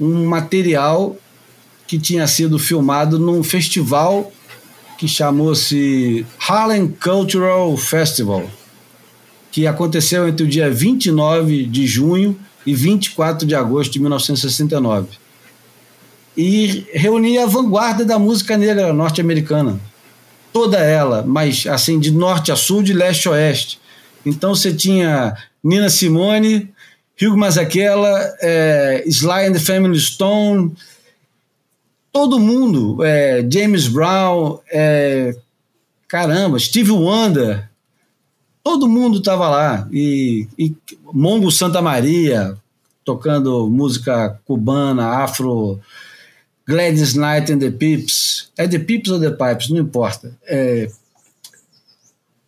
[0.00, 1.16] um material
[1.88, 4.32] que tinha sido filmado num festival
[4.96, 8.48] que chamou-se Harlem Cultural Festival,
[9.50, 15.08] que aconteceu entre o dia 29 de junho e 24 de agosto de 1969.
[16.36, 19.80] E reunia a vanguarda da música negra norte-americana.
[20.54, 23.80] Toda ela, mas assim, de norte a sul, de leste a oeste.
[24.24, 26.72] Então você tinha Nina Simone,
[27.20, 30.72] Hugh Masekela, é, Sly and the Family Stone,
[32.12, 35.36] todo mundo, é, James Brown, é,
[36.06, 37.68] caramba, Steve Wonder,
[38.62, 39.88] todo mundo estava lá.
[39.92, 40.72] E, e
[41.12, 42.56] Mongo Santa Maria,
[43.04, 45.80] tocando música cubana, afro,
[46.66, 48.50] Gladys Knight and the Pips.
[48.56, 50.36] É The Pips ou The Pipes, não importa.
[50.46, 50.90] É,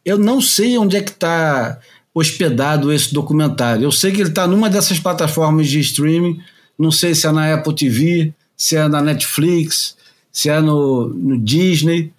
[0.04, 1.78] eu não sei onde é que está
[2.14, 3.84] hospedado esse documentário.
[3.84, 6.40] Eu sei que ele está numa dessas plataformas de streaming,
[6.78, 9.96] não sei se é na Apple TV, se é na Netflix,
[10.32, 12.12] se é no, no Disney.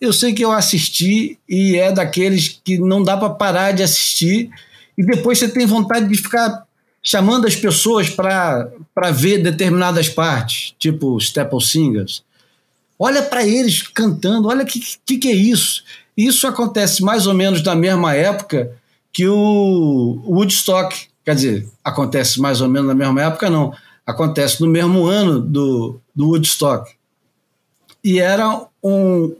[0.00, 4.48] Eu sei que eu assisti e é daqueles que não dá para parar de assistir
[4.96, 6.66] e depois você tem vontade de ficar
[7.08, 12.22] chamando as pessoas para ver determinadas partes, tipo Staple Singers.
[12.98, 15.82] Olha para eles cantando, olha o que, que, que é isso.
[16.14, 18.72] Isso acontece mais ou menos na mesma época
[19.10, 21.08] que o Woodstock.
[21.24, 23.72] Quer dizer, acontece mais ou menos na mesma época, não.
[24.04, 26.92] Acontece no mesmo ano do, do Woodstock.
[28.04, 29.34] E era um,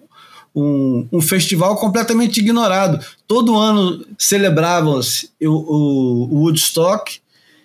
[0.56, 3.04] um, um, festival completamente ignorado.
[3.26, 7.20] Todo ano celebrava-se o, o, o, Woodstock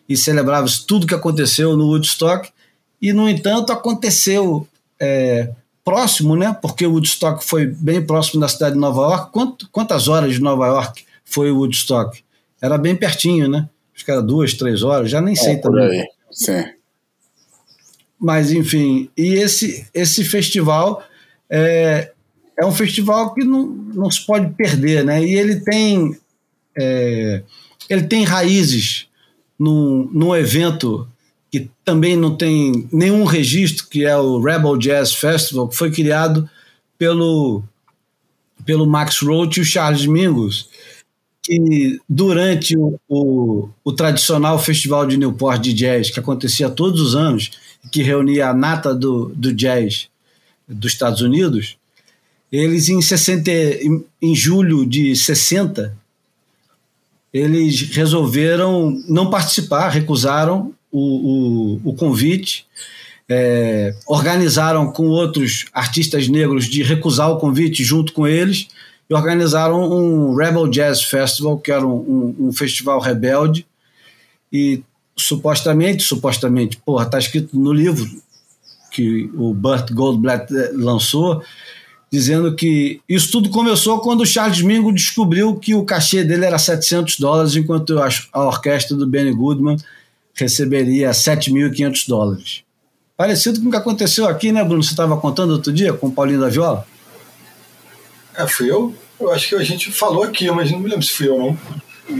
[0.08, 2.52] e celebrava-se tudo que aconteceu no Woodstock,
[3.02, 4.68] e, no entanto, aconteceu
[5.00, 5.50] é,
[5.84, 6.58] próximo, né?
[6.62, 9.32] Porque o Woodstock foi bem próximo da cidade de Nova York.
[9.34, 12.24] Quanto, quantas horas de Nova York foi o Woodstock?
[12.62, 13.68] Era bem pertinho, né?
[13.94, 16.02] Acho que era duas, três horas, já nem é, sei também.
[16.02, 16.08] Aí.
[16.32, 16.64] Sim.
[18.18, 21.04] Mas, enfim, e esse, esse festival
[21.50, 22.14] é,
[22.58, 25.22] é um festival que não, não se pode perder, né?
[25.22, 26.18] E ele tem,
[26.78, 27.44] é,
[27.90, 29.08] ele tem raízes
[29.58, 31.08] num, num evento
[31.52, 36.50] que também não tem nenhum registro, que é o Rebel Jazz Festival, que foi criado
[36.98, 37.64] pelo,
[38.66, 40.68] pelo Max Roach e o Charles Mingus,
[41.44, 47.16] que durante o, o, o, tradicional festival de Newport de jazz, que acontecia todos os
[47.16, 47.52] anos,
[47.92, 50.08] que reunia a nata do, do jazz
[50.68, 51.78] dos Estados Unidos,
[52.52, 55.96] eles em, 60, em, em julho de 60,
[57.34, 62.68] eles resolveram não participar, recusaram o, o, o convite,
[63.28, 68.68] é, organizaram com outros artistas negros de recusar o convite junto com eles
[69.10, 71.96] e organizaram um Rebel Jazz Festival, que era um,
[72.40, 73.66] um, um festival rebelde,
[74.52, 74.84] e
[75.18, 78.08] supostamente, supostamente, porra, tá escrito no livro
[78.92, 81.44] que o Burt Goldblatt eh, lançou,
[82.14, 86.60] dizendo que isso tudo começou quando o Charles Mingo descobriu que o cachê dele era
[86.60, 87.98] 700 dólares, enquanto
[88.32, 89.78] a orquestra do Benny Goodman
[90.36, 92.64] receberia 7.500 dólares.
[93.18, 94.84] Parecido com o que aconteceu aqui, né, Bruno?
[94.84, 96.86] Você estava contando outro dia com o Paulinho da Viola?
[98.38, 98.94] É, fui eu?
[99.20, 101.58] Eu acho que a gente falou aqui, mas não me lembro se fui eu não.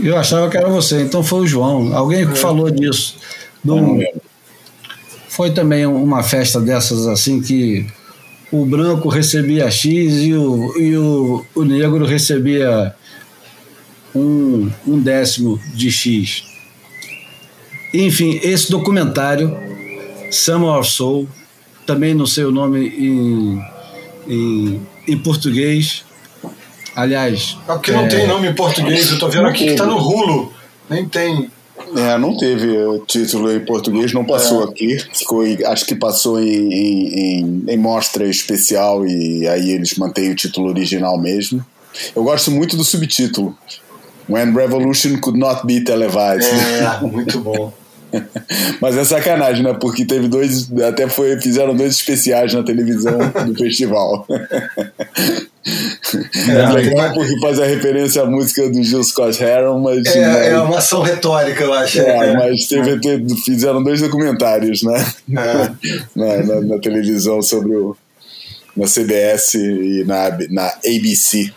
[0.04, 1.96] Eu achava que era você, então foi o João.
[1.96, 2.36] Alguém que é.
[2.36, 3.16] falou disso.
[3.64, 4.00] Do...
[5.30, 7.86] Foi também uma festa dessas assim que
[8.54, 12.94] o branco recebia X e o, e o, o negro recebia
[14.14, 16.44] um, um décimo de X.
[17.92, 19.58] Enfim, esse documentário,
[20.30, 21.28] Summer of Soul,
[21.88, 23.60] também não sei o nome em,
[24.28, 26.06] em, em português.
[26.96, 27.58] Aliás.
[27.68, 28.08] É porque não é...
[28.08, 30.54] tem nome em português, eu tô vendo aqui que tá no Rulo.
[30.88, 31.50] Nem tem.
[31.96, 34.66] É, não teve o título em português, não passou é.
[34.66, 34.98] aqui.
[35.14, 40.36] Ficou, acho que passou em, em, em, em, mostra especial e aí eles mantêm o
[40.36, 41.66] título original mesmo.
[42.16, 43.56] Eu gosto muito do subtítulo.
[44.30, 46.50] When Revolution Could Not Be Televised.
[46.50, 47.74] É, muito bom.
[48.80, 49.74] Mas é sacanagem, né?
[49.80, 50.72] Porque teve dois.
[50.82, 54.26] Até foi, fizeram dois especiais na televisão do festival.
[56.50, 60.06] É, é legal porque faz a referência à música do Gil Scott Heron, mas.
[60.08, 62.00] É, né, é uma ação retórica, eu acho.
[62.00, 65.06] É, mas teve, teve, fizeram dois documentários, né?
[65.32, 65.72] É.
[66.16, 67.96] na, na, na, televisão sobre o.
[68.76, 71.52] na CBS e na, na ABC.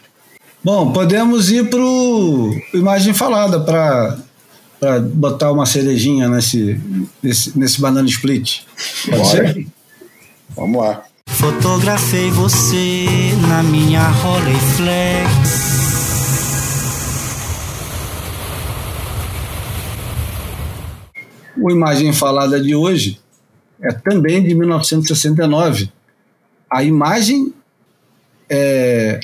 [0.63, 4.19] Bom, podemos ir para o Imagem Falada para
[4.79, 6.81] para botar uma cerejinha nesse,
[7.23, 8.63] nesse, nesse banana split.
[9.05, 9.53] Pode Bora.
[9.53, 9.67] ser?
[10.55, 11.05] Vamos lá.
[11.29, 13.07] Fotografei você
[13.49, 15.67] na minha Rolleiflex.
[21.59, 23.19] O Imagem Falada de hoje
[23.83, 25.91] é também de 1969.
[26.71, 27.53] A imagem
[28.49, 29.21] é,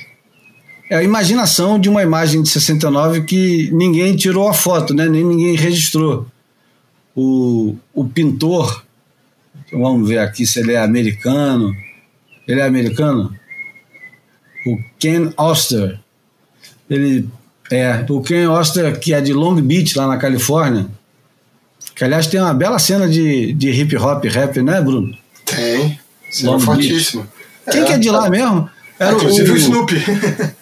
[0.93, 5.09] é a imaginação de uma imagem de 69 que ninguém tirou a foto, né?
[5.09, 6.27] nem ninguém registrou.
[7.16, 8.85] O, o pintor,
[9.73, 11.74] vamos ver aqui se ele é americano.
[12.47, 13.35] Ele é americano?
[14.66, 15.98] O Ken Oster.
[16.90, 17.27] Ele
[17.70, 20.89] é o Ken Oster, que é de Long Beach, lá na Califórnia.
[21.97, 25.16] Que aliás tem uma bela cena de, de hip hop rap, né, Bruno?
[25.47, 25.98] Tem.
[26.43, 27.27] Long fortíssimo.
[27.70, 28.69] Quem é, que é de lá mesmo?
[28.98, 29.97] Era Inclusive o, o Snoopy.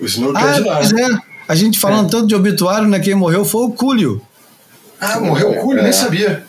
[0.00, 0.76] O Snoopy ah, é de lá.
[0.76, 1.08] Pois é.
[1.46, 2.10] A gente falando é.
[2.10, 2.98] tanto de obituário, né?
[3.00, 4.20] Quem morreu foi o Cúlio.
[5.00, 5.80] Ah, morreu o Cúlio?
[5.80, 5.84] É.
[5.84, 6.44] Nem sabia.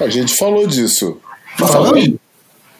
[0.00, 1.18] A gente falou disso.
[1.56, 2.14] Falamos?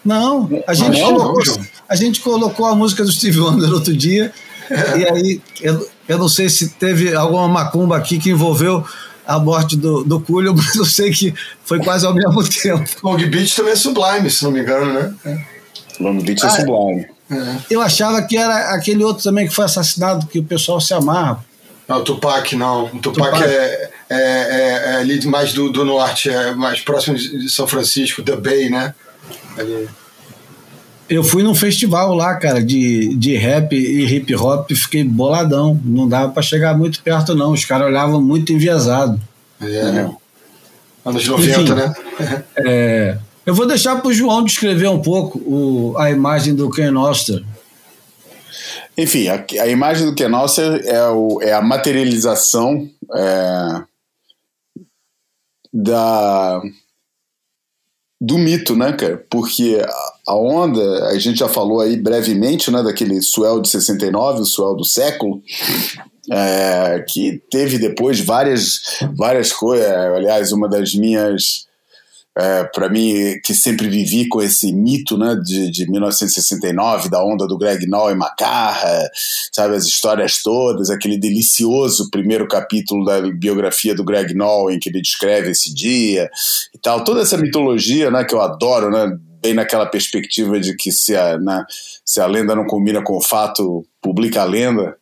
[0.03, 3.95] Não, a gente, não, colocou, não, a gente colocou a música do Steve Wonder outro
[3.95, 4.33] dia,
[4.69, 4.97] é.
[4.97, 8.85] e aí eu, eu não sei se teve alguma macumba aqui que envolveu
[9.25, 11.33] a morte do, do Cúlio, mas eu sei que
[11.63, 12.83] foi quase ao mesmo tempo.
[13.01, 15.13] Long Beach também é Sublime, se não me engano, né?
[15.25, 15.37] É.
[16.01, 17.07] Long Beach é ah, Sublime.
[17.31, 17.57] É.
[17.69, 21.43] Eu achava que era aquele outro também que foi assassinado, que o pessoal se amarra.
[21.87, 22.85] Não, o Tupac não.
[22.85, 23.43] O Tupac, Tupac.
[23.43, 28.21] É, é, é, é, ali mais do, do norte, é mais próximo de São Francisco,
[28.21, 28.93] The Bay, né?
[29.57, 29.89] Ali.
[31.09, 35.79] Eu fui num festival lá, cara, de, de rap e hip hop, fiquei boladão.
[35.83, 37.51] Não dava para chegar muito perto, não.
[37.51, 39.19] Os caras olhavam muito enviesado.
[39.61, 40.15] É, né?
[41.05, 41.93] Anos 90, Enfim, né?
[42.57, 46.95] é, eu vou deixar para o João descrever um pouco o, a imagem do Ken
[46.95, 47.43] Oster.
[48.97, 53.83] Enfim, a, a, imagem do Ken Oster é, o, é a materialização é,
[55.73, 56.61] da,
[58.21, 59.25] do mito, né, cara?
[59.29, 59.81] Porque
[60.27, 64.75] a onda, a gente já falou aí brevemente, né, daquele Suel de 69, o Suel
[64.75, 65.41] do século,
[66.31, 68.79] é, que teve depois várias,
[69.15, 69.87] várias coisas.
[69.89, 71.67] Aliás, uma das minhas
[72.35, 77.47] é, para mim, que sempre vivi com esse mito né, de, de 1969, da onda
[77.47, 79.07] do Greg Noll e Macarra,
[79.51, 84.89] sabe, as histórias todas, aquele delicioso primeiro capítulo da biografia do Greg Noll, em que
[84.89, 86.29] ele descreve esse dia
[86.73, 90.91] e tal, toda essa mitologia né, que eu adoro, né, bem naquela perspectiva de que
[90.91, 91.63] se a, né,
[92.03, 94.95] se a lenda não combina com o fato, publica a lenda.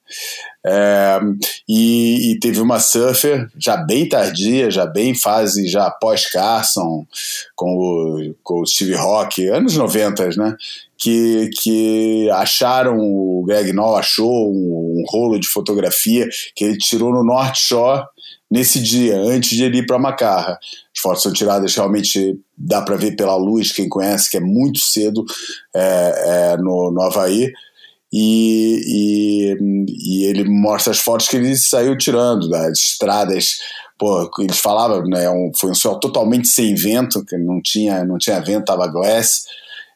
[0.63, 1.19] É,
[1.67, 7.05] e, e, teve uma surfer já bem tardia, já bem fase já pós Carson,
[7.55, 10.55] com o, com o Steve Rock, anos 90, né?
[10.95, 17.11] Que, que acharam, o Greg Noll achou um, um rolo de fotografia que ele tirou
[17.11, 18.03] no North Shore
[18.51, 20.59] nesse dia, antes de ele ir para Macarra.
[20.95, 24.77] As fotos são tiradas realmente, dá para ver pela luz, quem conhece, que é muito
[24.77, 25.25] cedo
[25.73, 27.51] é, é, no, no Havaí
[28.11, 29.57] e, e,
[29.87, 33.57] e, ele mostra as fotos que ele saiu tirando das estradas.
[33.97, 38.17] Pô, eles falavam, né, um, foi um céu totalmente sem vento, que não tinha, não
[38.17, 39.43] tinha vento, tava glass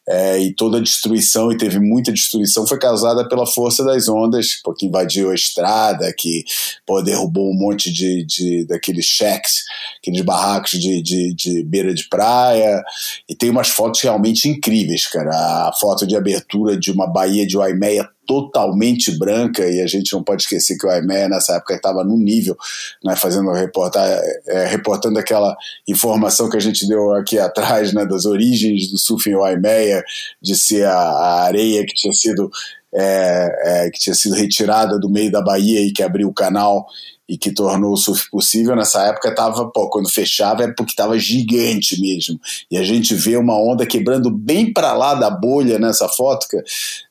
[0.08, 4.60] é, e toda a destruição, e teve muita destruição, foi causada pela força das ondas,
[4.62, 6.44] pô, que invadiu a estrada, que
[6.86, 9.64] pô, derrubou um monte de, de daqueles shacks,
[9.98, 12.82] aqueles barracos de, de, de beira de praia,
[13.28, 15.30] e tem umas fotos realmente incríveis, cara.
[15.30, 20.22] A foto de abertura de uma baía de Waimeia totalmente branca e a gente não
[20.22, 22.56] pode esquecer que o Aimé nessa época estava no nível,
[23.04, 24.06] né, fazendo reportar,
[24.46, 29.28] é, reportando aquela informação que a gente deu aqui atrás, né, das origens do surf
[29.28, 30.02] em Waimeia,
[30.42, 32.50] de ser a, a, areia que tinha sido
[32.94, 36.86] é, é, que tinha sido retirada do meio da Bahia e que abriu o canal
[37.28, 41.18] e que tornou o surf possível, nessa época tava, pô, quando fechava é porque estava
[41.18, 42.40] gigante mesmo.
[42.70, 46.64] E a gente vê uma onda quebrando bem para lá da bolha nessa foto, cara.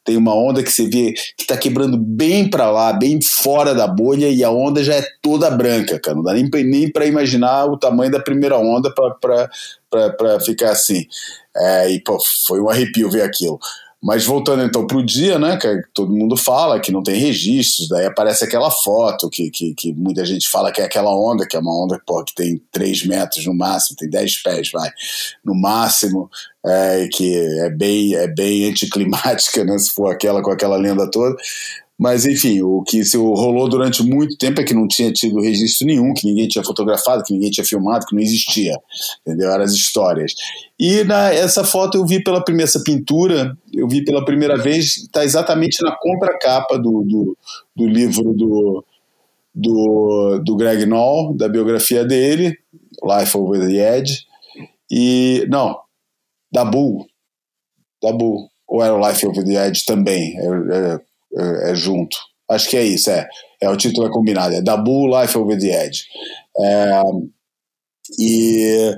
[0.05, 3.87] Tem uma onda que você vê que está quebrando bem para lá, bem fora da
[3.87, 6.15] bolha e a onda já é toda branca, cara.
[6.15, 11.05] Não dá nem, nem para imaginar o tamanho da primeira onda para ficar assim.
[11.57, 13.59] É, e pô, foi um arrepio ver aquilo.
[14.05, 17.89] Mas voltando então para o dia, né, que todo mundo fala que não tem registros,
[17.89, 21.57] daí aparece aquela foto que, que, que, muita gente fala que é aquela onda, que
[21.57, 24.91] é uma onda pô, que tem 3 metros no máximo, tem 10 pés, vai,
[25.43, 26.29] no máximo,
[26.63, 31.35] é, que é bem, é bem anticlimática, né, se for aquela com aquela lenda toda.
[31.97, 35.87] Mas, enfim, o que se rolou durante muito tempo é que não tinha tido registro
[35.87, 38.73] nenhum, que ninguém tinha fotografado, que ninguém tinha filmado, que não existia.
[39.25, 39.49] Entendeu?
[39.49, 40.33] Eram as histórias.
[40.77, 44.97] E na, essa foto eu vi pela primeira, essa pintura, eu vi pela primeira vez,
[44.97, 47.37] está exatamente na contracapa do, do,
[47.73, 48.83] do livro do,
[49.53, 52.57] do, do Greg Noll, da biografia dele,
[53.01, 54.25] Life Over the Edge.
[54.91, 55.79] E, não,
[56.51, 57.07] da Bull.
[58.01, 58.49] Da Bull.
[58.67, 60.37] Ou era o Life Over the Edge também.
[60.37, 60.99] É, é,
[61.37, 62.15] é, é, junto.
[62.49, 63.27] Acho que é isso, é.
[63.61, 66.03] É o título é combinado, é Da Bull Life Over the Edge.
[66.59, 67.01] É,
[68.19, 68.95] e,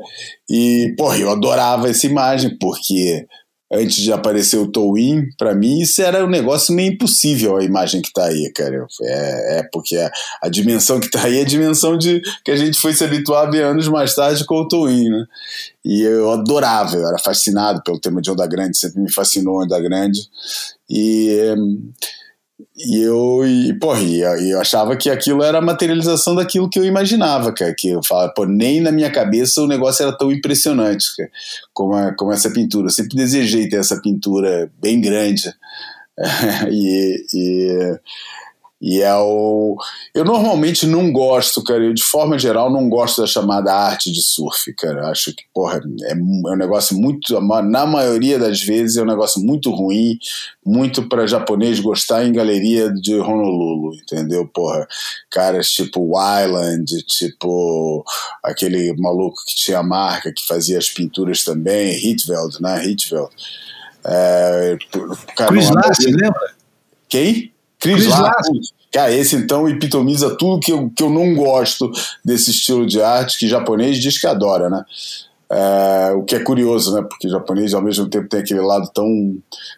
[0.50, 3.26] e, porra, eu adorava essa imagem, porque
[3.72, 8.02] antes de aparecer o Towin, para mim isso era um negócio meio impossível a imagem
[8.02, 8.86] que tá aí, cara.
[9.02, 10.10] É, é porque a,
[10.42, 13.48] a, dimensão que tá aí é a dimensão de que a gente foi se habituar
[13.48, 15.26] a ver anos mais tarde com o Towin, né?
[15.84, 19.80] E eu adorava, eu era fascinado pelo tema de Onda Grande, sempre me fascinou Onda
[19.80, 20.20] Grande.
[20.90, 21.54] E
[22.76, 26.86] e eu, e, porra, e eu achava que aquilo era a materialização daquilo que eu
[26.86, 27.74] imaginava, cara.
[27.76, 31.30] Que eu falava, pô, nem na minha cabeça o negócio era tão impressionante, cara,
[31.74, 32.88] como, a, como essa pintura.
[32.88, 35.54] Eu sempre desejei ter essa pintura bem grande.
[36.72, 38.00] e, e
[38.80, 39.76] e é o.
[40.14, 41.84] Eu normalmente não gosto, cara.
[41.84, 45.10] Eu, de forma geral, não gosto da chamada arte de surf, cara.
[45.10, 47.40] acho que, porra, é, é um negócio muito.
[47.42, 50.20] Na maioria das vezes é um negócio muito ruim,
[50.64, 54.48] muito para japonês gostar em galeria de Honolulu, entendeu?
[54.48, 54.88] Porra,
[55.32, 58.06] caras tipo Wyland, tipo
[58.44, 62.86] aquele maluco que tinha a marca, que fazia as pinturas também, Hitveld, né?
[62.86, 63.32] Hitveld.
[64.06, 64.78] É,
[65.36, 66.56] cara, Chris Lass, lembra?
[67.10, 67.57] Quem?
[67.80, 68.48] Chris, Chris Lass.
[68.92, 71.92] Cara, esse então epitomiza tudo que eu, que eu não gosto
[72.24, 74.84] desse estilo de arte que japonês diz que adora, né?
[75.50, 77.02] É, o que é curioso, né?
[77.02, 79.38] Porque o japonês ao mesmo tempo tem aquele lado tão,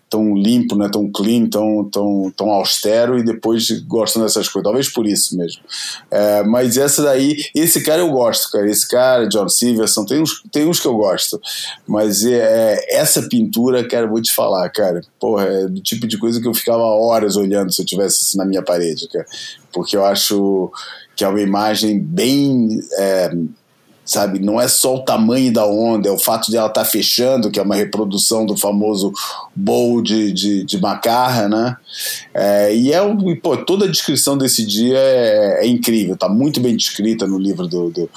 [0.10, 0.90] tão limpo, né?
[0.92, 4.64] tão clean, tão, tão, tão austero e depois gostam dessas coisas.
[4.64, 5.62] Talvez por isso mesmo.
[6.10, 8.70] É, mas essa daí, esse cara eu gosto, cara.
[8.70, 11.40] Esse cara, John Silverson, tem uns, tem uns que eu gosto.
[11.88, 15.02] Mas é, é essa pintura, cara, vou te falar, cara.
[15.20, 18.38] Porra, é do tipo de coisa que eu ficava horas olhando se eu tivesse assim
[18.38, 19.26] na minha parede, cara.
[19.72, 20.72] Porque eu acho
[21.16, 22.80] que é uma imagem bem.
[24.10, 24.40] Sabe?
[24.40, 27.52] Não é só o tamanho da onda, é o fato de ela estar tá fechando,
[27.52, 29.14] que é uma reprodução do famoso
[29.56, 31.78] bowl de, de, de macarra, né?
[32.34, 36.60] É, e é o, pô, toda a descrição desse dia é, é, incrível, tá muito
[36.60, 38.10] bem descrita no livro do, do,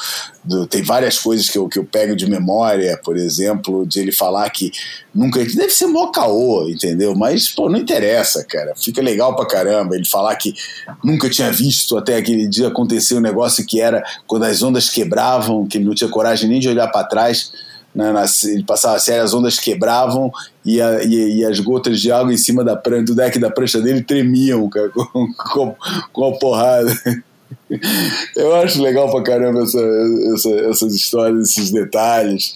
[0.45, 4.13] do, Tem várias coisas que eu, que eu pego de memória, por exemplo, de ele
[4.13, 4.73] falar que
[5.15, 5.39] nunca.
[5.39, 7.15] Deve ser mó caô, entendeu?
[7.15, 8.75] Mas, pô, não interessa, cara.
[8.77, 9.95] Fica legal pra caramba.
[9.95, 10.55] Ele falar que
[11.05, 15.67] nunca tinha visto até aquele dia acontecer um negócio que era quando as ondas quebravam,
[15.67, 17.53] que ele não tinha coragem nem de olhar para trás.
[17.95, 18.11] Né,
[18.45, 20.33] ele passava a série, as ondas quebravam
[20.65, 23.51] e, a, e, e, as gotas de água em cima da prancha, do deck da
[23.51, 25.77] prancha dele tremiam cara, com, com,
[26.11, 26.97] com a porrada.
[28.37, 29.81] Eu acho legal pra caramba essa,
[30.35, 32.55] essa, essas histórias, esses detalhes.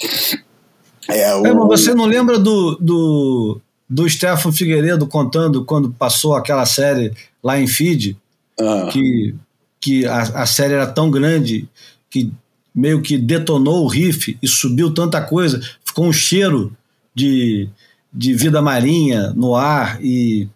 [1.09, 1.47] É, o...
[1.47, 7.13] é, mas você não lembra do, do, do Stefano Figueiredo contando quando passou aquela série
[7.43, 8.17] lá em Feed?
[8.59, 8.89] Ah.
[8.93, 9.35] Que,
[9.81, 11.69] que a, a série era tão grande
[12.11, 12.33] que
[12.75, 16.77] meio que detonou o riff e subiu tanta coisa, ficou um cheiro
[17.15, 17.69] de,
[18.13, 20.47] de vida marinha no ar e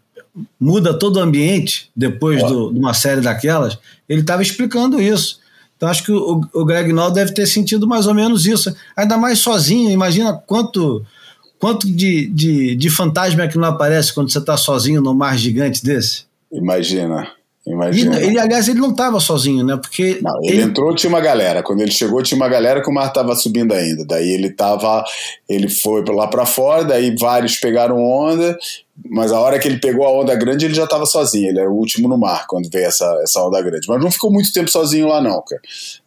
[0.58, 3.78] muda todo o ambiente depois do, de uma série daquelas.
[4.08, 5.40] Ele estava explicando isso.
[5.76, 8.74] Então acho que o, o Greg Nall deve ter sentido mais ou menos isso.
[8.96, 11.04] Ainda mais sozinho, imagina quanto
[11.58, 15.36] quanto de, de, de fantasma é que não aparece quando você está sozinho no mar
[15.36, 16.24] gigante desse.
[16.50, 17.30] Imagina.
[17.66, 18.16] Imagina.
[18.16, 19.76] Ele, ele, aliás, ele não estava sozinho, né?
[19.76, 20.18] Porque.
[20.22, 21.62] Não, ele, ele, entrou, tinha uma galera.
[21.62, 24.04] Quando ele chegou, tinha uma galera que o mar estava subindo ainda.
[24.04, 25.04] Daí ele tava.
[25.48, 28.58] Ele foi lá para fora, daí vários pegaram onda,
[29.10, 31.50] mas a hora que ele pegou a onda grande, ele já estava sozinho.
[31.50, 33.86] Ele era o último no mar quando veio essa, essa onda grande.
[33.88, 35.60] Mas não ficou muito tempo sozinho lá, não, cara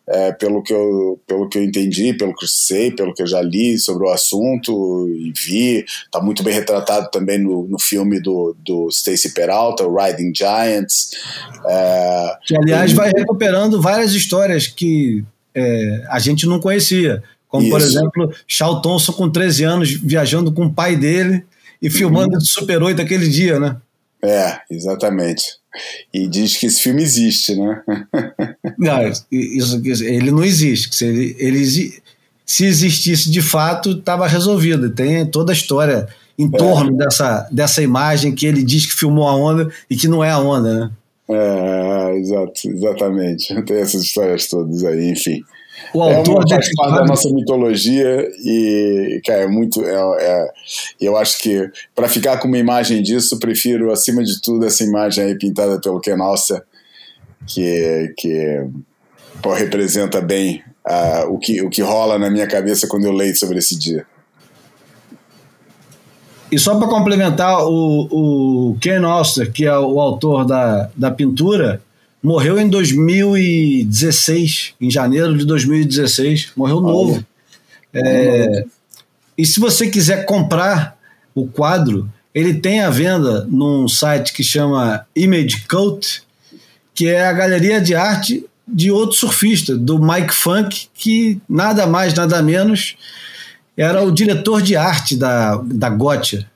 [0.07, 3.27] é, pelo, que eu, pelo que eu entendi, pelo que eu sei, pelo que eu
[3.27, 8.19] já li sobre o assunto e vi, está muito bem retratado também no, no filme
[8.19, 11.11] do, do Stacy Peralta, Riding Giants.
[11.65, 15.23] É, que, aliás, vai recuperando várias histórias que
[15.55, 17.23] é, a gente não conhecia.
[17.47, 17.71] Como, Isso.
[17.71, 21.45] por exemplo, Charles Thompson com 13 anos viajando com o pai dele
[21.81, 22.39] e filmando uhum.
[22.39, 23.77] de Super 8 aquele dia, né?
[24.23, 25.62] É, exatamente.
[26.14, 27.82] E diz que esse filme existe, né?
[28.78, 30.95] não, isso, ele não existe.
[30.95, 31.66] Se, ele, ele,
[32.45, 34.90] se existisse de fato, estava resolvido.
[34.90, 36.58] Tem toda a história em é.
[36.58, 40.32] torno dessa, dessa imagem que ele diz que filmou a onda e que não é
[40.32, 40.91] a onda, né?
[41.30, 43.54] É, exato, exatamente.
[43.64, 45.41] Tem essas histórias todas aí, enfim.
[45.93, 49.84] O autor é uma, da nossa mitologia e, cara, é muito.
[49.84, 50.47] É, é,
[51.01, 55.23] eu acho que para ficar com uma imagem disso, prefiro, acima de tudo, essa imagem
[55.23, 56.64] aí pintada pelo Ken Alster,
[57.47, 58.65] que, que
[59.41, 63.35] pô, representa bem uh, o, que, o que rola na minha cabeça quando eu leio
[63.35, 64.05] sobre esse dia.
[66.51, 71.81] E só para complementar, o, o Ken Oster, que é o autor da, da pintura,
[72.24, 76.54] Morreu em 2016, em janeiro de 2016.
[76.56, 77.22] Morreu novo.
[77.94, 78.64] É,
[79.38, 80.98] e se você quiser comprar
[81.36, 86.24] o quadro, ele tem à venda num site que chama Image Cult,
[86.95, 92.14] que é a galeria de arte de outro surfista, do Mike Funk, que nada mais,
[92.14, 92.95] nada menos
[93.76, 96.48] era o diretor de arte da, da Gotcha.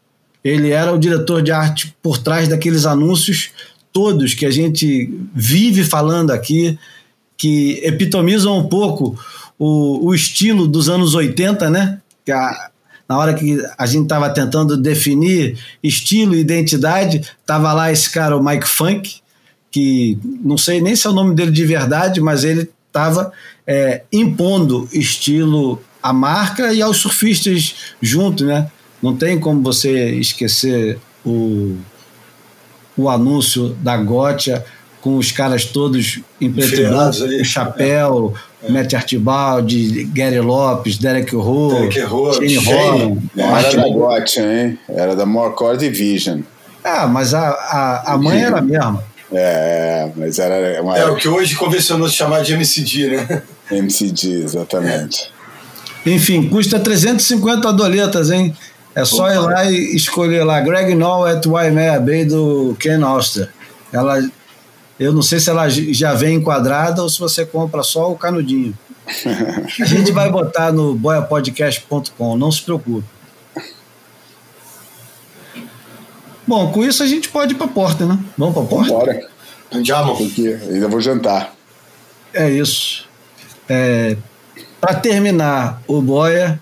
[0.43, 3.51] Ele era o diretor de arte por trás daqueles anúncios
[3.91, 6.77] todos que a gente vive falando aqui,
[7.35, 9.17] que epitomizam um pouco
[9.57, 11.99] o, o estilo dos anos 80, né?
[12.25, 12.69] Que a,
[13.07, 18.35] na hora que a gente estava tentando definir estilo e identidade, estava lá esse cara,
[18.35, 19.21] o Mike Funk,
[19.71, 23.31] que não sei nem se é o nome dele de verdade, mas ele estava
[23.65, 28.69] é, impondo estilo à marca e aos surfistas junto, né?
[29.01, 31.77] Não tem como você esquecer o
[32.97, 34.65] o anúncio da Gotia
[35.01, 38.33] com os caras todos em preto e branco, chapéu,
[38.63, 38.71] é.
[38.71, 43.31] Matt Archibald, Gary Lopes, Derek Rowe, Derek Shane Holland.
[43.37, 44.79] Era da Gotia, hein?
[44.89, 46.41] Era da Morecore Division.
[46.83, 49.03] Ah, mas a, a, a mãe era a mesma.
[49.31, 50.97] É, mas era uma...
[50.97, 53.43] É o que hoje convencionou se chamar de MCD, né?
[53.71, 55.31] MCD, exatamente.
[56.05, 58.55] Enfim, custa 350 doletas, hein?
[58.97, 63.47] É só ir lá e escolher lá Greg Noll at Waimea Bay do Ken Oster.
[63.93, 64.27] Ela,
[64.99, 68.75] eu não sei se ela já vem enquadrada ou se você compra só o canudinho.
[69.79, 73.07] A gente vai botar no boiapodcast.com, não se preocupe.
[76.47, 78.17] Bom, com isso a gente pode ir para a porta, né?
[78.35, 78.93] Vamos para a porta?
[78.93, 79.29] Bora.
[79.71, 80.17] Andiamo.
[80.17, 81.53] Porque ainda vou jantar.
[82.33, 83.05] É isso.
[83.69, 84.17] É,
[84.81, 86.59] para terminar o Boia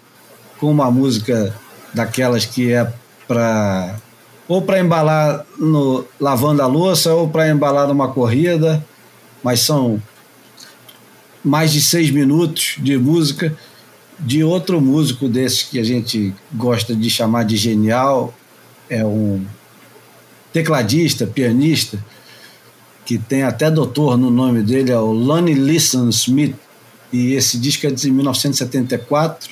[0.60, 1.56] com uma música
[1.96, 2.92] daquelas que é
[3.28, 3.96] para
[4.48, 8.86] ou para embalar no lavando a louça ou para embalar numa corrida,
[9.44, 10.00] mas são
[11.44, 13.56] mais de seis minutos de música
[14.20, 18.34] de outro músico desse que a gente gosta de chamar de genial,
[18.90, 19.44] é um
[20.54, 22.04] tecladista, pianista,
[23.06, 26.56] que tem até doutor no nome dele, é o Lonnie Liston Smith,
[27.12, 29.50] e esse disco é de 1974,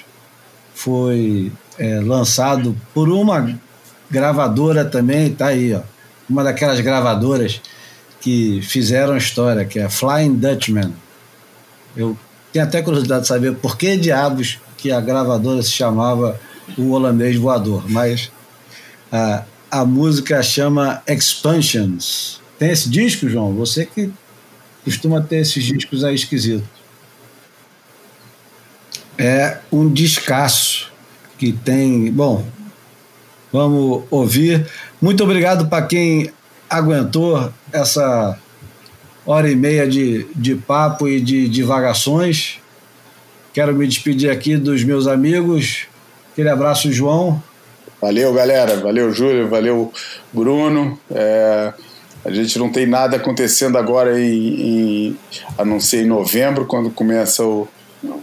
[0.73, 3.59] foi é, lançado por uma
[4.09, 5.81] gravadora também, tá aí, ó,
[6.29, 7.61] uma daquelas gravadoras
[8.21, 10.93] que fizeram história, que é Flying Dutchman.
[11.95, 12.17] Eu
[12.51, 16.39] tenho até curiosidade de saber por que diabos que a gravadora se chamava
[16.77, 18.31] o holandês voador, mas
[19.11, 22.39] a, a música chama Expansions.
[22.57, 23.53] Tem esse disco, João?
[23.55, 24.11] Você que
[24.85, 26.67] costuma ter esses discos aí esquisitos.
[29.17, 30.92] É um descasso
[31.43, 32.09] que tem.
[32.09, 32.45] Bom,
[33.51, 34.65] vamos ouvir.
[35.01, 36.31] Muito obrigado para quem
[36.69, 38.37] aguentou essa
[39.25, 42.59] hora e meia de, de papo e de divagações.
[43.53, 45.87] Quero me despedir aqui dos meus amigos.
[46.31, 47.43] Aquele abraço, João.
[48.01, 48.77] Valeu, galera.
[48.77, 49.49] Valeu, Júlio.
[49.49, 49.91] Valeu,
[50.31, 50.97] Bruno.
[51.11, 51.73] É,
[52.23, 55.19] a gente não tem nada acontecendo agora, em, em,
[55.57, 57.67] a não ser em novembro, quando começa o,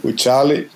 [0.03, 0.67] o Charlie.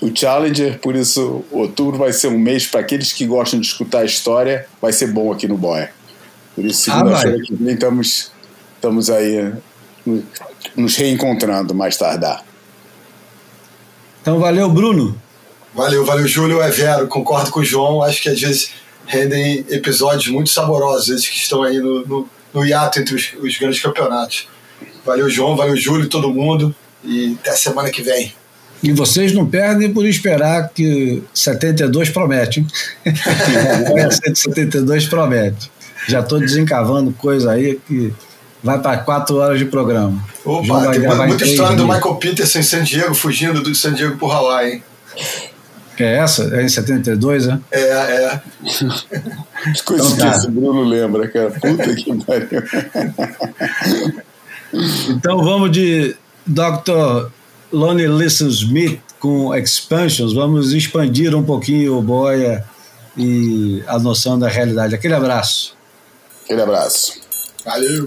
[0.00, 4.00] O Challenger, por isso outubro vai ser um mês para aqueles que gostam de escutar
[4.00, 5.92] a história, vai ser bom aqui no Boia.
[6.54, 8.32] Por isso, ah, segunda-feira ah, que vem estamos,
[8.76, 9.52] estamos aí
[10.74, 12.44] nos reencontrando mais tardar.
[14.22, 15.20] Então, valeu, Bruno.
[15.74, 16.60] Valeu, valeu, Júlio.
[16.60, 18.02] É Vero, concordo com o João.
[18.02, 18.72] Acho que às vezes
[19.06, 23.56] rendem episódios muito saborosos, esses que estão aí no, no, no hiato entre os, os
[23.56, 24.48] grandes campeonatos.
[25.04, 26.74] Valeu, João, valeu, Júlio, todo mundo.
[27.02, 28.34] E até semana que vem.
[28.82, 32.66] E vocês não perdem por esperar que 72 promete.
[34.24, 35.70] 172 promete.
[36.08, 38.12] Já estou desencavando coisa aí que
[38.62, 40.22] vai para quatro horas de programa.
[40.44, 44.32] Opa, tem muita história do Michael Peterson em San Diego, fugindo do San Diego por
[44.32, 44.82] Hawaii, hein?
[45.98, 46.44] É essa?
[46.56, 47.60] É em 72, né?
[47.70, 48.40] É, é.
[49.84, 51.50] Coisa então, que esse Bruno lembra, cara.
[51.50, 52.62] Puta que pariu.
[55.10, 56.16] então vamos de
[56.46, 57.28] Dr.
[57.72, 60.32] Lonnie Lisson Smith com Expansions.
[60.32, 62.64] Vamos expandir um pouquinho o Boia
[63.16, 64.94] e a noção da realidade.
[64.94, 65.76] Aquele abraço.
[66.44, 67.20] Aquele abraço.
[67.64, 68.06] Valeu.